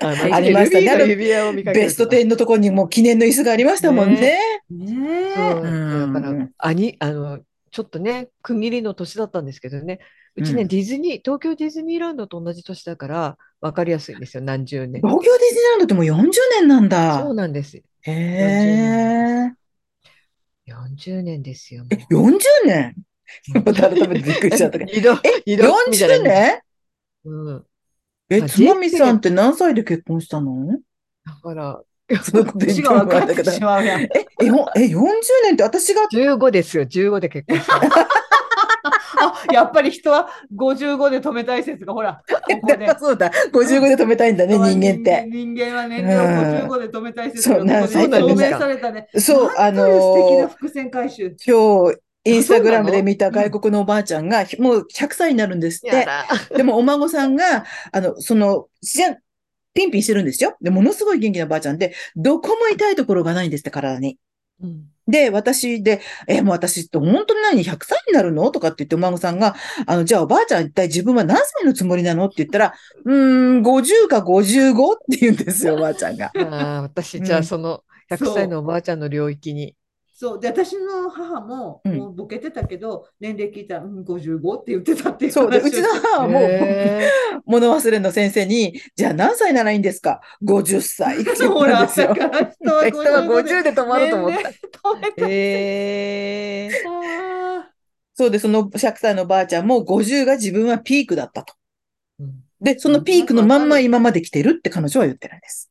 [0.02, 1.16] ありましたね。
[1.16, 4.38] ベスト10のところにも記念の椅子がありましたもんね。
[4.70, 6.14] ねそう。
[6.14, 7.40] だから、あに、あの、
[7.72, 10.00] ちょっとね、区切りの年だったんですけどね、
[10.36, 15.02] うちね、ディズニー、東京ディズニーランドと同じ年だから、分かりやすいんですよ、何十年。
[15.02, 17.20] 東京ディズニーランドってもう40年なんだ。
[17.22, 17.78] そうなんです。
[17.78, 19.54] へえ。
[20.66, 21.84] 40年ですよ。
[21.92, 22.96] え、40年？
[23.54, 25.14] また改めてびっくりしちゃった けど。
[25.24, 26.60] え、40年？
[27.26, 27.66] うん。
[28.30, 30.80] え、つまみさんって何歳で結婚したの？
[31.26, 31.82] だから、
[32.24, 34.02] その年が分かってしまうやん。
[34.04, 34.10] え、
[34.42, 34.46] え、
[34.78, 38.08] え、40年って私が？15ですよ、15で結婚した。
[39.18, 42.88] あ、やっぱり人は55で止めたい説が、ほら、 ここで。
[43.00, 45.28] そうだ、55で止めたいんだね、人間って。
[45.30, 49.08] 人間は年齢を55で止めたい説が、ここで証明されたね。
[49.18, 51.36] そう、あのー、素敵な伏線回収。
[51.46, 56.08] 今日、インスタグラムで見た外国のおばあちゃんが、もう100歳になるんですって。
[56.56, 58.68] でもお孫さんが、あの、その、
[59.74, 60.56] ピンピンしてるんですよ。
[60.62, 64.18] で、ものすごい元気なおばあちゃんで、どこも痛いところがないんですって、体に。
[64.62, 68.52] うん、で、私で、え、もう私って本当に何 ?100 歳になるの？
[68.52, 69.56] とかって言ってお孫さんが、
[69.86, 72.26] あの、じゃあおばあちゃん一体自分は何歳のつもりなの？
[72.26, 72.74] って言ったら、
[73.06, 76.32] うーん、50か55って言うんですよ、おばあちゃんが。
[76.36, 79.76] あ私、じゃあその100歳のおばあちゃんの領域に。
[80.24, 86.50] そうで私の母ももうボケてたけど、うん、年齢聞いたら、うん、55って言ってたっていうそうでうちの母はもう
[87.46, 92.14] 物忘れの先生にじゃあ何歳ならいいんですか？50歳って言ったんですよ。
[92.14, 95.28] 人は50で止まると思った。
[95.28, 97.64] えー、
[98.14, 101.54] そうでその100歳のばあちゃんも50が自分はピークだったと。
[102.62, 105.70] でそのピークのまんま今まで来てるって彼女は言ってるんです。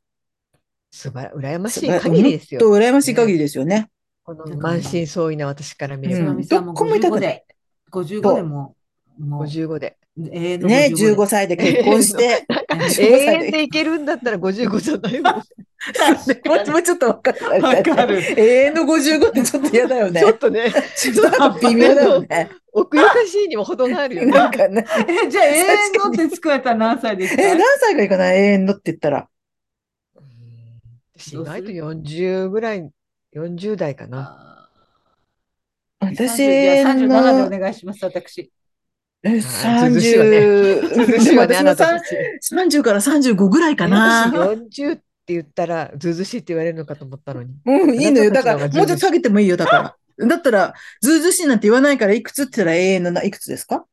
[0.91, 2.61] 素晴ら羨ましい限りですよ。
[2.61, 3.89] と羨ましい限りですよね。
[4.25, 6.35] この満身創痍な私から見れば。
[6.35, 7.45] どこも痛くない。
[7.91, 8.77] 55でも、
[9.19, 9.99] もう55で。
[10.17, 12.45] ね、55 15歳で結婚して。
[13.01, 13.05] 永
[13.47, 15.43] 遠でいけるんだったら55じゃないもん。
[15.43, 17.49] こっちょっと分かった。
[17.49, 20.25] わかる永遠の55ってちょっと嫌だよねち。
[20.25, 21.31] ょっとね、ちょっ
[21.61, 22.51] と微妙だよね。
[22.73, 24.31] 奥ゆかしいにも程があるよね。
[24.31, 24.87] なんかね。
[25.25, 27.43] え、じゃあ永遠のって作られたら何歳ですか？
[27.43, 28.33] え、何歳がいいかな？
[28.33, 29.29] 永遠のって言ったら。
[31.17, 32.91] しないと40ぐらい、
[33.35, 34.69] 40代かな。
[36.01, 38.51] あ私30 37のでお願いします、私。
[39.25, 42.17] えあずうずしいわね30、ずうずしいわね、 私のあなたさんたち。
[42.53, 44.31] 30から35ぐらいかな。
[44.35, 47.55] 40って言ったら、ずうずしいって言われるのかと思ったのに。
[47.65, 48.31] うん、いいのよ。
[48.33, 49.57] だから、もうちょっと下げてもいいよ。
[49.57, 50.27] だから。
[50.27, 53.87] だったら、ずうずしいなんて言わないから、いくつって言ったら永遠のないくつですか？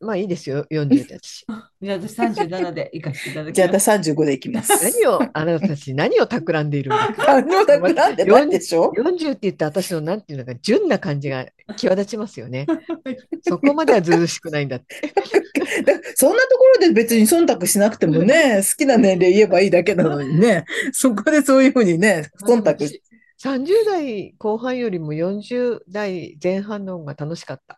[0.00, 1.46] まあいいですよ、40で私。
[1.80, 3.54] じゃあ私37で行かせていただきます。
[3.54, 4.72] じゃあ、私35でいきます。
[4.82, 11.46] 何を、あなたたち何を企んでいるの、だからなんでなんでしょ40って言った私のなんていうのか、純な感じが
[11.76, 12.66] 際立ちますよね。
[13.46, 14.96] そこまではずうずしくないんだって。
[15.84, 23.02] だそんなところで別に忖度しなくてもね、好きな年齢言えばいいだけなのにね、そこでそういうふうにね、忖度し
[23.40, 27.77] 30代後半よりも40代前半の方が楽しかった。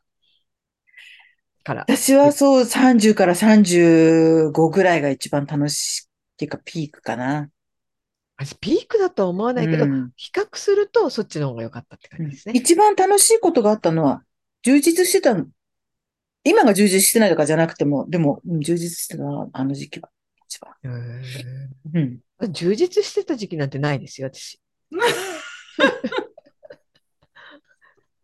[1.65, 1.83] から。
[1.83, 7.51] 私はそう30から35ぐらいが一番楽しいっていうかピークかな。
[8.37, 12.55] 私ピークだとは思わないけど、うん比較するとそっちの方が良かったって感じですね。
[12.57, 14.23] 一番楽しいことがあったのは、
[14.63, 15.47] 充実してたの。
[16.43, 20.09] 今が充実してないとかじゃなくても、でも、うん充実してたな、あの時期は。
[20.49, 20.73] 一番。
[20.85, 20.89] へ
[21.95, 22.21] うん。
[22.41, 24.59] ー充実してた時期なんてないですよ、私。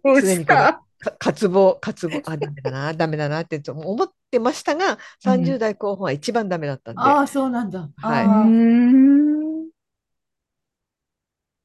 [0.03, 0.86] そ う常にこのか
[1.19, 7.01] 渇望、渇望、あ、ダメだな、ダメだなって思ってましたが、30代後半は一番ダメだったんで。
[7.01, 7.89] ああ、そうなんだ。
[7.97, 8.27] はい。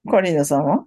[0.09, 0.85] カリーナさんは？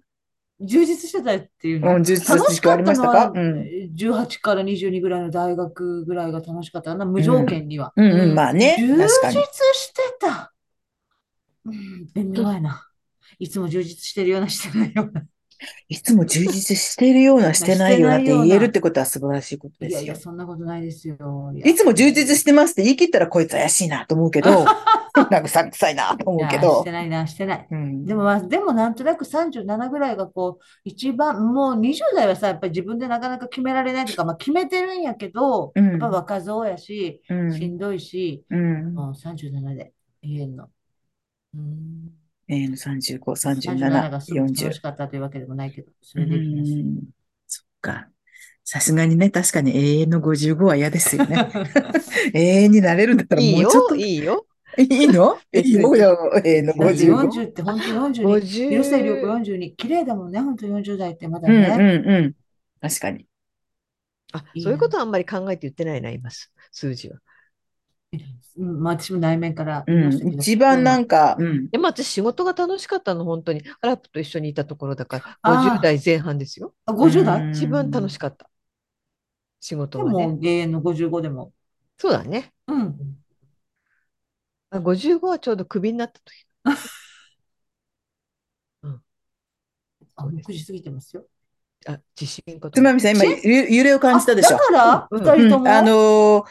[0.60, 1.96] 充実してたっていうの。
[1.96, 3.62] うん充実楽しかったのは、かうん
[3.96, 7.92] 18から22ぐらいの大学ぐらいが楽しかったな、無条件には。
[7.96, 8.76] うんうん、まあね。
[8.78, 9.08] 充実。
[9.08, 10.52] してた。
[11.64, 12.88] うん、微妙やな。
[13.38, 15.24] いつも充実してるような、してないような。
[15.88, 20.16] いつも充実してるような、 してないようなって言えるってことは素晴らしいことですよいやいや、。
[20.16, 21.16] そんなことないですよ。
[21.64, 24.64] いつも充実してますって言い切ったらこいつ怪しいなと思うけど、
[25.30, 26.92] なんかさくさいなと思うけどして。
[26.92, 27.66] ないな、してない。
[27.70, 38.94] うんでも、まあ、でもなんとなく37ぐらいがこう、一番、もう20代はさ、やっぱり自分でなかなか決められないとか、まあ決めてるんやけど、うんやっぱ若造やし、うんしんどいし、うん。
[38.94, 39.92] もう37で
[40.22, 40.68] 言えんの。
[41.54, 42.23] うん。
[42.48, 44.80] えー、35、37 37、がすごく楽40し。
[44.80, 46.72] かったというわけでもないけど、そうれでいきます。
[46.74, 47.00] ん。
[47.46, 48.08] そっか。
[48.64, 51.36] さすがにね、確かに永遠の55は嫌ですよね。
[52.32, 53.96] 永遠になれるんだったらいいよ、もうちょっと。
[53.96, 54.46] いいよ。
[54.76, 55.38] いいの？
[55.52, 55.94] いいよ、
[56.44, 57.14] 永遠のだって55。
[57.30, 58.22] 40って本当に42。
[58.24, 59.76] 50広末涼子42。
[59.76, 61.68] 綺麗だもんね、本当に40代ってまだうんね。
[61.78, 62.34] うんうん。
[62.80, 63.26] 確かに。
[64.32, 66.30] あ、いいそういうことはあんまり考えて言ってないな、今、
[66.72, 67.18] 数字は。
[68.56, 70.34] うん、まあ私も内面からうん。
[70.38, 71.68] 一番なんか、うん。
[71.70, 73.62] でも私、仕事が楽しかったの、本当に。
[73.80, 76.74] アラップと一緒にいたところだから、あー50代前半ですよ。
[76.86, 77.40] あ、50代？
[77.42, 78.48] うん一番楽しかった。
[79.60, 80.26] 仕事ではね。
[80.28, 81.52] も永遠の55でも。
[81.98, 82.52] そうだね。
[82.68, 82.96] うん。
[84.70, 86.46] あ55はちょうどクビになった時。
[90.16, 91.26] あ、6時過ぎてますよ。
[91.86, 92.78] あ、地震こと。
[92.78, 94.56] つまみさん、今、ゆ揺れを感じたでしょ？
[94.56, 95.08] あ。
[95.10, 95.64] だから、うん二人とも？
[95.64, 96.44] うんあのー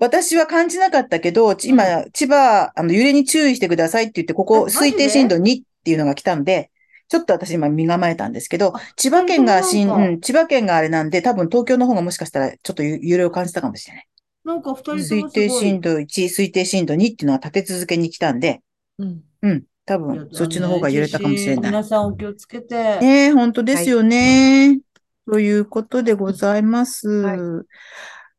[0.00, 6.70] 私は感じなかったけど、ち今、千葉、あの、揺れに注意してくださいって言って、こえこ、推定震度2っていうのが来たんで、
[7.08, 14.06] ちょっと私今身構えたんですけどあ、千葉県がうん、千葉県があれなんで、多分東京の方がもしかしたらちょっとゆ揺れを感じたかもしれない。
[14.44, 15.30] なんか二人推。
[15.30, 18.60] 定震度1、推定震度2っていうのが立て続けに来たんで、
[18.98, 19.22] うん。
[19.42, 21.70] うん、多分そっちの方が揺れたかもしれない。
[21.70, 23.00] 皆さんお気をつけて。
[23.00, 24.78] ねえ、本当ですよね。
[25.26, 27.08] ということでございます。
[27.08, 27.38] はい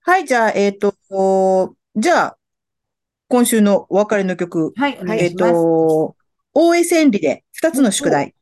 [0.10, 2.38] はい、じゃあ、えっと、じゃあ、
[3.27, 5.53] 今週のお別れの曲、はい、お願えっいします。
[5.53, 6.15] と、
[6.56, 8.34] 大江千里で二つの宿題。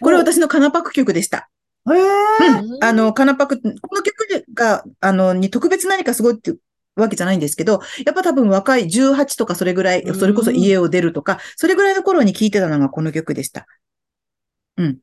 [0.00, 1.50] これ私のカナパク曲でした。
[1.90, 2.46] へえ。
[2.62, 2.84] うん。
[2.84, 6.54] あの、カナパク、この曲が、あの、に特別何かすごいって
[6.94, 13.66] わけじゃないんですけど、やっぱ多分若い18とかそれぐらい、それこそ家を出るとか、それぐらいの頃に聴いてたのがこの曲でした。
[14.76, 14.98] うん。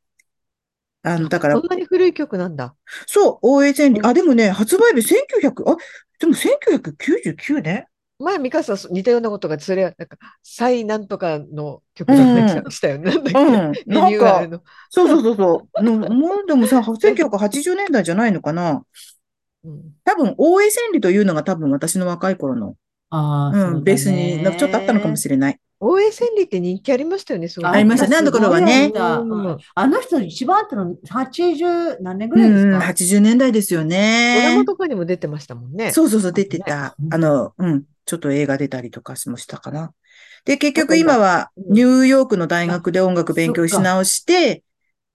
[1.04, 2.76] あの、だからそん、なに古い曲なんだ。
[3.06, 4.08] そう、大江千里。
[4.08, 5.76] あ、でもね、発売日1900、あ、
[6.20, 7.86] でも1999年
[8.20, 13.12] 前、ミカさん似たようなことが、それは、なんか、再なんとかの曲だったりしたよね。
[13.12, 13.40] なんだっけ？
[13.40, 13.72] うん。
[13.74, 14.64] リなんかニューアル、の。
[14.90, 15.82] そうそうそうそう。
[15.84, 18.84] のもうでもさ、1980年代じゃないのかな？
[19.64, 22.76] うん多分、大江千里というのが多分私の若い頃の、
[23.10, 25.60] ああ、うん、ベースに、なんかちょっとあったのかもしれない。
[25.80, 28.92] 大江千里って人気ありましたよね、そうありましたね、あの頃はね。
[28.96, 34.42] あの人一番あったの80何年ぐらいですか、うん、?80 年代ですよね。
[34.42, 35.92] ドラマとかにも出てましたもんね。
[35.92, 36.96] そうそうそう、出てた。
[37.12, 39.94] あの、うん、ちょっと映画出たりとかしましたかな。
[40.46, 44.64] で、結局今はニューヨークの大学で音楽勉強し直して、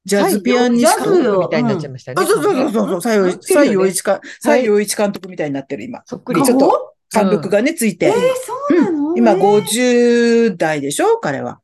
[0.04, 2.26] ジャズピアニストみたいになっちゃいましたね。
[2.26, 6.02] そうそうそうそう、西洋一監、西洋一監督みたいになってる今。
[6.06, 6.42] そっくり。
[6.42, 8.06] ちょっと、貫禄がね、ついて。
[8.06, 11.18] えー、そうなの、今50代でしょ？
[11.18, 11.60] 彼は。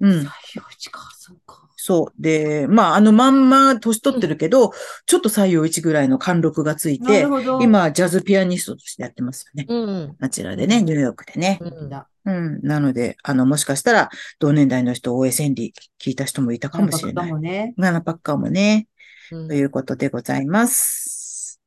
[0.00, 0.22] うん。
[0.22, 0.26] 西
[0.56, 1.68] 洋一か、そうか。
[1.76, 2.22] そう。
[2.22, 4.72] で、まあ、あのまんま年取ってるけど、
[5.06, 7.26] ちょっと西洋一ぐらいの貫禄がついて、
[7.62, 9.66] 今、ジャズピアニストとしてやってますよね。
[9.68, 10.16] うん。
[10.20, 11.58] あちらでね、ニューヨークでね。
[11.60, 11.90] うん
[12.26, 12.60] うん。
[12.62, 17.30] なので、あの、もしかしたら、同年代の人、大江千里聞いた人もいたかもしれない。
[17.30, 17.74] 7パッカもね。
[17.78, 18.86] 7パッカもね。
[19.32, 21.58] うん、ということでございます。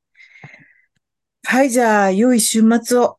[1.46, 3.18] はい、じゃあ、良い週末を。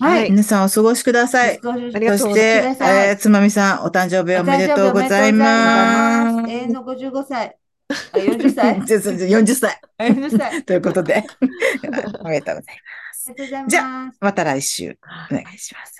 [0.00, 0.30] はい。
[0.30, 1.58] 皆さんお過ごしください。
[1.60, 2.40] そして、
[2.80, 6.50] えー、つまみさん、お誕生日おめでとうございます。
[6.50, 7.56] 永遠の55歳。
[7.88, 9.80] あ、40歳 ?40 歳。
[9.98, 10.62] 40歳。
[10.66, 11.24] ということで、
[12.20, 13.34] おめでとうございます。
[13.66, 14.96] じゃあ、また来週
[15.30, 15.98] お願いします。